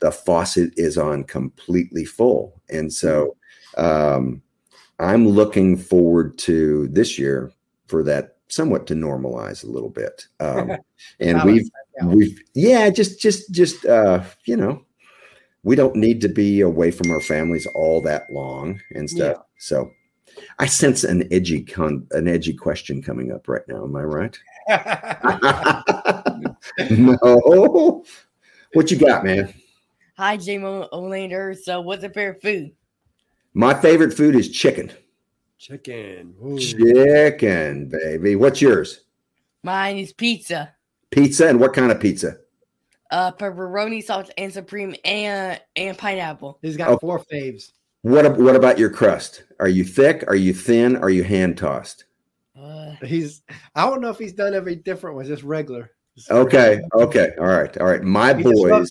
the 0.00 0.12
faucet 0.12 0.74
is 0.76 0.98
on 0.98 1.24
completely 1.24 2.04
full. 2.04 2.60
And 2.68 2.92
so 2.92 3.36
um, 3.78 4.42
I'm 4.98 5.28
looking 5.28 5.78
forward 5.78 6.36
to 6.38 6.88
this 6.88 7.18
year 7.18 7.52
for 7.86 8.02
that 8.02 8.36
somewhat 8.48 8.86
to 8.88 8.94
normalize 8.94 9.64
a 9.64 9.70
little 9.70 9.88
bit. 9.88 10.26
Um, 10.40 10.72
and 11.20 11.42
we've 11.44 11.70
we've 12.02 12.38
yeah, 12.52 12.90
just 12.90 13.18
just 13.18 13.50
just 13.50 13.86
uh, 13.86 14.22
you 14.44 14.58
know, 14.58 14.84
we 15.64 15.74
don't 15.74 15.96
need 15.96 16.20
to 16.20 16.28
be 16.28 16.60
away 16.60 16.90
from 16.90 17.10
our 17.10 17.20
families 17.20 17.66
all 17.74 18.02
that 18.02 18.30
long 18.30 18.80
and 18.94 19.08
stuff. 19.08 19.38
So 19.58 19.90
I 20.58 20.66
sense 20.66 21.04
an 21.04 21.26
edgy 21.32 21.62
con 21.62 22.06
an 22.12 22.28
edgy 22.28 22.54
question 22.54 23.02
coming 23.02 23.32
up 23.32 23.48
right 23.48 23.66
now. 23.66 23.84
Am 23.84 23.96
I 23.96 24.02
right? 24.02 24.38
no. 26.90 28.04
What 28.74 28.90
you 28.90 28.98
got, 28.98 29.24
man? 29.24 29.54
Hi, 30.16 30.36
J-Mo 30.36 30.88
Olander. 30.92 31.56
So, 31.56 31.80
what's 31.80 32.02
your 32.02 32.12
favorite 32.12 32.42
food? 32.42 32.72
My 33.52 33.74
favorite 33.74 34.12
food 34.12 34.36
is 34.36 34.50
chicken. 34.50 34.92
Chicken. 35.58 36.34
Ooh. 36.44 36.58
Chicken, 36.58 37.88
baby. 37.88 38.36
What's 38.36 38.60
yours? 38.60 39.00
Mine 39.62 39.98
is 39.98 40.12
pizza. 40.12 40.74
Pizza 41.10 41.48
and 41.48 41.58
what 41.58 41.72
kind 41.72 41.90
of 41.90 42.00
pizza? 42.00 42.36
Uh, 43.14 43.30
pepperoni, 43.30 44.02
sauce, 44.02 44.28
and 44.36 44.52
supreme, 44.52 44.92
and 45.04 45.60
and 45.76 45.96
pineapple. 45.96 46.58
He's 46.62 46.76
got 46.76 46.88
Oh. 46.90 46.98
four 46.98 47.22
faves. 47.32 47.70
What 48.02 48.36
what 48.38 48.56
about 48.56 48.76
your 48.76 48.90
crust? 48.90 49.44
Are 49.60 49.68
you 49.68 49.84
thick? 49.84 50.24
Are 50.26 50.34
you 50.34 50.52
thin? 50.52 50.96
Are 50.96 51.10
you 51.10 51.22
hand 51.22 51.56
tossed? 51.56 52.06
Uh, 52.60 52.96
He's. 53.04 53.42
I 53.76 53.86
don't 53.88 54.00
know 54.00 54.10
if 54.10 54.18
he's 54.18 54.32
done 54.32 54.52
every 54.52 54.74
different 54.74 55.14
one, 55.14 55.26
just 55.26 55.44
regular. 55.44 55.92
Just 56.16 56.28
Okay, 56.30 56.80
regular. 56.80 57.06
okay, 57.06 57.28
all 57.38 57.46
right, 57.46 57.76
all 57.78 57.86
right. 57.86 58.02
My 58.02 58.34
He 58.34 58.42
boys, 58.42 58.90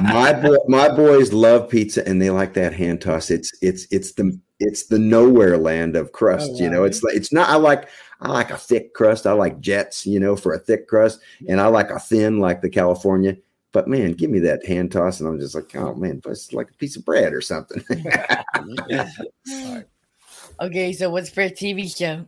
my 0.00 0.32
boy, 0.42 0.56
my 0.66 0.88
boys 0.94 1.32
love 1.34 1.68
pizza 1.68 2.06
and 2.08 2.20
they 2.22 2.30
like 2.30 2.54
that 2.54 2.72
hand 2.72 3.02
toss. 3.02 3.30
It's 3.30 3.52
it's 3.60 3.86
it's 3.90 4.12
the 4.14 4.38
it's 4.60 4.86
the 4.86 4.98
nowhere 4.98 5.58
land 5.58 5.96
of 5.96 6.12
crust. 6.12 6.52
Oh, 6.54 6.58
You 6.58 6.70
know, 6.70 6.84
it's 6.84 7.02
like 7.02 7.14
it's 7.14 7.32
not. 7.32 7.48
I 7.48 7.56
like 7.56 7.88
I 8.20 8.30
like 8.30 8.50
a 8.50 8.56
thick 8.56 8.94
crust. 8.94 9.26
I 9.26 9.32
like 9.32 9.60
Jet's. 9.60 10.06
You 10.06 10.20
know, 10.20 10.36
for 10.36 10.54
a 10.54 10.58
thick 10.58 10.88
crust, 10.88 11.20
and 11.48 11.60
I 11.60 11.66
like 11.66 11.90
a 11.90 11.98
thin 11.98 12.40
like 12.40 12.62
the 12.62 12.70
California. 12.70 13.36
But 13.72 13.88
man, 13.88 14.12
give 14.12 14.30
me 14.30 14.38
that 14.40 14.64
hand 14.64 14.92
toss, 14.92 15.20
and 15.20 15.28
I'm 15.28 15.40
just 15.40 15.54
like, 15.54 15.74
oh 15.74 15.94
man, 15.94 16.20
but 16.22 16.30
it's 16.30 16.52
like 16.52 16.70
a 16.70 16.74
piece 16.74 16.96
of 16.96 17.04
bread 17.04 17.32
or 17.32 17.40
something. 17.40 17.84
okay, 20.60 20.92
so 20.92 21.10
what's 21.10 21.28
for 21.28 21.48
favorite 21.48 21.58
TV 21.58 21.96
show? 21.96 22.26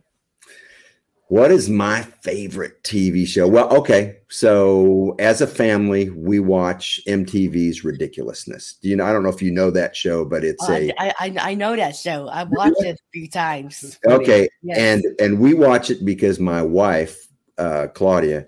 What 1.29 1.51
is 1.51 1.69
my 1.69 2.03
favorite 2.03 2.81
TV 2.83 3.27
show? 3.27 3.49
Well, 3.49 3.67
okay. 3.77 4.17
So 4.29 5.13
as 5.19 5.41
a 5.41 5.47
family, 5.47 6.09
we 6.09 6.39
watch 6.39 7.01
MTV's 7.05 7.83
Ridiculousness. 7.83 8.77
Do 8.81 8.87
you 8.87 8.95
know? 8.95 9.03
I 9.05 9.11
don't 9.11 9.23
know 9.23 9.29
if 9.29 9.41
you 9.41 9.51
know 9.51 9.69
that 9.71 9.93
show, 9.93 10.23
but 10.23 10.45
it's 10.45 10.63
Oh, 10.69 10.73
a 10.73 10.93
I, 10.97 11.13
I 11.19 11.35
I 11.51 11.53
know 11.53 11.75
that 11.75 11.97
show. 11.97 12.29
I've 12.29 12.49
watched 12.51 12.81
it 12.81 12.95
a 12.95 13.03
few 13.13 13.27
times. 13.29 13.99
okay, 14.07 14.47
Yes. 14.63 14.77
and 14.77 15.05
and 15.19 15.39
we 15.39 15.53
watch 15.53 15.89
it 15.89 16.05
because 16.05 16.39
my 16.39 16.61
wife, 16.61 17.27
uh, 17.57 17.87
Claudia, 17.93 18.47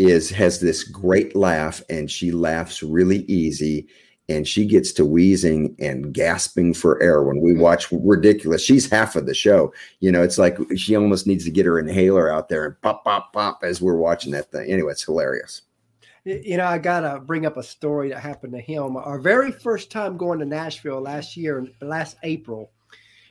is 0.00 0.30
has 0.30 0.58
this 0.60 0.82
great 0.82 1.36
laugh, 1.36 1.80
and 1.88 2.10
she 2.10 2.32
laughs 2.32 2.82
really 2.82 3.18
easy, 3.26 3.86
and 4.30 4.46
she 4.46 4.64
gets 4.64 4.92
to 4.92 5.04
wheezing 5.04 5.74
and 5.80 6.14
gasping 6.14 6.72
for 6.72 7.02
air 7.02 7.24
when 7.24 7.40
we 7.40 7.50
mm-hmm. 7.50 7.62
watch 7.62 7.90
Ridiculous. 7.90 8.62
She's 8.62 8.88
half 8.88 9.16
of 9.16 9.26
the 9.26 9.34
show. 9.34 9.74
You 9.98 10.12
know, 10.12 10.22
it's 10.22 10.38
like 10.38 10.56
she 10.76 10.94
almost 10.94 11.26
needs 11.26 11.44
to 11.44 11.50
get 11.50 11.66
her 11.66 11.80
inhaler 11.80 12.32
out 12.32 12.48
there 12.48 12.64
and 12.64 12.80
pop, 12.80 13.04
pop, 13.04 13.32
pop 13.32 13.64
as 13.64 13.82
we're 13.82 13.96
watching 13.96 14.30
that 14.32 14.52
thing. 14.52 14.70
Anyway, 14.70 14.92
it's 14.92 15.02
hilarious. 15.02 15.62
You 16.24 16.58
know, 16.58 16.66
I 16.66 16.78
gotta 16.78 17.18
bring 17.18 17.44
up 17.44 17.56
a 17.56 17.62
story 17.62 18.10
that 18.10 18.20
happened 18.20 18.52
to 18.52 18.60
him. 18.60 18.96
Our 18.96 19.18
very 19.18 19.50
first 19.50 19.90
time 19.90 20.16
going 20.16 20.38
to 20.38 20.44
Nashville 20.44 21.00
last 21.00 21.36
year, 21.36 21.66
last 21.80 22.16
April, 22.22 22.70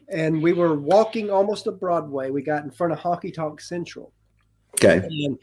and 0.10 0.42
we 0.42 0.54
were 0.54 0.76
walking 0.76 1.30
almost 1.30 1.66
to 1.66 1.72
Broadway. 1.72 2.30
We 2.30 2.42
got 2.42 2.64
in 2.64 2.72
front 2.72 2.92
of 2.92 3.00
Honky 3.00 3.34
Tonk 3.34 3.62
Central, 3.62 4.12
Okay. 4.74 4.98
and 4.98 5.38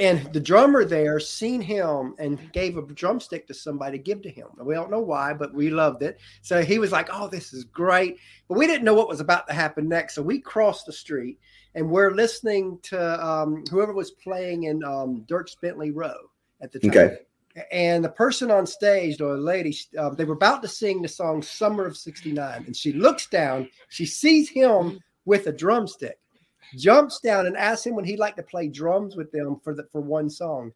and 0.00 0.32
the 0.32 0.40
drummer 0.40 0.84
there 0.84 1.20
seen 1.20 1.60
him 1.60 2.14
and 2.18 2.52
gave 2.52 2.76
a 2.76 2.82
drumstick 2.82 3.46
to 3.46 3.54
somebody 3.54 3.98
to 3.98 4.02
give 4.02 4.22
to 4.22 4.30
him. 4.30 4.48
We 4.58 4.74
don't 4.74 4.90
know 4.90 5.00
why, 5.00 5.34
but 5.34 5.54
we 5.54 5.70
loved 5.70 6.02
it. 6.02 6.18
So 6.42 6.62
he 6.62 6.78
was 6.78 6.90
like, 6.90 7.08
"Oh, 7.12 7.28
this 7.28 7.52
is 7.52 7.64
great," 7.64 8.16
but 8.48 8.58
we 8.58 8.66
didn't 8.66 8.84
know 8.84 8.94
what 8.94 9.08
was 9.08 9.20
about 9.20 9.46
to 9.48 9.54
happen 9.54 9.88
next. 9.88 10.14
So 10.14 10.22
we 10.22 10.40
crossed 10.40 10.86
the 10.86 10.92
street 10.92 11.38
and 11.74 11.88
we're 11.88 12.12
listening 12.12 12.78
to 12.82 13.26
um, 13.26 13.64
whoever 13.70 13.92
was 13.92 14.10
playing 14.10 14.64
in 14.64 14.82
um, 14.84 15.24
Dierks 15.28 15.56
Bentley 15.60 15.90
Row 15.90 16.16
at 16.60 16.72
the 16.72 16.80
time. 16.80 16.90
Okay. 16.90 17.16
And 17.72 18.04
the 18.04 18.10
person 18.10 18.50
on 18.50 18.64
stage, 18.64 19.20
or 19.20 19.34
a 19.34 19.40
lady, 19.40 19.76
uh, 19.98 20.10
they 20.10 20.24
were 20.24 20.34
about 20.34 20.62
to 20.62 20.68
sing 20.68 21.02
the 21.02 21.08
song 21.08 21.42
"Summer 21.42 21.84
of 21.84 21.96
'69," 21.96 22.64
and 22.66 22.76
she 22.76 22.92
looks 22.92 23.26
down. 23.26 23.68
She 23.88 24.06
sees 24.06 24.48
him 24.48 25.00
with 25.24 25.46
a 25.48 25.52
drumstick, 25.52 26.18
jumps 26.76 27.20
down 27.20 27.46
and 27.46 27.56
asks 27.56 27.86
him 27.86 27.94
when 27.94 28.04
he'd 28.04 28.18
like 28.18 28.36
to 28.36 28.42
play 28.42 28.68
drums 28.68 29.16
with 29.16 29.30
them 29.32 29.60
for 29.62 29.74
the 29.74 29.84
for 29.92 30.00
one 30.00 30.30
song, 30.30 30.72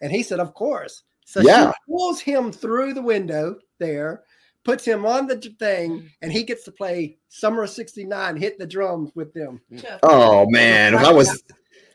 and 0.00 0.10
he 0.12 0.22
said, 0.22 0.40
"Of 0.40 0.54
course." 0.54 1.02
So 1.24 1.40
Yeah. 1.40 1.70
she 1.70 1.92
pulls 1.92 2.20
him 2.20 2.52
through 2.52 2.94
the 2.94 3.02
window 3.02 3.56
there, 3.78 4.24
puts 4.64 4.84
him 4.84 5.06
on 5.06 5.26
the 5.26 5.36
thing, 5.58 6.10
and 6.20 6.32
he 6.32 6.42
gets 6.42 6.64
to 6.64 6.72
play 6.72 7.18
"Summer 7.28 7.62
of 7.62 7.70
'69," 7.70 8.36
hit 8.36 8.58
the 8.58 8.66
drums 8.66 9.12
with 9.14 9.32
them. 9.32 9.60
Oh 10.02 10.46
man, 10.50 10.94
how 10.94 11.14
was 11.14 11.42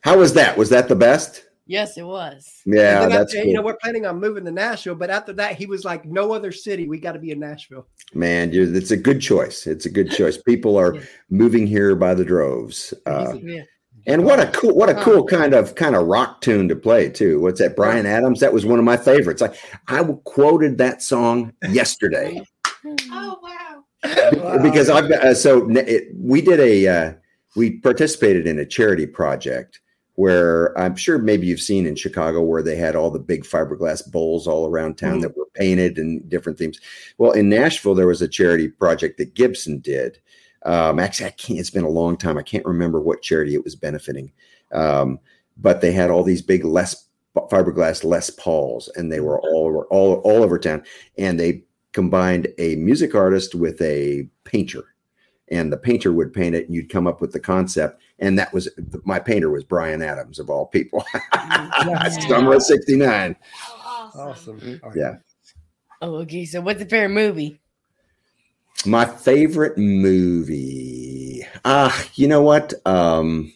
how 0.01 0.17
was 0.17 0.33
that? 0.33 0.57
Was 0.57 0.69
that 0.69 0.87
the 0.87 0.95
best? 0.95 1.43
Yes, 1.67 1.97
it 1.97 2.05
was. 2.05 2.61
Yeah, 2.65 3.07
that's 3.07 3.35
after, 3.35 3.45
you 3.45 3.53
know 3.53 3.61
we're 3.61 3.75
planning 3.77 4.05
on 4.05 4.19
moving 4.19 4.45
to 4.45 4.51
Nashville, 4.51 4.95
but 4.95 5.09
after 5.09 5.33
that 5.33 5.55
he 5.55 5.65
was 5.65 5.83
like, 5.85 6.05
"No 6.05 6.31
other 6.31 6.51
city, 6.51 6.87
we 6.87 6.99
got 6.99 7.11
to 7.11 7.19
be 7.19 7.31
in 7.31 7.39
Nashville." 7.39 7.87
man. 8.13 8.51
You're, 8.53 8.73
it's 8.73 8.91
a 8.91 8.97
good 8.97 9.19
choice. 9.21 9.67
It's 9.67 9.85
a 9.85 9.89
good 9.89 10.09
choice. 10.09 10.37
People 10.37 10.77
are 10.77 10.95
Yeah. 10.95 11.01
moving 11.29 11.67
here 11.67 11.93
by 11.95 12.13
the 12.13 12.23
droves. 12.25 12.93
Uh, 13.05 13.35
Yeah. 13.41 13.63
and 14.05 14.23
what 14.23 14.39
a 14.39 14.47
cool, 14.47 14.73
what 14.75 14.89
a 14.89 14.95
cool 15.03 15.25
kind 15.25 15.53
of 15.53 15.75
kind 15.75 15.95
of 15.95 16.07
rock 16.07 16.39
tune 16.41 16.69
to 16.69 16.75
play 16.75 17.09
too. 17.09 17.41
What's 17.41 17.59
that? 17.59 17.75
Bryan 17.75 18.05
Adams. 18.05 18.39
That 18.39 18.53
was 18.53 18.65
one 18.65 18.79
of 18.79 18.85
my 18.85 18.95
favorites. 18.97 19.41
I 19.41 19.49
I 19.89 20.03
quoted 20.23 20.77
that 20.77 21.01
song 21.01 21.51
yesterday 21.69 22.41
Oh 23.11 23.39
wow. 23.43 24.59
because 24.63 24.89
I've 24.89 25.09
got 25.09 25.21
uh, 25.23 25.33
so 25.33 25.69
it, 25.71 26.07
we 26.15 26.41
did 26.41 26.59
a 26.61 26.87
uh, 26.87 27.13
we 27.57 27.79
participated 27.79 28.47
in 28.47 28.59
a 28.59 28.65
charity 28.65 29.05
project 29.07 29.81
where 30.17 30.75
I'm 30.79 30.95
sure 30.95 31.19
maybe 31.19 31.45
you've 31.45 31.61
seen 31.61 31.85
in 31.85 31.95
Chicago 31.95 32.41
where 32.41 32.63
they 32.63 32.75
had 32.75 32.95
all 32.95 33.11
the 33.11 33.19
big 33.19 33.43
fiberglass 33.43 34.01
bowls 34.11 34.47
all 34.47 34.67
around 34.67 34.97
town 34.97 35.19
Mhm. 35.19 35.21
that 35.21 35.37
were 35.37 35.45
painted 35.53 35.99
and 35.99 36.27
different 36.27 36.57
themes. 36.57 36.79
Well, 37.19 37.33
in 37.33 37.49
Nashville 37.49 37.93
there 37.93 38.07
was 38.07 38.23
a 38.23 38.27
charity 38.27 38.67
project 38.67 39.19
that 39.19 39.35
Gibson 39.35 39.77
did. 39.77 40.17
Um, 40.65 40.97
actually, 40.97 41.27
I 41.27 41.31
can't. 41.31 41.59
It's 41.59 41.69
been 41.69 41.83
a 41.83 41.89
long 41.89 42.17
time. 42.17 42.35
I 42.35 42.41
can't 42.41 42.65
remember 42.65 42.99
what 42.99 43.21
charity 43.21 43.53
it 43.53 43.63
was 43.63 43.75
benefiting, 43.75 44.31
um, 44.71 45.19
but 45.55 45.81
they 45.81 45.91
had 45.91 46.09
all 46.09 46.23
these 46.23 46.41
big 46.41 46.65
less 46.65 47.05
fiberglass 47.35 48.03
Les 48.03 48.31
Pauls, 48.31 48.89
and 48.95 49.11
they 49.11 49.19
were 49.19 49.39
all 49.39 49.67
over 49.67 49.83
all 49.91 50.15
all 50.23 50.41
over 50.43 50.57
town, 50.57 50.81
and 51.19 51.39
they 51.39 51.63
combined 51.93 52.47
a 52.57 52.75
music 52.77 53.13
artist 53.13 53.53
with 53.53 53.79
a 53.83 54.27
painter 54.45 54.83
and 55.49 55.71
the 55.71 55.77
painter 55.77 56.11
would 56.11 56.33
paint 56.33 56.55
it 56.55 56.65
and 56.65 56.75
you'd 56.75 56.89
come 56.89 57.07
up 57.07 57.21
with 57.21 57.31
the 57.31 57.39
concept 57.39 58.01
and 58.19 58.37
that 58.37 58.51
was 58.53 58.67
my 59.05 59.19
painter 59.19 59.49
was 59.49 59.63
bryan 59.63 60.01
adams 60.01 60.39
of 60.39 60.49
all 60.49 60.65
people 60.65 61.03
summer 62.27 62.53
of 62.55 62.61
69 62.63 63.35
Oh, 63.69 64.11
awesome. 64.15 64.21
Awesome. 64.59 64.79
All 64.83 64.89
right. 64.89 64.97
Yeah. 64.99 65.15
Oh, 66.01 66.15
okay. 66.17 66.45
So, 66.45 66.61
what's 66.61 66.79
your 66.79 66.87
favorite 66.89 67.09
movie? 67.13 67.59
my 68.85 69.05
favorite 69.05 69.75
movie 69.77 71.45
ah 71.65 72.05
you 72.13 72.27
know 72.27 72.41
what 72.43 72.73
um 72.85 73.51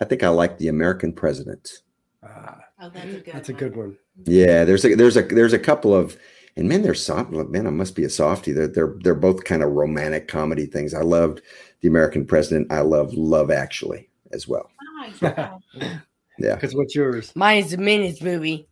i 0.00 0.04
think 0.06 0.22
i 0.22 0.28
like 0.28 0.56
the 0.58 0.68
american 0.68 1.12
president 1.12 1.82
Ah, 2.24 2.58
Oh, 2.80 2.90
that's 2.90 3.04
a 3.06 3.18
good. 3.18 3.24
that's 3.32 3.48
a 3.48 3.52
one. 3.52 3.58
good 3.58 3.76
one. 3.76 3.96
yeah 4.24 4.64
there's 4.64 4.84
a 4.84 4.94
there's 4.94 5.16
a 5.16 5.22
there's 5.22 5.52
a 5.52 5.58
couple 5.58 5.94
of 5.94 6.16
and 6.58 6.68
man 6.68 6.82
they're 6.82 6.94
soft 6.94 7.30
man 7.30 7.66
i 7.66 7.70
must 7.70 7.94
be 7.96 8.04
a 8.04 8.10
softie 8.10 8.52
they're 8.52 8.68
they're, 8.68 8.94
they're 9.00 9.14
both 9.14 9.44
kind 9.44 9.62
of 9.62 9.70
romantic 9.70 10.28
comedy 10.28 10.66
things 10.66 10.92
i 10.92 11.00
loved 11.02 11.40
the 11.80 11.88
american 11.88 12.26
president 12.26 12.70
i 12.70 12.80
love 12.80 13.14
love 13.14 13.50
actually 13.50 14.08
as 14.32 14.46
well 14.46 14.70
Nice. 14.98 15.20
yeah 16.38 16.54
Because 16.54 16.74
what's 16.74 16.94
yours? 16.94 17.34
Mine 17.36 17.58
is 17.58 17.70
the 17.70 17.78
Minions 17.78 18.20
movie. 18.22 18.68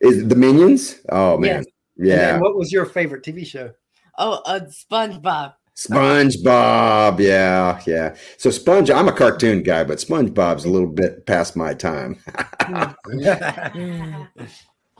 Is 0.00 0.26
the 0.28 0.36
Minions? 0.36 1.00
Oh 1.08 1.38
man, 1.38 1.58
And 1.58 1.66
yeah. 1.96 2.32
then 2.32 2.40
what 2.40 2.56
was 2.56 2.72
your 2.72 2.86
favorite 2.86 3.24
TV 3.24 3.46
show? 3.46 3.72
Oh, 4.18 4.42
uh, 4.44 4.60
SpongeBob. 4.68 5.54
SpongeBob, 5.76 7.18
yeah, 7.18 7.80
yeah. 7.86 8.14
So 8.36 8.50
Sponge, 8.50 8.90
I'm 8.90 9.08
a 9.08 9.12
cartoon 9.12 9.62
guy, 9.62 9.84
but 9.84 9.98
SpongeBob's 9.98 10.64
a 10.64 10.70
little 10.70 10.88
bit 10.88 11.26
past 11.26 11.56
my 11.56 11.74
time. 11.74 12.18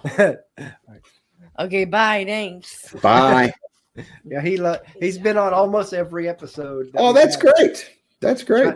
Okay, 1.59 1.85
bye. 1.85 2.25
Thanks. 2.27 2.93
Bye. 3.03 3.53
yeah, 4.25 4.41
he 4.41 4.57
lo- 4.57 4.79
he's 5.01 5.19
been 5.19 5.37
on 5.39 5.53
almost 5.55 5.93
every 5.95 6.29
episode. 6.29 6.93
that 6.93 7.01
oh, 7.01 7.13
that's 7.13 7.37
have. 7.37 7.55
great. 7.55 7.91
That's 8.21 8.43
great. 8.43 8.75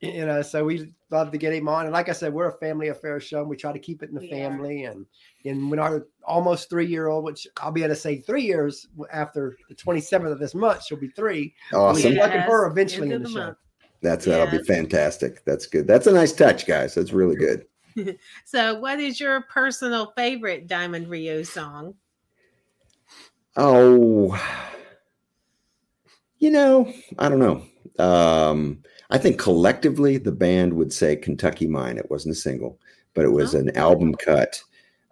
You 0.00 0.26
know, 0.26 0.42
so 0.42 0.64
we 0.64 0.92
love 1.10 1.32
to 1.32 1.38
get 1.38 1.52
him 1.52 1.68
on. 1.68 1.84
And 1.84 1.92
like 1.92 2.08
I 2.08 2.12
said, 2.12 2.32
we're 2.32 2.48
a 2.48 2.58
family 2.58 2.88
affair 2.88 3.18
show. 3.18 3.40
And 3.40 3.48
we 3.48 3.56
try 3.56 3.72
to 3.72 3.78
keep 3.80 4.02
it 4.02 4.10
in 4.10 4.14
the 4.14 4.20
We 4.20 4.28
are. 4.28 4.30
family. 4.30 4.84
And 4.84 5.04
and 5.44 5.68
when 5.70 5.80
our 5.80 6.06
almost 6.24 6.70
three 6.70 6.86
year 6.86 7.08
old, 7.08 7.24
which 7.24 7.46
I'll 7.60 7.72
be 7.72 7.82
able 7.82 7.94
to 7.94 8.00
say 8.00 8.18
three 8.18 8.42
years 8.44 8.86
after 9.12 9.56
the 9.68 9.74
27th 9.74 10.30
of 10.30 10.38
this 10.38 10.54
month, 10.54 10.84
she'll 10.84 10.98
be 11.00 11.08
three. 11.08 11.52
Awesome. 11.72 12.12
We're 12.12 12.18
plugging 12.18 12.40
her 12.42 12.66
eventually 12.70 13.10
in 13.12 13.22
the 13.22 13.28
the 13.28 13.34
show. 13.34 13.44
month. 13.46 13.58
That's 14.00 14.24
that'll 14.24 14.56
be 14.56 14.62
fantastic. 14.64 15.44
That's 15.44 15.66
good. 15.66 15.88
That's 15.88 16.06
a 16.06 16.12
nice 16.12 16.32
touch, 16.32 16.64
guys. 16.66 16.94
That's 16.94 17.12
really 17.12 17.34
good. 17.34 17.66
So, 18.44 18.78
what 18.80 19.00
is 19.00 19.20
your 19.20 19.42
personal 19.42 20.12
favorite 20.16 20.66
Diamond 20.66 21.08
Rio 21.08 21.42
song? 21.42 21.94
Oh, 23.56 24.38
you 26.38 26.50
know, 26.50 26.92
I 27.18 27.28
don't 27.28 27.38
know. 27.40 27.62
Um, 28.04 28.82
I 29.10 29.18
think 29.18 29.38
collectively 29.38 30.16
the 30.18 30.30
band 30.32 30.72
would 30.74 30.92
say 30.92 31.16
Kentucky 31.16 31.66
Mine. 31.66 31.98
It 31.98 32.10
wasn't 32.10 32.36
a 32.36 32.38
single, 32.38 32.78
but 33.14 33.24
it 33.24 33.30
was 33.32 33.54
Oh. 33.54 33.58
an 33.58 33.76
album 33.76 34.14
cut. 34.14 34.62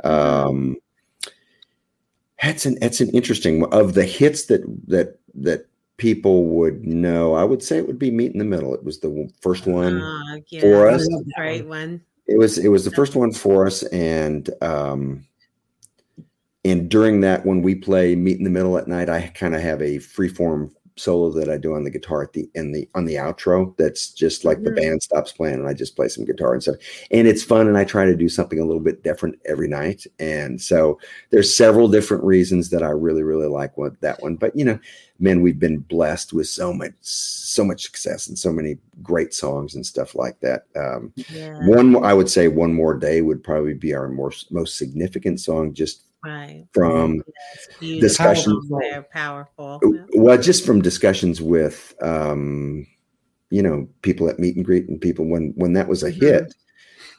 Um, 0.05 0.77
that's 2.43 2.67
an 2.67 2.77
that's 2.81 3.01
an 3.01 3.09
interesting 3.11 3.61
one. 3.61 3.73
of 3.73 3.95
the 3.95 4.05
hits 4.05 4.45
that 4.47 4.63
that 4.87 5.19
that 5.35 5.67
people 5.97 6.45
would 6.45 6.85
know. 6.87 7.35
I 7.35 7.43
would 7.45 7.63
say 7.63 7.79
it 7.79 7.87
would 7.87 7.99
be 7.99 8.11
Meet 8.11 8.33
in 8.33 8.39
the 8.39 8.45
Middle. 8.45 8.75
It 8.75 8.85
was 8.85 9.01
the 9.01 9.29
first 9.41 9.67
one. 9.67 10.01
Uh, 10.01 10.37
yeah, 10.49 10.61
for 10.61 10.87
us. 10.87 11.09
a 11.09 11.25
great 11.35 11.67
one. 11.67 12.01
It 12.29 12.39
was 12.39 12.59
it 12.59 12.69
was 12.69 12.85
the 12.85 12.91
first 12.91 13.15
one 13.15 13.33
for 13.33 13.67
us, 13.67 13.83
and 13.85 14.51
um, 14.61 15.27
and 16.65 16.89
during 16.89 17.21
that, 17.21 17.47
when 17.47 17.63
we 17.63 17.77
play 17.77 18.17
Meet 18.17 18.39
in 18.39 18.45
the 18.45 18.51
Middle 18.51 18.77
at 18.77 18.89
night, 18.89 19.09
I 19.09 19.29
kind 19.29 19.55
of 19.55 19.61
have 19.61 19.81
a 19.81 19.99
freeform 19.99 20.73
solo 20.97 21.31
that 21.31 21.49
I 21.51 21.59
do 21.59 21.75
on 21.75 21.85
the 21.85 21.91
guitar 21.91 22.23
at 22.23 22.33
the 22.33 22.49
in 22.55 22.73
the 22.73 22.89
on 22.95 23.05
the 23.05 23.17
outro. 23.17 23.77
That's 23.77 24.11
just 24.11 24.45
like 24.45 24.63
the 24.63 24.71
Mhm. 24.71 24.77
band 24.77 25.03
stops 25.03 25.33
playing, 25.33 25.57
and 25.57 25.69
I 25.69 25.75
just 25.75 25.95
play 25.97 26.09
some 26.09 26.25
guitar 26.25 26.55
and 26.55 26.63
stuff, 26.63 26.77
and 27.11 27.29
it's 27.29 27.43
fun. 27.43 27.69
And 27.69 27.77
I 27.77 27.85
try 27.85 28.07
to 28.07 28.17
do 28.17 28.29
something 28.29 28.59
a 28.59 28.65
little 28.65 28.81
bit 28.83 29.03
different 29.03 29.39
every 29.45 29.69
night, 29.69 30.07
and 30.19 30.61
so 30.61 30.99
there's 31.31 31.55
several 31.55 31.89
different 31.89 32.25
reasons 32.25 32.71
that 32.71 32.83
I 32.83 32.89
really 32.91 33.23
really 33.23 33.47
like 33.49 33.77
what 33.77 34.01
that 34.01 34.23
one. 34.23 34.37
But 34.37 34.57
you 34.57 34.65
know, 34.65 34.79
man, 35.19 35.43
we've 35.43 35.59
been 35.61 35.79
blessed 35.79 36.33
with 36.33 36.49
so 36.49 36.73
much 36.73 36.95
so 37.03 37.65
much 37.65 37.83
success 37.85 38.27
and 38.29 38.39
so 38.39 38.53
many 38.53 38.79
great 39.03 39.33
songs 39.35 39.75
and 39.75 39.85
stuff 39.85 40.15
like 40.15 40.41
that. 40.41 40.65
Um, 40.77 41.13
Yeah, 41.29 41.59
one 41.69 41.89
more- 41.93 42.05
i 42.05 42.13
would 42.15 42.29
say 42.31 42.49
one 42.49 42.73
more 42.73 42.95
day 42.95 43.21
would 43.23 43.43
probably 43.45 43.75
be 43.75 43.93
our 43.95 44.09
most 44.09 44.51
most 44.51 44.77
significant 44.79 45.41
song 45.41 45.73
just 45.75 46.03
right. 46.25 46.65
from 46.73 47.23
Yes, 47.81 48.01
discussions- 48.01 48.69
They're 48.81 49.03
powerful. 49.13 49.81
well 50.15 50.39
just 50.41 50.65
from 50.67 50.81
discussions 50.83 51.41
with 51.43 51.95
um 52.03 52.87
you 53.51 53.63
know 53.63 53.89
people 54.03 54.29
at 54.29 54.39
meet 54.39 54.57
and 54.57 54.65
greet 54.65 54.89
and 54.89 55.01
people 55.01 55.25
when 55.27 55.53
when 55.57 55.73
that 55.75 55.89
was 55.89 56.03
a 56.03 56.11
Mhm. 56.13 56.21
hit 56.21 56.55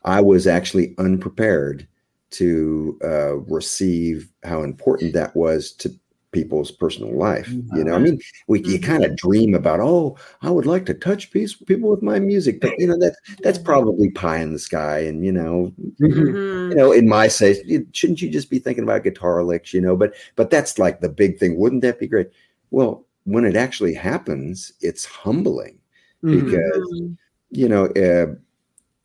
i 0.04 0.20
was 0.22 0.46
actually 0.48 0.94
unprepared 0.98 1.88
to 2.32 3.00
uh, 3.04 3.38
receive 3.48 4.30
how 4.44 4.62
important 4.64 5.14
that 5.14 5.34
was 5.36 5.72
to 5.72 5.90
people's 6.38 6.70
personal 6.84 7.14
life 7.18 7.50
you 7.78 7.84
know 7.84 7.96
i 7.96 7.98
mean 8.06 8.20
we 8.48 8.62
you 8.62 8.78
Mhm. 8.80 8.84
kind 8.92 9.04
of 9.04 9.16
dream 9.16 9.56
about 9.56 9.80
oh 9.80 10.16
i 10.44 10.50
would 10.52 10.68
like 10.74 10.86
to 10.86 10.94
touch 10.94 11.32
peace, 11.32 11.56
people 11.56 11.90
with 11.90 12.04
my 12.12 12.20
music 12.20 12.62
but 12.62 12.74
you 12.78 12.86
know 12.90 13.00
that 13.00 13.16
that's 13.44 13.58
probably 13.58 14.10
pie 14.12 14.40
in 14.46 14.54
the 14.54 14.60
sky 14.60 15.00
and 15.10 15.26
you 15.26 15.32
know 15.32 15.74
Mhm. 16.00 16.70
you 16.70 16.76
know 16.80 16.92
in 16.92 17.08
my 17.10 17.28
say 17.28 17.50
shouldn't 17.98 18.22
you 18.22 18.30
just 18.30 18.52
be 18.52 18.60
thinking 18.60 18.84
about 18.84 19.04
guitar 19.04 19.44
licks 19.44 19.74
you 19.74 19.82
know 19.82 19.96
but 19.96 20.14
but 20.36 20.52
that's 20.52 20.78
like 20.78 21.00
the 21.02 21.10
big 21.10 21.40
thing 21.40 21.58
wouldn't 21.58 21.82
that 21.82 21.98
be 22.00 22.08
great 22.08 22.30
well 22.70 23.04
when 23.24 23.44
it 23.46 23.56
actually 23.56 23.96
happens 23.96 24.74
it's 24.82 25.06
humbling 25.06 25.80
because 26.22 26.88
Mhm. 26.94 27.18
you 27.50 27.68
know 27.68 27.86
uh, 28.08 28.28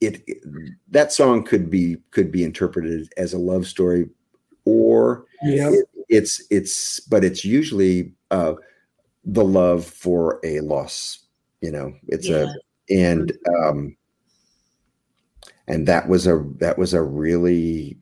it, 0.00 0.14
it- 0.26 0.42
that 0.90 1.12
song 1.12 1.42
could 1.44 1.70
be 1.70 1.96
could 2.10 2.30
be 2.30 2.44
interpreted 2.44 3.10
as 3.16 3.32
a 3.32 3.38
love 3.38 3.66
story 3.66 4.04
or 4.66 5.24
Yeah. 5.42 5.70
it- 5.72 5.88
it's 6.12 6.42
it's 6.50 7.00
but 7.00 7.24
it's 7.24 7.44
usually 7.44 8.12
uh 8.30 8.54
the 9.24 9.44
love 9.44 9.84
for 9.86 10.38
a 10.44 10.60
loss 10.60 11.26
you 11.60 11.72
know 11.72 11.92
it's 12.08 12.28
Yeah. 12.28 12.46
a 12.90 12.94
and 12.94 13.32
um 13.58 13.96
and 15.68 15.88
that 15.88 16.08
was 16.08 16.26
a 16.26 16.44
that 16.58 16.76
was 16.78 16.92
a 16.94 17.02
really 17.02 17.96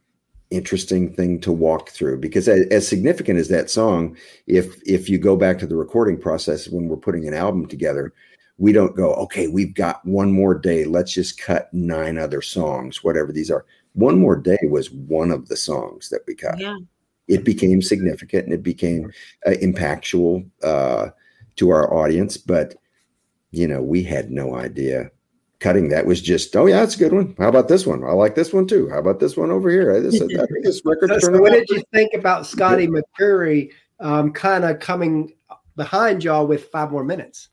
interesting 0.51 1.13
thing 1.15 1.41
to 1.41 1.53
walk 1.53 1.91
through 1.91 2.19
because 2.19 2.49
as, 2.49 2.67
as 2.73 2.89
significant 2.89 3.39
as 3.39 3.49
that 3.49 3.71
song 3.71 4.17
if 4.49 4.81
if 4.85 5.09
you 5.09 5.17
go 5.19 5.37
back 5.37 5.59
to 5.59 5.67
the 5.67 5.77
recording 5.77 6.19
process 6.19 6.69
when 6.69 6.89
we're 6.89 6.97
putting 6.97 7.29
an 7.29 7.35
album 7.35 7.67
together 7.67 8.13
we 8.59 8.73
don't 8.73 8.97
go 8.97 9.15
okay 9.15 9.47
we've 9.47 9.75
got 9.75 10.05
one 10.05 10.33
more 10.33 10.55
day 10.59 10.85
let's 10.85 11.13
just 11.13 11.41
cut 11.41 11.73
nine 11.73 12.19
other 12.19 12.43
songs 12.43 13.05
whatever 13.05 13.31
these 13.33 13.51
are 13.51 13.65
one 13.93 14.19
more 14.19 14.37
day 14.37 14.59
was 14.65 14.91
one 14.91 15.31
of 15.31 15.47
the 15.49 15.57
songs 15.57 16.09
that 16.09 16.23
we 16.27 16.35
cut 16.35 16.59
Yeah. 16.59 16.77
It 17.31 17.45
became 17.45 17.81
significant 17.81 18.45
and 18.45 18.53
it 18.53 18.63
became 18.63 19.13
uh, 19.47 19.51
impactful 19.63 20.45
uh, 20.63 21.09
to 21.57 21.71
our 21.71 21.95
audience. 21.95 22.37
But 22.37 22.75
you 23.53 23.67
know, 23.67 23.81
we 23.83 24.03
had 24.03 24.31
no 24.31 24.55
idea. 24.55 25.11
Cutting 25.61 25.91
that 25.91 26.07
was 26.07 26.23
just, 26.23 26.57
oh 26.57 26.65
yeah, 26.65 26.81
that's 26.81 26.97
a 26.97 26.99
good 26.99 27.13
one. 27.13 27.35
How 27.39 27.49
about 27.49 27.69
this 27.69 27.87
one? 27.87 28.03
I 28.03 28.13
like 28.13 28.35
this 28.35 28.51
one 28.51 28.67
too. 28.67 28.89
How 28.89 28.99
about 28.99 29.21
this 29.21 29.37
one 29.37 29.51
over 29.51 29.69
here? 29.69 30.01
This, 30.01 30.15
I 30.15 30.27
think 30.27 30.65
this 30.65 30.81
record 30.87 31.11
So, 31.11 31.19
so 31.19 31.39
what 31.39 31.53
did 31.53 31.69
you 31.69 31.83
think 31.93 32.15
about 32.15 32.47
Scotty 32.47 32.87
McCreery 32.87 33.71
um, 33.99 34.33
kind 34.33 34.65
of 34.65 34.81
coming 34.81 35.35
behind 35.77 36.25
y'all 36.25 36.47
with 36.47 36.65
five 36.69 36.91
more 36.91 37.05
minutes? 37.05 37.51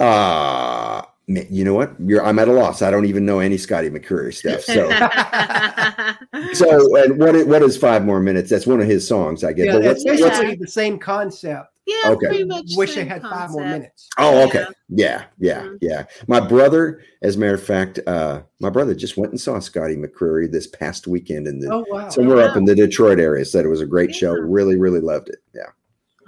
Uh 0.00 1.02
you 1.50 1.64
know 1.64 1.74
what? 1.74 1.92
You're 2.00 2.24
I'm 2.24 2.38
at 2.38 2.48
a 2.48 2.52
loss. 2.52 2.82
I 2.82 2.90
don't 2.90 3.06
even 3.06 3.24
know 3.24 3.38
any 3.40 3.56
Scotty 3.58 3.90
McCreery 3.90 4.34
stuff. 4.34 4.62
So 4.62 4.88
so 6.52 6.96
and 6.96 7.18
what 7.18 7.34
is, 7.34 7.44
what 7.46 7.62
is 7.62 7.76
five 7.76 8.04
more 8.04 8.20
minutes? 8.20 8.50
That's 8.50 8.66
one 8.66 8.80
of 8.80 8.86
his 8.86 9.06
songs, 9.06 9.44
I 9.44 9.52
guess. 9.52 9.66
Yeah, 9.66 9.72
but 9.72 9.84
it's 9.84 10.04
what's, 10.04 10.20
what's 10.20 10.38
basically 10.38 10.56
the 10.56 10.66
same 10.70 10.98
concept. 10.98 11.68
yeah, 11.86 12.10
Okay. 12.10 12.26
pretty 12.28 12.44
much. 12.44 12.66
Wish 12.76 12.90
they 12.90 13.02
same 13.02 13.08
had 13.08 13.22
five 13.22 13.50
more 13.50 13.64
minutes. 13.64 14.08
Oh, 14.18 14.38
Yeah. 14.38 14.44
okay. 14.46 14.64
Yeah, 14.88 15.24
yeah, 15.38 15.62
Mhm. 15.62 15.78
yeah. 15.80 16.04
My 16.28 16.40
brother, 16.40 17.00
as 17.22 17.36
a 17.36 17.38
matter 17.38 17.54
of 17.54 17.62
fact, 17.62 17.98
uh, 18.06 18.42
my 18.60 18.70
brother 18.70 18.94
just 18.94 19.16
went 19.16 19.32
and 19.32 19.40
saw 19.40 19.58
Scotty 19.58 19.96
McCreery 19.96 20.50
this 20.50 20.66
past 20.66 21.06
weekend 21.06 21.46
in 21.46 21.58
the 21.60 21.72
Oh 21.72 21.84
wow! 21.88 22.08
somewhere 22.08 22.42
up 22.42 22.52
wow. 22.52 22.58
in 22.58 22.64
the 22.64 22.74
Detroit 22.74 23.18
area. 23.20 23.44
Said 23.44 23.64
it 23.64 23.68
was 23.68 23.80
a 23.80 23.86
great 23.86 24.14
show. 24.14 24.32
Really, 24.32 24.76
really 24.76 25.00
loved 25.00 25.28
it. 25.28 25.38
Yeah. 25.54 25.62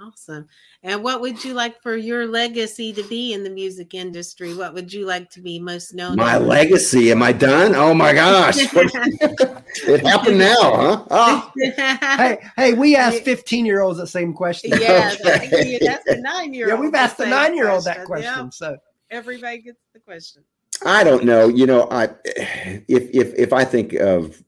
Awesome. 0.01 0.47
And 0.85 1.03
what 1.03 1.19
would 1.19 1.43
you 1.43 1.55
like 1.55 1.81
for 1.81 1.97
your 1.97 2.27
legacy 2.27 2.93
to 2.93 3.01
be 3.01 3.33
in 3.33 3.43
the 3.43 3.49
music 3.49 3.95
industry? 3.95 4.53
What 4.53 4.75
would 4.75 4.93
you 4.93 5.07
like 5.07 5.31
to 5.31 5.41
be 5.41 5.57
most 5.57 5.95
known? 5.95 6.15
My 6.15 6.35
as? 6.35 6.43
legacy. 6.43 7.09
Am 7.09 7.23
I 7.23 7.31
done? 7.31 7.73
Oh 7.73 7.95
my 7.95 8.13
gosh. 8.13 8.57
it 8.59 10.05
happened 10.05 10.37
now, 10.37 10.55
huh? 10.61 11.05
Oh, 11.09 11.51
Hey, 11.57 12.37
hey, 12.55 12.73
we 12.73 12.95
asked 12.95 13.23
fifteen-year-olds 13.23 13.97
the 13.97 14.05
same 14.05 14.31
question. 14.31 14.79
yeah, 14.79 15.15
Okay. 15.25 15.79
that's, 15.81 15.85
that's 15.85 16.05
the 16.05 16.21
nine-year-old. 16.21 16.77
yeah, 16.77 16.79
we've 16.79 16.93
asked 16.93 17.17
the 17.17 17.25
nine-year-old 17.25 17.83
that 17.85 18.05
question. 18.05 18.31
Yeah, 18.31 18.49
So 18.49 18.77
everybody 19.09 19.63
gets 19.63 19.79
the 19.91 19.99
question. 19.99 20.43
I 20.85 21.03
don't 21.03 21.25
know. 21.25 21.47
You 21.47 21.65
know, 21.65 21.87
I 21.89 22.09
if 22.25 23.09
if 23.11 23.33
if 23.33 23.53
I 23.53 23.65
think 23.65 23.93
of 23.93 24.39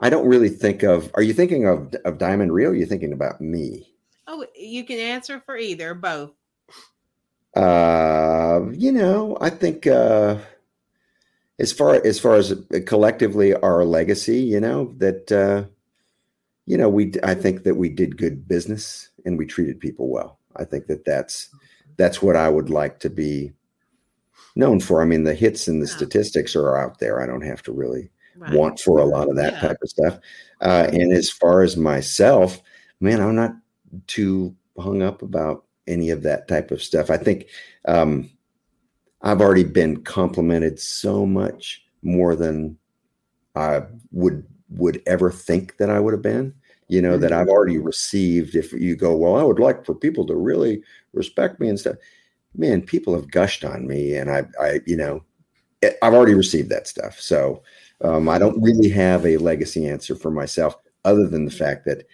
I 0.00 0.10
don't 0.10 0.26
really 0.26 0.48
think 0.48 0.82
of 0.82 1.12
are 1.14 1.22
you 1.22 1.32
thinking 1.32 1.64
of 1.68 1.94
of 2.04 2.18
Diamond 2.18 2.52
Rio? 2.52 2.72
You're 2.72 2.88
thinking 2.88 3.12
about 3.12 3.40
me? 3.40 3.86
You 4.54 4.84
can 4.84 4.98
answer 4.98 5.40
for 5.44 5.56
either, 5.56 5.94
both. 5.94 6.32
Uh, 7.54 8.66
you 8.72 8.92
know, 8.92 9.36
I 9.40 9.50
think 9.50 9.86
uh, 9.86 10.36
as 11.58 11.72
far 11.72 11.94
as 11.94 12.18
far 12.20 12.36
as 12.36 12.54
collectively 12.86 13.54
our 13.54 13.84
legacy, 13.84 14.40
you 14.40 14.60
know 14.60 14.94
that 14.98 15.32
uh, 15.32 15.64
you 16.66 16.78
know 16.78 16.88
we 16.88 17.12
I 17.24 17.34
think 17.34 17.64
that 17.64 17.74
we 17.74 17.88
did 17.88 18.16
good 18.18 18.46
business 18.46 19.08
and 19.24 19.36
we 19.36 19.46
treated 19.46 19.80
people 19.80 20.08
well. 20.08 20.38
I 20.56 20.64
think 20.64 20.86
that 20.86 21.04
that's 21.04 21.48
that's 21.96 22.22
what 22.22 22.36
I 22.36 22.48
would 22.48 22.70
like 22.70 23.00
to 23.00 23.10
be 23.10 23.52
known 24.56 24.80
for. 24.80 25.02
I 25.02 25.04
mean, 25.04 25.24
the 25.24 25.34
hits 25.34 25.68
and 25.68 25.82
the 25.82 25.86
statistics 25.86 26.54
are 26.56 26.76
out 26.76 26.98
there. 26.98 27.20
I 27.20 27.26
don't 27.26 27.42
have 27.44 27.62
to 27.64 27.72
really 27.72 28.10
Right. 28.36 28.54
want 28.54 28.80
for 28.80 28.98
a 28.98 29.04
lot 29.04 29.28
of 29.28 29.36
that 29.36 29.54
Yeah. 29.54 29.60
type 29.60 29.76
of 29.82 29.88
stuff. 29.90 30.18
Uh, 30.62 30.88
and 30.92 31.12
as 31.12 31.28
far 31.28 31.62
as 31.62 31.76
myself, 31.76 32.62
man, 32.98 33.20
I'm 33.20 33.34
not 33.34 33.54
too 34.06 34.54
hung 34.78 35.02
up 35.02 35.22
about 35.22 35.64
any 35.86 36.10
of 36.10 36.22
that 36.22 36.48
type 36.48 36.70
of 36.70 36.82
stuff. 36.82 37.10
I 37.10 37.16
think 37.16 37.46
um, 37.86 38.30
I've 39.22 39.40
already 39.40 39.64
been 39.64 40.02
complimented 40.02 40.78
so 40.78 41.26
much 41.26 41.84
more 42.02 42.34
than 42.36 42.78
I 43.54 43.82
would 44.12 44.46
would 44.70 45.02
ever 45.06 45.30
think 45.30 45.76
that 45.78 45.90
I 45.90 45.98
would 45.98 46.12
have 46.12 46.22
been. 46.22 46.54
You 46.88 47.02
know 47.02 47.18
that 47.18 47.32
I've 47.32 47.48
already 47.48 47.78
received. 47.78 48.56
If 48.56 48.72
you 48.72 48.96
go, 48.96 49.16
well, 49.16 49.36
I 49.36 49.42
would 49.42 49.58
like 49.58 49.84
for 49.84 49.94
people 49.94 50.26
to 50.26 50.34
really 50.34 50.82
respect 51.12 51.60
me 51.60 51.68
and 51.68 51.78
stuff. 51.78 51.96
Man, 52.56 52.82
people 52.82 53.14
have 53.14 53.30
gushed 53.30 53.64
on 53.64 53.86
me, 53.86 54.14
and 54.16 54.30
I, 54.30 54.44
I, 54.60 54.80
you 54.86 54.96
know, 54.96 55.22
I've 56.02 56.14
already 56.14 56.34
received 56.34 56.68
that 56.70 56.88
stuff. 56.88 57.20
So 57.20 57.62
um, 58.02 58.28
I 58.28 58.38
don't 58.38 58.60
really 58.60 58.88
have 58.88 59.24
a 59.24 59.36
legacy 59.36 59.86
answer 59.86 60.16
for 60.16 60.32
myself, 60.32 60.76
other 61.04 61.28
than 61.28 61.44
the 61.44 61.52
fact 61.52 61.84
that 61.86 62.06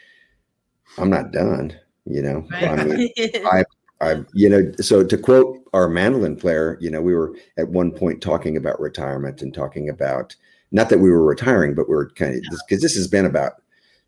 I'm 0.98 1.10
not 1.10 1.32
done. 1.32 1.78
You 2.04 2.22
know, 2.22 2.46
I 2.52 2.84
mean, 2.84 3.10
Right. 3.44 3.66
I, 4.00 4.22
you 4.34 4.48
know, 4.48 4.72
so 4.80 5.02
to 5.02 5.16
quote 5.16 5.58
our 5.72 5.88
mandolin 5.88 6.36
player, 6.36 6.76
you 6.80 6.90
know, 6.90 7.00
we 7.00 7.14
were 7.14 7.34
at 7.56 7.68
one 7.68 7.90
point 7.90 8.20
talking 8.20 8.56
about 8.56 8.78
retirement 8.78 9.40
and 9.40 9.54
talking 9.54 9.88
about 9.88 10.36
not 10.70 10.90
that 10.90 10.98
we 10.98 11.10
were 11.10 11.24
retiring, 11.24 11.74
but 11.74 11.88
we 11.88 11.94
are 11.96 12.10
kind 12.10 12.34
of 12.34 12.42
because 12.68 12.82
this 12.82 12.94
has 12.94 13.08
been 13.08 13.24
about 13.24 13.54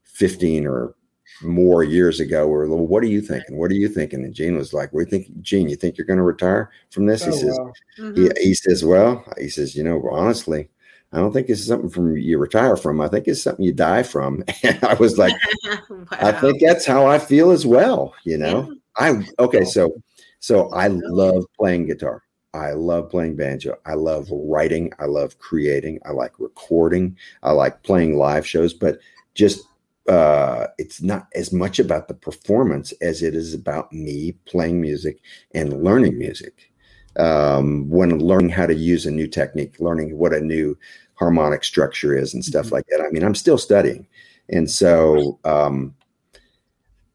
15 0.05 0.67
or 0.67 0.95
more 1.43 1.85
years 1.85 2.21
ago. 2.21 2.47
We 2.47 2.55
are 2.55 2.69
well, 2.69 2.87
what 2.87 3.03
are 3.03 3.07
you 3.07 3.21
thinking? 3.21 3.57
What 3.57 3.71
are 3.71 3.77
you 3.77 3.89
thinking? 3.89 4.25
And 4.25 4.35
Gene 4.35 4.57
was 4.57 4.75
like, 4.75 4.93
"We 4.93 5.05
think, 5.05 5.41
Gene, 5.41 5.69
you 5.69 5.77
think 5.77 5.97
you're 5.97 6.07
going 6.07 6.19
to 6.19 6.23
retire 6.23 6.71
from 6.91 7.07
this?" 7.07 7.25
He 7.25 7.31
oh, 7.31 7.35
says, 7.35 7.59
wow. 7.59 7.73
Mhm. 7.99 8.39
he, 8.39 8.49
he 8.49 8.55
says, 8.55 8.85
well, 8.85 9.25
he 9.39 9.49
says, 9.49 9.77
you 9.77 9.85
know, 9.85 10.03
honestly, 10.11 10.69
I 11.13 11.19
don't 11.19 11.33
think 11.33 11.47
this 11.47 11.61
is 11.61 11.67
something 11.67 11.89
from 11.89 12.17
you 12.17 12.39
retire 12.39 12.77
from. 12.77 13.01
I 13.01 13.09
think 13.09 13.27
it's 13.27 13.43
something 13.43 13.65
you 13.65 13.73
die 13.73 14.03
from. 14.03 14.45
And 14.63 14.83
I 14.85 14.95
was 14.95 15.19
like, 15.19 15.35
I 16.11 16.33
think 16.33 16.61
that's 16.61 16.85
how 16.85 17.07
I 17.07 17.19
feel 17.19 17.51
as 17.51 17.65
well. 17.65 18.15
You 18.25 18.39
know, 18.39 18.75
I 18.97 19.27
okay. 19.39 19.65
So, 19.65 20.03
so 20.41 20.69
I 20.71 20.89
love 20.89 21.45
playing 21.59 21.87
guitar. 21.87 22.23
I 22.55 22.73
love 22.73 23.11
playing 23.11 23.37
banjo. 23.37 23.77
I 23.87 23.95
love 23.95 24.29
writing. 24.31 24.93
I 24.99 25.05
love 25.05 25.39
creating. 25.39 26.01
I 26.05 26.13
like 26.13 26.33
recording. 26.39 27.17
I 27.43 27.53
like 27.53 27.83
playing 27.83 28.17
live 28.17 28.47
shows. 28.47 28.75
But 28.75 28.99
just 29.35 29.67
uh, 30.09 30.67
it's 30.79 31.03
not 31.03 31.29
as 31.35 31.53
much 31.53 31.79
about 31.79 32.09
the 32.09 32.15
performance 32.15 32.93
as 33.01 33.23
it 33.23 33.35
is 33.35 33.55
about 33.55 33.93
me 33.93 34.33
playing 34.47 34.81
music 34.81 35.21
and 35.55 35.85
learning 35.85 36.19
music. 36.19 36.73
Um, 37.19 37.89
when 37.91 38.19
learning 38.21 38.51
how 38.51 38.67
to 38.67 38.75
use 38.75 39.07
a 39.07 39.11
new 39.11 39.27
technique, 39.27 39.77
learning 39.81 40.17
what 40.17 40.33
a 40.33 40.41
new 40.41 40.79
harmonic 41.15 41.65
structure 41.65 42.17
is 42.17 42.33
and 42.33 42.45
stuff 42.45 42.67
Mhm. 42.67 42.73
like 42.73 42.85
that. 42.91 43.01
I 43.01 43.11
mean, 43.11 43.25
I'm 43.25 43.35
still 43.35 43.59
studying, 43.59 44.07
and 44.49 44.71
so 44.71 45.39
um, 45.45 45.95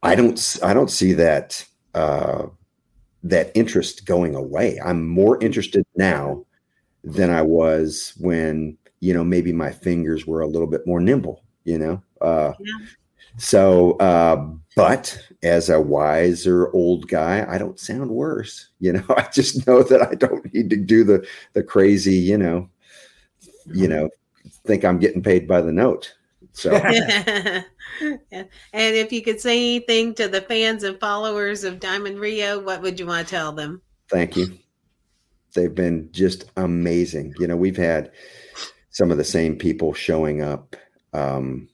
I 0.02 0.16
don't 0.16 0.60
I 0.62 0.74
don't 0.74 0.92
see 0.92 1.14
that 1.14 1.66
uh, 1.96 2.48
that 3.24 3.52
interest 3.56 4.06
going 4.06 4.36
away. 4.36 4.80
I'm 4.84 5.08
more 5.08 5.42
interested 5.42 5.86
now 5.96 6.46
than 7.06 7.30
I 7.30 7.42
was 7.42 8.14
when 8.20 8.78
you 9.00 9.14
know 9.14 9.24
maybe 9.24 9.54
my 9.54 9.72
fingers 9.72 10.28
were 10.28 10.42
a 10.42 10.48
little 10.48 10.68
bit 10.68 10.86
more 10.86 11.00
nimble. 11.00 11.42
You 11.64 11.78
know, 11.78 12.04
uh, 12.22 12.54
Yeah. 12.60 12.86
So 13.38 13.94
uh, 13.98 14.46
but 14.76 15.18
as 15.44 15.70
a 15.70 15.82
wiser 15.82 16.72
old 16.74 17.08
guy, 17.08 17.46
I 17.48 17.58
don't 17.58 17.80
sound 17.80 18.10
worse. 18.10 18.70
You 18.80 18.94
know, 18.94 19.06
I 19.18 19.28
just 19.34 19.68
know 19.68 19.84
that 19.84 20.02
I 20.02 20.16
don't 20.16 20.54
need 20.54 20.70
to 20.70 20.78
do 20.78 21.04
the 21.04 21.28
the 21.54 21.64
crazy. 21.64 22.16
You 22.16 22.38
know, 22.38 22.70
you 23.74 23.88
know, 23.88 24.10
think 24.66 24.84
I'm 24.84 25.00
getting 25.00 25.24
paid 25.24 25.48
by 25.48 25.62
the 25.62 25.72
note. 25.72 26.14
So. 26.54 26.72
Yeah. 28.02 28.44
And 28.74 28.96
if 28.96 29.12
you 29.12 29.22
could 29.22 29.40
say 29.40 29.58
anything 29.58 30.16
to 30.16 30.28
the 30.28 30.42
fans 30.42 30.84
and 30.84 31.00
followers 31.00 31.64
of 31.64 31.80
Diamond 31.80 32.20
Rio, 32.20 32.60
what 32.60 32.82
would 32.82 33.00
you 33.00 33.06
want 33.06 33.28
to 33.28 33.32
tell 33.32 33.52
them? 33.52 33.82
Thank 34.10 34.36
you. 34.36 34.58
They've 35.54 35.74
been 35.74 36.10
just 36.12 36.46
amazing. 36.58 37.36
You 37.40 37.48
know, 37.48 37.56
we've 37.56 37.78
had 37.78 38.12
some 38.90 39.12
of 39.12 39.18
the 39.18 39.24
same 39.24 39.56
people 39.56 39.94
showing 39.94 40.42
up, 40.42 40.76
um, 41.14 41.70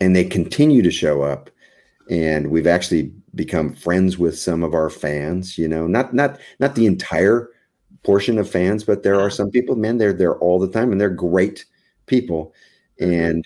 and 0.00 0.14
they 0.14 0.24
continue 0.24 0.82
to 0.82 0.90
show 0.90 1.22
up. 1.22 1.50
And 2.10 2.50
we've 2.50 2.66
actually 2.66 3.12
become 3.34 3.74
friends 3.74 4.16
with 4.18 4.38
some 4.38 4.62
of 4.62 4.74
our 4.74 4.90
fans. 4.90 5.58
You 5.58 5.68
know, 5.68 5.86
not 5.86 6.14
not 6.14 6.38
not 6.60 6.74
the 6.74 6.86
entire 6.86 7.50
portion 8.04 8.38
of 8.38 8.48
fans, 8.48 8.84
but 8.84 9.02
there 9.02 9.20
are 9.20 9.30
some 9.30 9.50
people, 9.50 9.74
man, 9.74 9.98
they're 9.98 10.12
there 10.12 10.38
all 10.38 10.60
the 10.60 10.70
time, 10.70 10.92
and 10.92 11.00
they're 11.00 11.10
great 11.10 11.64
people. 12.06 12.54
And 13.00 13.44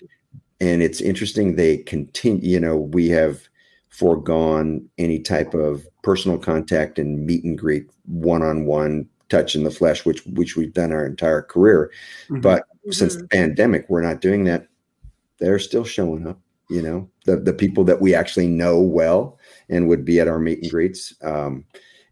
and 0.59 0.83
it's 0.83 1.01
interesting 1.01 1.55
they 1.55 1.77
continue. 1.77 2.47
You 2.47 2.59
know, 2.59 2.77
we 2.77 3.09
have 3.09 3.47
foregone 3.89 4.87
any 4.97 5.19
type 5.19 5.53
of 5.53 5.85
personal 6.03 6.37
contact 6.37 6.97
and 6.99 7.25
meet 7.25 7.43
and 7.43 7.57
greet 7.57 7.89
one 8.05 8.41
on 8.41 8.65
one 8.65 9.07
touch 9.29 9.55
in 9.55 9.63
the 9.63 9.71
flesh, 9.71 10.05
which 10.05 10.23
which 10.27 10.55
we've 10.55 10.73
done 10.73 10.91
our 10.91 11.05
entire 11.05 11.41
career. 11.41 11.91
Mhm. 12.29 12.41
But 12.41 12.63
since 12.91 13.15
the 13.15 13.27
pandemic, 13.27 13.85
we're 13.89 14.01
not 14.01 14.21
doing 14.21 14.43
that. 14.45 14.67
They're 15.41 15.59
still 15.59 15.83
showing 15.83 16.25
up. 16.25 16.39
You 16.69 16.81
know, 16.81 17.09
the 17.25 17.35
the 17.35 17.51
people 17.51 17.83
that 17.83 17.99
we 17.99 18.15
actually 18.15 18.47
know 18.47 18.79
well 18.79 19.37
and 19.67 19.89
would 19.89 20.05
be 20.05 20.21
at 20.21 20.29
our 20.29 20.39
meet 20.39 20.61
and 20.61 20.71
greets. 20.71 21.13
Um, 21.21 21.65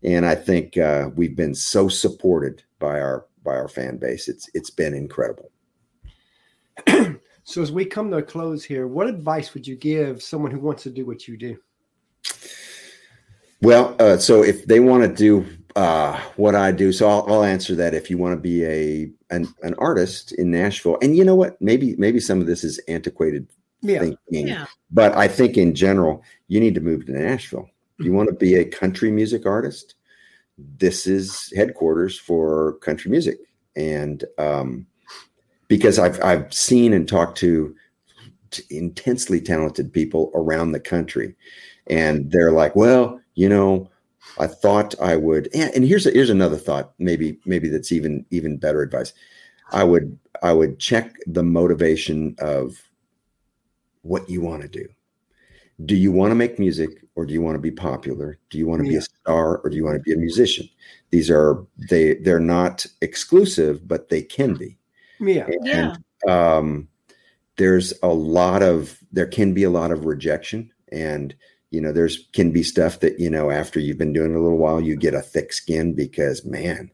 and 0.04 0.26
I 0.26 0.36
think 0.36 0.78
uh, 0.78 1.12
we've 1.16 1.36
been 1.36 1.56
so 1.56 1.88
supported 1.88 2.64
by 2.78 3.00
our 3.00 3.26
by 3.46 3.56
our 3.56 3.70
fan 3.70 3.96
base. 3.98 4.28
It's 4.28 4.50
it's 4.54 4.70
been 4.70 4.94
incredible. 4.94 5.50
So 7.50 7.64
as 7.64 7.72
we 7.72 7.84
come 7.84 8.12
to 8.12 8.18
a 8.18 8.22
close 8.22 8.64
here, 8.64 8.86
what 8.86 9.08
advice 9.08 9.56
would 9.56 9.66
you 9.66 9.76
give 9.76 10.22
someone 10.22 10.52
who 10.52 10.60
wants 10.60 10.84
to 10.84 10.92
do 10.92 11.04
what 11.04 11.28
you 11.28 11.36
do? 11.36 11.58
Well, 13.64 13.96
uh, 13.98 14.18
so 14.18 14.44
if 14.44 14.68
they 14.68 14.80
want 14.80 15.02
to 15.04 15.12
do 15.12 15.48
uh, 15.76 16.20
what 16.36 16.54
I 16.54 16.72
do, 16.72 16.92
so 16.92 17.10
I'll, 17.10 17.26
I'll 17.28 17.44
answer 17.44 17.74
that. 17.74 17.96
If 17.96 18.12
you 18.12 18.20
want 18.20 18.34
to 18.34 18.40
be 18.40 18.64
a 18.66 19.10
an, 19.30 19.48
an 19.64 19.76
artist 19.78 20.32
in 20.34 20.52
Nashville, 20.52 20.98
and 21.02 21.16
you 21.16 21.24
know 21.24 21.36
what, 21.36 21.62
maybe 21.62 21.96
maybe 21.98 22.20
some 22.20 22.42
of 22.42 22.48
this 22.48 22.64
is 22.64 22.80
antiquated 22.88 23.48
Yeah. 23.82 24.00
thinking, 24.00 24.48
Yeah. 24.48 24.66
but 24.92 25.14
I 25.16 25.28
think 25.28 25.58
in 25.58 25.76
general, 25.76 26.24
you 26.48 26.60
need 26.60 26.76
to 26.76 26.82
move 26.82 27.06
to 27.06 27.12
Nashville. 27.14 27.70
If 28.00 28.06
you 28.06 28.14
want 28.14 28.30
to 28.30 28.36
be 28.36 28.56
a 28.56 28.66
country 28.66 29.12
music 29.12 29.46
artist, 29.46 29.96
this 30.78 31.06
is 31.08 31.54
headquarters 31.56 32.18
for 32.18 32.74
country 32.80 33.12
music, 33.12 33.40
and 33.76 34.24
um, 34.38 34.86
because 35.68 36.00
I've 36.00 36.22
I've 36.24 36.52
seen 36.54 36.94
and 36.94 37.08
talked 37.08 37.38
to 37.40 37.76
t- 38.52 38.64
intensely 38.70 39.40
talented 39.42 39.94
people 39.94 40.32
around 40.34 40.72
the 40.72 40.80
country, 40.80 41.36
and 41.88 42.32
they're 42.32 42.52
like, 42.52 42.76
well, 42.76 43.22
you 43.36 43.48
know, 43.48 43.90
I 44.38 44.48
thought 44.48 44.96
I 45.02 45.16
would, 45.16 45.50
and, 45.54 45.74
and 45.76 45.86
here's 45.86 46.06
a, 46.06 46.12
here's 46.12 46.30
another 46.30 46.58
thought, 46.58 46.94
maybe 47.00 47.40
maybe 47.46 47.70
that's 47.70 47.92
even 47.92 48.26
even 48.32 48.58
better 48.58 48.82
advice. 48.82 49.14
I 49.72 49.84
would 49.84 50.18
I 50.42 50.54
would 50.54 50.80
check 50.80 51.16
the 51.28 51.44
motivation 51.44 52.36
of 52.40 52.82
what 54.02 54.30
you 54.30 54.42
want 54.42 54.62
to 54.62 54.68
do. 54.68 54.88
Do 55.86 55.96
you 55.96 56.12
want 56.12 56.32
to 56.32 56.36
make 56.36 56.60
music 56.60 56.90
or 57.16 57.26
do 57.26 57.34
you 57.34 57.42
want 57.42 57.56
to 57.56 57.62
be 57.62 57.72
popular? 57.72 58.38
Do 58.50 58.58
you 58.58 58.68
want 58.68 58.84
to 58.84 58.90
be 58.90 58.98
a 58.98 59.02
star 59.02 59.58
or 59.60 59.70
do 59.70 59.78
you 59.78 59.86
want 59.86 59.96
to 59.96 60.04
be 60.04 60.14
a 60.14 60.18
musician? 60.18 60.68
These 61.10 61.30
are 61.30 61.66
they 61.90 62.16
they're 62.16 62.40
not 62.40 62.86
exclusive, 63.02 63.88
but 63.88 64.10
they 64.10 64.22
can 64.22 64.56
be. 64.56 64.78
Yeah. 65.20 65.48
Yeah. 65.64 65.96
Um, 66.28 66.88
there's 67.58 67.94
a 68.04 68.10
lot 68.10 68.62
of 68.64 68.98
there 69.12 69.28
can 69.28 69.54
be 69.54 69.64
a 69.64 69.70
lot 69.70 69.92
of 69.92 70.06
rejection, 70.06 70.72
and 70.92 71.36
you 71.72 71.80
know 71.82 71.92
there's 71.92 72.28
can 72.34 72.52
be 72.52 72.64
stuff 72.64 73.00
that 73.02 73.20
you 73.20 73.30
know 73.30 73.50
after 73.52 73.80
you've 73.80 73.98
been 73.98 74.14
doing 74.14 74.32
it 74.34 74.38
a 74.38 74.42
little 74.42 74.58
while, 74.58 74.82
you 74.82 74.96
get 74.96 75.14
a 75.14 75.22
thick 75.22 75.54
skin 75.54 75.94
because 75.94 76.44
man, 76.46 76.90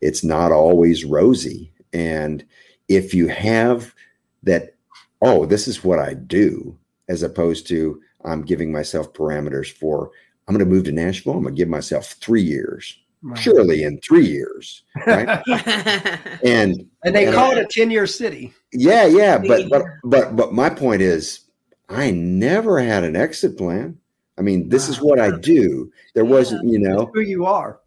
it's 0.00 0.24
not 0.24 0.52
always 0.52 1.04
rosy. 1.04 1.72
And 1.92 2.44
if 2.88 3.14
you 3.14 3.28
have 3.28 3.94
that, 4.42 4.74
oh, 5.22 5.46
this 5.46 5.66
is 5.68 5.82
what 5.84 5.98
I 5.98 6.14
do, 6.14 6.76
as 7.08 7.22
opposed 7.22 7.66
to 7.68 8.00
I'm 8.24 8.42
giving 8.42 8.72
myself 8.72 9.12
parameters 9.12 9.70
for 9.72 10.10
I'm 10.48 10.54
going 10.54 10.64
to 10.68 10.72
move 10.74 10.84
to 10.84 10.92
Nashville. 10.92 11.34
I'm 11.34 11.42
going 11.42 11.54
to 11.54 11.58
give 11.58 11.68
myself 11.68 12.12
three 12.20 12.42
years. 12.42 12.98
Right. 13.22 13.38
Surely 13.38 13.82
in 13.82 13.98
three 14.00 14.26
years, 14.26 14.82
right? 15.06 15.42
and 16.44 16.86
And 17.02 17.14
they 17.14 17.26
And 17.26 17.34
call 17.34 17.50
I- 17.52 17.58
it 17.60 17.64
a 17.64 17.66
10 17.66 17.90
year 17.90 18.06
city. 18.06 18.52
yeah, 18.72 19.06
yeah, 19.06 19.38
but 19.38 19.68
but 19.68 19.82
but 20.04 20.36
but 20.36 20.52
my 20.52 20.68
point 20.70 21.02
is, 21.02 21.40
I 21.88 22.10
never 22.12 22.78
had 22.78 23.02
an 23.04 23.16
exit 23.16 23.56
plan. 23.56 23.98
I 24.38 24.42
mean, 24.42 24.68
this 24.68 24.88
is 24.88 25.00
what 25.00 25.18
I 25.18 25.30
do. 25.38 25.90
There 26.14 26.24
wasn't, 26.24 26.68
you 26.68 26.78
know, 26.78 27.10
who 27.14 27.20
you 27.20 27.46
are. 27.46 27.80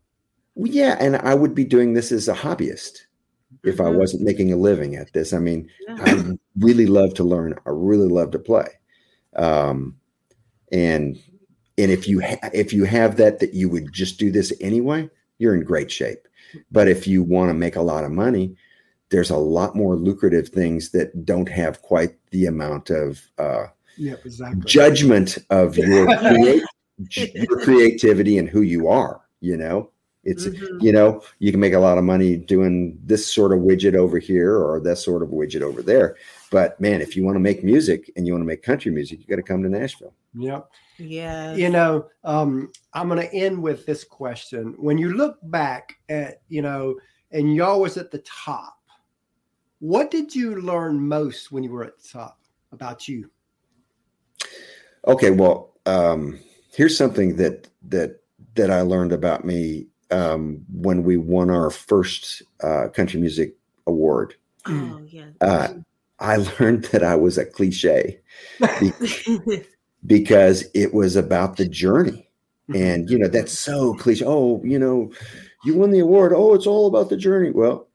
well, 0.56 0.72
yeah, 0.72 0.98
and 1.00 1.16
I 1.18 1.36
would 1.36 1.54
be 1.56 1.64
doing 1.64 1.94
this 1.94 2.12
as 2.12 2.28
a 2.28 2.34
hobbyist 2.34 3.00
if 3.64 3.80
I 3.80 3.86
Mhm. 3.86 3.98
wasn't 3.98 4.24
making 4.24 4.52
a 4.52 4.58
living 4.58 4.96
at 4.96 5.14
this. 5.14 5.32
I 5.34 5.40
mean, 5.40 5.70
Yeah. 5.88 5.98
I 6.00 6.38
really 6.60 6.86
love 6.88 7.14
to 7.16 7.24
learn. 7.24 7.54
I 7.66 7.70
really 7.72 8.08
love 8.10 8.32
to 8.32 8.40
play, 8.40 8.68
um, 9.36 9.96
and 10.72 11.18
and 11.78 11.92
if 11.92 12.08
you 12.10 12.20
ha- 12.20 12.50
if 12.54 12.74
you 12.74 12.84
have 12.84 13.16
that 13.18 13.40
that 13.40 13.54
you 13.54 13.70
would 13.70 13.94
just 13.94 14.20
do 14.20 14.32
this 14.32 14.52
anyway, 14.60 15.10
you're 15.38 15.56
in 15.56 15.64
great 15.64 15.90
shape. 15.92 16.28
But 16.72 16.88
if 16.90 17.08
you 17.08 17.24
want 17.24 17.50
to 17.52 17.54
make 17.54 17.76
a 17.78 17.82
lot 17.82 18.04
of 18.04 18.12
money, 18.12 18.56
there's 19.12 19.30
a 19.30 19.38
lot 19.38 19.76
more 19.76 19.96
lucrative 19.96 20.50
things 20.50 20.90
that 20.92 21.26
don't 21.26 21.48
have 21.48 21.82
quite 21.82 22.16
the 22.32 22.48
amount 22.48 22.90
of 22.90 23.22
uh, 23.38 23.68
Yep, 24.00 24.26
exactly. 24.26 24.62
judgment 24.66 25.38
of 25.50 25.78
your 25.78 26.08
create, 26.18 26.64
your 27.36 27.60
creativity 27.62 28.38
and 28.38 28.50
who 28.50 28.62
you 28.62 28.88
are. 28.88 29.22
You 29.42 29.58
know, 29.58 29.92
it's 30.24 30.48
Mhm. 30.48 30.82
you 30.82 30.92
know 30.92 31.22
you 31.40 31.52
can 31.52 31.60
make 31.60 31.74
a 31.74 31.80
lot 31.80 31.98
of 31.98 32.04
money 32.04 32.36
doing 32.36 32.98
this 33.06 33.26
sort 33.32 33.52
of 33.54 33.60
widget 33.60 33.96
over 33.96 34.20
here 34.20 34.56
or 34.58 34.80
that 34.82 34.98
sort 34.98 35.22
of 35.24 35.30
widget 35.30 35.62
over 35.62 35.82
there. 35.82 36.16
But 36.52 36.80
man, 36.82 37.02
if 37.02 37.16
you 37.16 37.24
want 37.24 37.36
to 37.36 37.40
make 37.42 37.64
music 37.64 38.12
and 38.16 38.26
you 38.26 38.34
want 38.34 38.42
to 38.42 38.48
make 38.48 38.64
country 38.64 38.92
music, 38.92 39.20
you 39.20 39.26
got 39.28 39.36
to 39.36 39.44
come 39.44 39.62
to 39.64 39.70
Nashville. 39.70 40.14
Yep. 40.34 40.70
Yeah. 40.98 41.56
You 41.56 41.70
know, 41.70 42.08
um, 42.24 42.72
I'm 42.94 43.08
going 43.08 43.22
to 43.22 43.34
end 43.34 43.62
with 43.62 43.86
this 43.86 44.04
question. 44.04 44.76
When 44.78 44.98
you 44.98 45.14
look 45.14 45.38
back 45.44 45.94
at, 46.10 46.42
you 46.50 46.62
know, 46.62 47.00
and 47.32 47.56
y'all 47.56 47.80
was 47.80 47.98
at 47.98 48.12
the 48.12 48.20
top, 48.20 48.78
what 49.80 50.12
did 50.12 50.36
you 50.36 50.60
learn 50.62 51.00
most 51.00 51.52
when 51.52 51.64
you 51.64 51.72
were 51.72 51.84
at 51.86 51.98
the 52.02 52.10
top 52.10 52.40
about 52.72 53.08
you? 53.08 53.30
Okay, 55.08 55.32
well, 55.32 55.74
um, 55.86 56.40
here's 56.74 56.98
something 56.98 57.36
that 57.38 57.68
that 57.88 58.22
that 58.56 58.72
I 58.72 58.82
learned 58.82 59.12
about 59.12 59.46
me 59.46 59.88
um, 60.12 60.66
when 60.72 61.04
we 61.04 61.18
won 61.18 61.50
our 61.50 61.70
first 61.70 62.42
uh, 62.64 62.90
country 62.90 63.20
music 63.20 63.56
award. 63.88 64.36
Oh 64.66 65.02
yeah. 65.08 65.30
Uh, 65.42 65.70
I 66.20 66.38
learned 66.60 66.86
that 66.86 67.04
I 67.04 67.16
was 67.16 67.38
a 67.38 67.46
cliche 67.46 68.20
because 70.06 70.66
it 70.74 70.94
was 70.94 71.16
about 71.16 71.58
the 71.58 71.68
journey. 71.68 72.30
And 72.76 73.10
you 73.10 73.18
know, 73.18 73.28
that's 73.28 73.58
so 73.58 73.96
cliche. 73.96 74.24
Oh, 74.28 74.62
you 74.64 74.78
know, 74.78 75.12
you 75.66 75.76
won 75.76 75.90
the 75.90 76.00
award. 76.00 76.34
Oh, 76.36 76.54
it's 76.54 76.68
all 76.68 76.86
about 76.86 77.10
the 77.10 77.18
journey. 77.18 77.50
Well, 77.50 77.89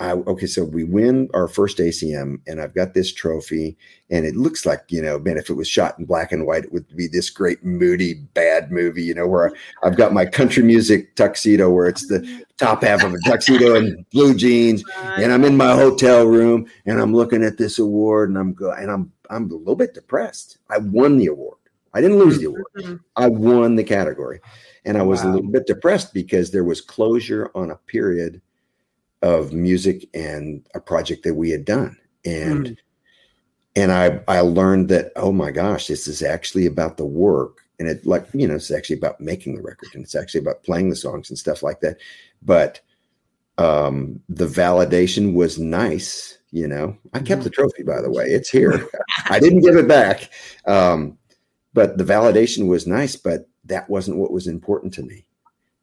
I 0.00 0.12
okay, 0.12 0.46
so 0.46 0.64
we 0.64 0.82
win 0.82 1.28
our 1.34 1.46
first 1.46 1.76
ACM, 1.76 2.40
and 2.46 2.58
I've 2.58 2.74
got 2.74 2.94
this 2.94 3.12
trophy, 3.12 3.76
and 4.08 4.24
it 4.24 4.34
looks 4.34 4.64
like, 4.64 4.80
you 4.88 5.02
know, 5.02 5.18
man, 5.18 5.36
if 5.36 5.50
it 5.50 5.54
was 5.54 5.68
shot 5.68 5.98
in 5.98 6.06
black 6.06 6.32
and 6.32 6.46
white, 6.46 6.64
it 6.64 6.72
would 6.72 6.88
be 6.96 7.06
this 7.06 7.28
great 7.28 7.62
moody, 7.62 8.14
bad 8.14 8.72
movie, 8.72 9.02
you 9.02 9.12
know, 9.12 9.26
where 9.26 9.52
I've 9.82 9.98
got 9.98 10.14
my 10.14 10.24
country 10.24 10.62
music 10.62 11.14
tuxedo 11.16 11.68
where 11.68 11.86
it's 11.86 12.08
the 12.08 12.44
top 12.56 12.82
half 12.82 13.04
of 13.04 13.12
a 13.12 13.18
tuxedo 13.26 13.76
and 13.76 14.08
blue 14.10 14.34
jeans, 14.34 14.82
and 15.18 15.30
I'm 15.32 15.44
in 15.44 15.58
my 15.58 15.74
hotel 15.74 16.24
room 16.24 16.66
and 16.86 16.98
I'm 16.98 17.14
looking 17.14 17.44
at 17.44 17.58
this 17.58 17.78
award 17.78 18.30
and 18.30 18.38
I'm 18.38 18.54
go 18.54 18.72
and 18.72 18.90
I'm 18.90 19.12
I'm 19.28 19.50
a 19.50 19.54
little 19.54 19.76
bit 19.76 19.92
depressed. 19.92 20.58
I 20.70 20.78
won 20.78 21.18
the 21.18 21.26
award. 21.26 21.58
I 21.92 22.00
didn't 22.00 22.18
lose 22.18 22.38
the 22.38 22.46
award. 22.46 22.64
Mhm. 22.78 23.00
I 23.16 23.28
won 23.28 23.76
the 23.76 23.84
category. 23.84 24.40
And 24.86 24.96
I 24.96 25.02
was 25.02 25.22
a 25.22 25.28
little 25.28 25.50
bit 25.50 25.66
depressed 25.66 26.14
because 26.14 26.50
there 26.50 26.64
was 26.64 26.80
closure 26.80 27.50
on 27.54 27.70
a 27.70 27.76
period 27.76 28.40
of 29.22 29.52
music 29.52 30.08
and 30.14 30.66
a 30.74 30.80
project 30.80 31.24
that 31.24 31.34
we 31.34 31.50
had 31.50 31.64
done. 31.64 31.96
And 32.24 32.66
Mm. 32.66 32.76
and 33.76 33.92
I 33.92 34.20
I 34.28 34.40
learned 34.40 34.88
that 34.90 35.12
oh 35.16 35.32
my 35.32 35.50
gosh, 35.50 35.86
this 35.86 36.08
is 36.08 36.22
actually 36.22 36.66
about 36.66 36.96
the 36.96 37.04
work 37.06 37.58
and 37.78 37.88
it 37.88 38.04
like 38.06 38.26
you 38.34 38.46
know 38.46 38.54
it's 38.56 38.70
actually 38.70 38.96
about 38.96 39.20
making 39.20 39.54
the 39.56 39.62
record 39.62 39.88
and 39.94 40.04
it's 40.04 40.14
actually 40.14 40.40
about 40.40 40.62
playing 40.62 40.90
the 40.90 40.96
songs 40.96 41.30
and 41.30 41.38
stuff 41.38 41.62
like 41.62 41.80
that. 41.80 41.96
But 42.42 42.80
um 43.58 44.20
the 44.28 44.46
validation 44.46 45.34
was 45.34 45.58
nice, 45.58 46.38
you 46.50 46.66
know. 46.68 46.96
I 47.14 47.20
kept 47.20 47.42
the 47.44 47.50
trophy 47.50 47.82
by 47.82 48.00
the 48.00 48.10
way. 48.10 48.24
It's 48.26 48.48
here. 48.50 48.88
I 49.30 49.38
didn't 49.38 49.60
give 49.60 49.76
it 49.76 49.88
back. 49.88 50.30
Um 50.66 51.16
but 51.72 51.96
the 51.98 52.04
validation 52.04 52.66
was 52.68 52.86
nice, 52.86 53.16
but 53.16 53.48
that 53.64 53.88
wasn't 53.88 54.16
what 54.16 54.32
was 54.32 54.46
important 54.48 54.92
to 54.94 55.02
me. 55.02 55.24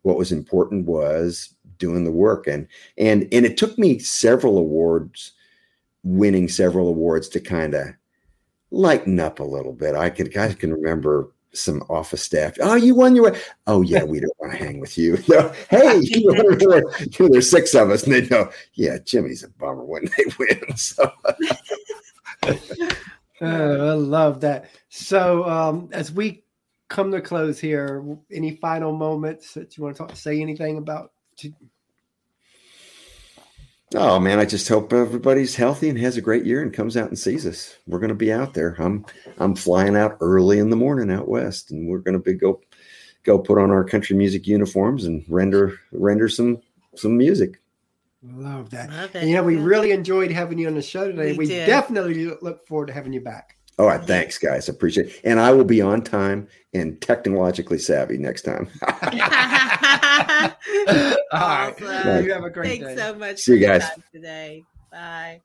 What 0.01 0.17
was 0.17 0.31
important 0.31 0.85
was 0.85 1.49
doing 1.77 2.03
the 2.03 2.11
work 2.11 2.47
and 2.47 2.67
and 2.97 3.27
and 3.31 3.45
it 3.45 3.57
took 3.57 3.77
me 3.77 3.99
several 3.99 4.57
awards 4.57 5.33
winning 6.03 6.47
several 6.47 6.87
awards 6.87 7.27
to 7.29 7.39
kind 7.39 7.73
of 7.73 7.87
lighten 8.71 9.19
up 9.19 9.39
a 9.39 9.43
little 9.43 9.73
bit. 9.73 9.95
I 9.95 10.09
could 10.09 10.35
I 10.37 10.53
can 10.53 10.73
remember 10.73 11.31
some 11.53 11.81
office 11.89 12.21
staff. 12.21 12.55
Oh, 12.61 12.75
you 12.75 12.93
won 12.93 13.15
your 13.15 13.31
way. 13.31 13.39
Oh 13.65 13.81
yeah, 13.81 14.03
we 14.03 14.19
don't 14.19 14.33
want 14.39 14.53
to 14.53 14.59
hang 14.59 14.79
with 14.79 14.97
you. 14.97 15.17
No, 15.27 15.51
hey, 15.69 15.97
you 16.01 16.31
know, 16.31 16.51
there- 16.55 17.29
there's 17.29 17.49
six 17.49 17.73
of 17.73 17.89
us, 17.89 18.03
and 18.03 18.13
they 18.13 18.27
know. 18.27 18.49
Yeah, 18.73 18.97
Jimmy's 19.03 19.43
a 19.43 19.49
bummer 19.49 19.83
when 19.83 20.05
they 20.17 20.25
win. 20.39 20.77
So 20.77 21.11
Oh, 23.39 23.89
I 23.89 23.93
love 23.93 24.41
that. 24.41 24.69
So, 24.89 25.47
um, 25.47 25.89
as 25.91 26.11
we 26.11 26.43
come 26.89 27.11
to 27.11 27.21
close 27.21 27.59
here, 27.59 28.03
any 28.31 28.55
final 28.55 28.93
moments 28.95 29.53
that 29.53 29.77
you 29.77 29.83
want 29.83 29.95
to 29.95 30.03
talk, 30.07 30.15
say 30.15 30.41
anything 30.41 30.77
about? 30.77 31.11
To, 31.37 31.53
Oh 33.95 34.19
man, 34.19 34.37
I 34.37 34.45
just 34.45 34.67
hope 34.67 34.91
everybody's 34.91 35.55
healthy 35.55 35.87
and 35.87 35.97
has 35.99 36.17
a 36.17 36.21
great 36.21 36.45
year 36.45 36.61
and 36.61 36.73
comes 36.73 36.97
out 36.97 37.07
and 37.07 37.17
sees 37.17 37.45
us. 37.45 37.77
We're 37.87 37.99
going 37.99 38.09
to 38.09 38.15
be 38.15 38.33
out 38.33 38.53
there. 38.53 38.75
I'm 38.79 39.05
I'm 39.37 39.55
flying 39.55 39.95
out 39.95 40.17
early 40.19 40.59
in 40.59 40.69
the 40.69 40.75
morning 40.75 41.09
out 41.09 41.29
west, 41.29 41.71
and 41.71 41.87
we're 41.87 41.99
going 41.99 42.13
to 42.13 42.19
be 42.19 42.33
go 42.33 42.59
go 43.23 43.39
put 43.39 43.57
on 43.57 43.71
our 43.71 43.85
country 43.85 44.15
music 44.17 44.45
uniforms 44.45 45.05
and 45.05 45.23
render 45.29 45.79
render 45.93 46.27
some 46.27 46.61
some 46.95 47.17
music. 47.17 47.61
love 48.23 48.71
that. 48.71 48.89
Love 48.89 49.15
And, 49.15 49.29
you 49.29 49.35
know, 49.35 49.43
we 49.43 49.55
really 49.55 49.91
enjoyed 49.91 50.31
having 50.31 50.57
you 50.57 50.67
on 50.67 50.75
the 50.75 50.81
show 50.81 51.09
today. 51.09 51.31
We 51.31 51.37
We, 51.37 51.47
definitely 51.47 52.25
look 52.41 52.67
forward 52.67 52.87
to 52.87 52.93
having 52.93 53.13
you 53.13 53.21
back. 53.21 53.56
All 53.79 53.85
right, 53.85 54.03
thanks 54.03 54.37
guys, 54.39 54.69
appreciate. 54.69 55.07
it. 55.07 55.21
And 55.23 55.39
I 55.39 55.51
will 55.51 55.63
be 55.63 55.81
on 55.81 56.01
time 56.01 56.47
and 56.73 56.99
technologically 57.01 57.77
savvy 57.77 58.17
next 58.17 58.41
time. 58.41 58.67
All 58.81 58.89
right. 61.31 61.81
Awesome. 61.81 62.25
You 62.25 62.33
have 62.33 62.43
a 62.43 62.49
great 62.49 62.81
Thanks 62.81 62.95
day. 62.95 62.97
so 62.97 63.15
much 63.15 63.39
See 63.39 63.53
you 63.53 63.57
for 63.59 63.63
your 63.65 63.79
guys. 63.79 63.89
today. 64.11 64.63
Bye. 64.91 65.41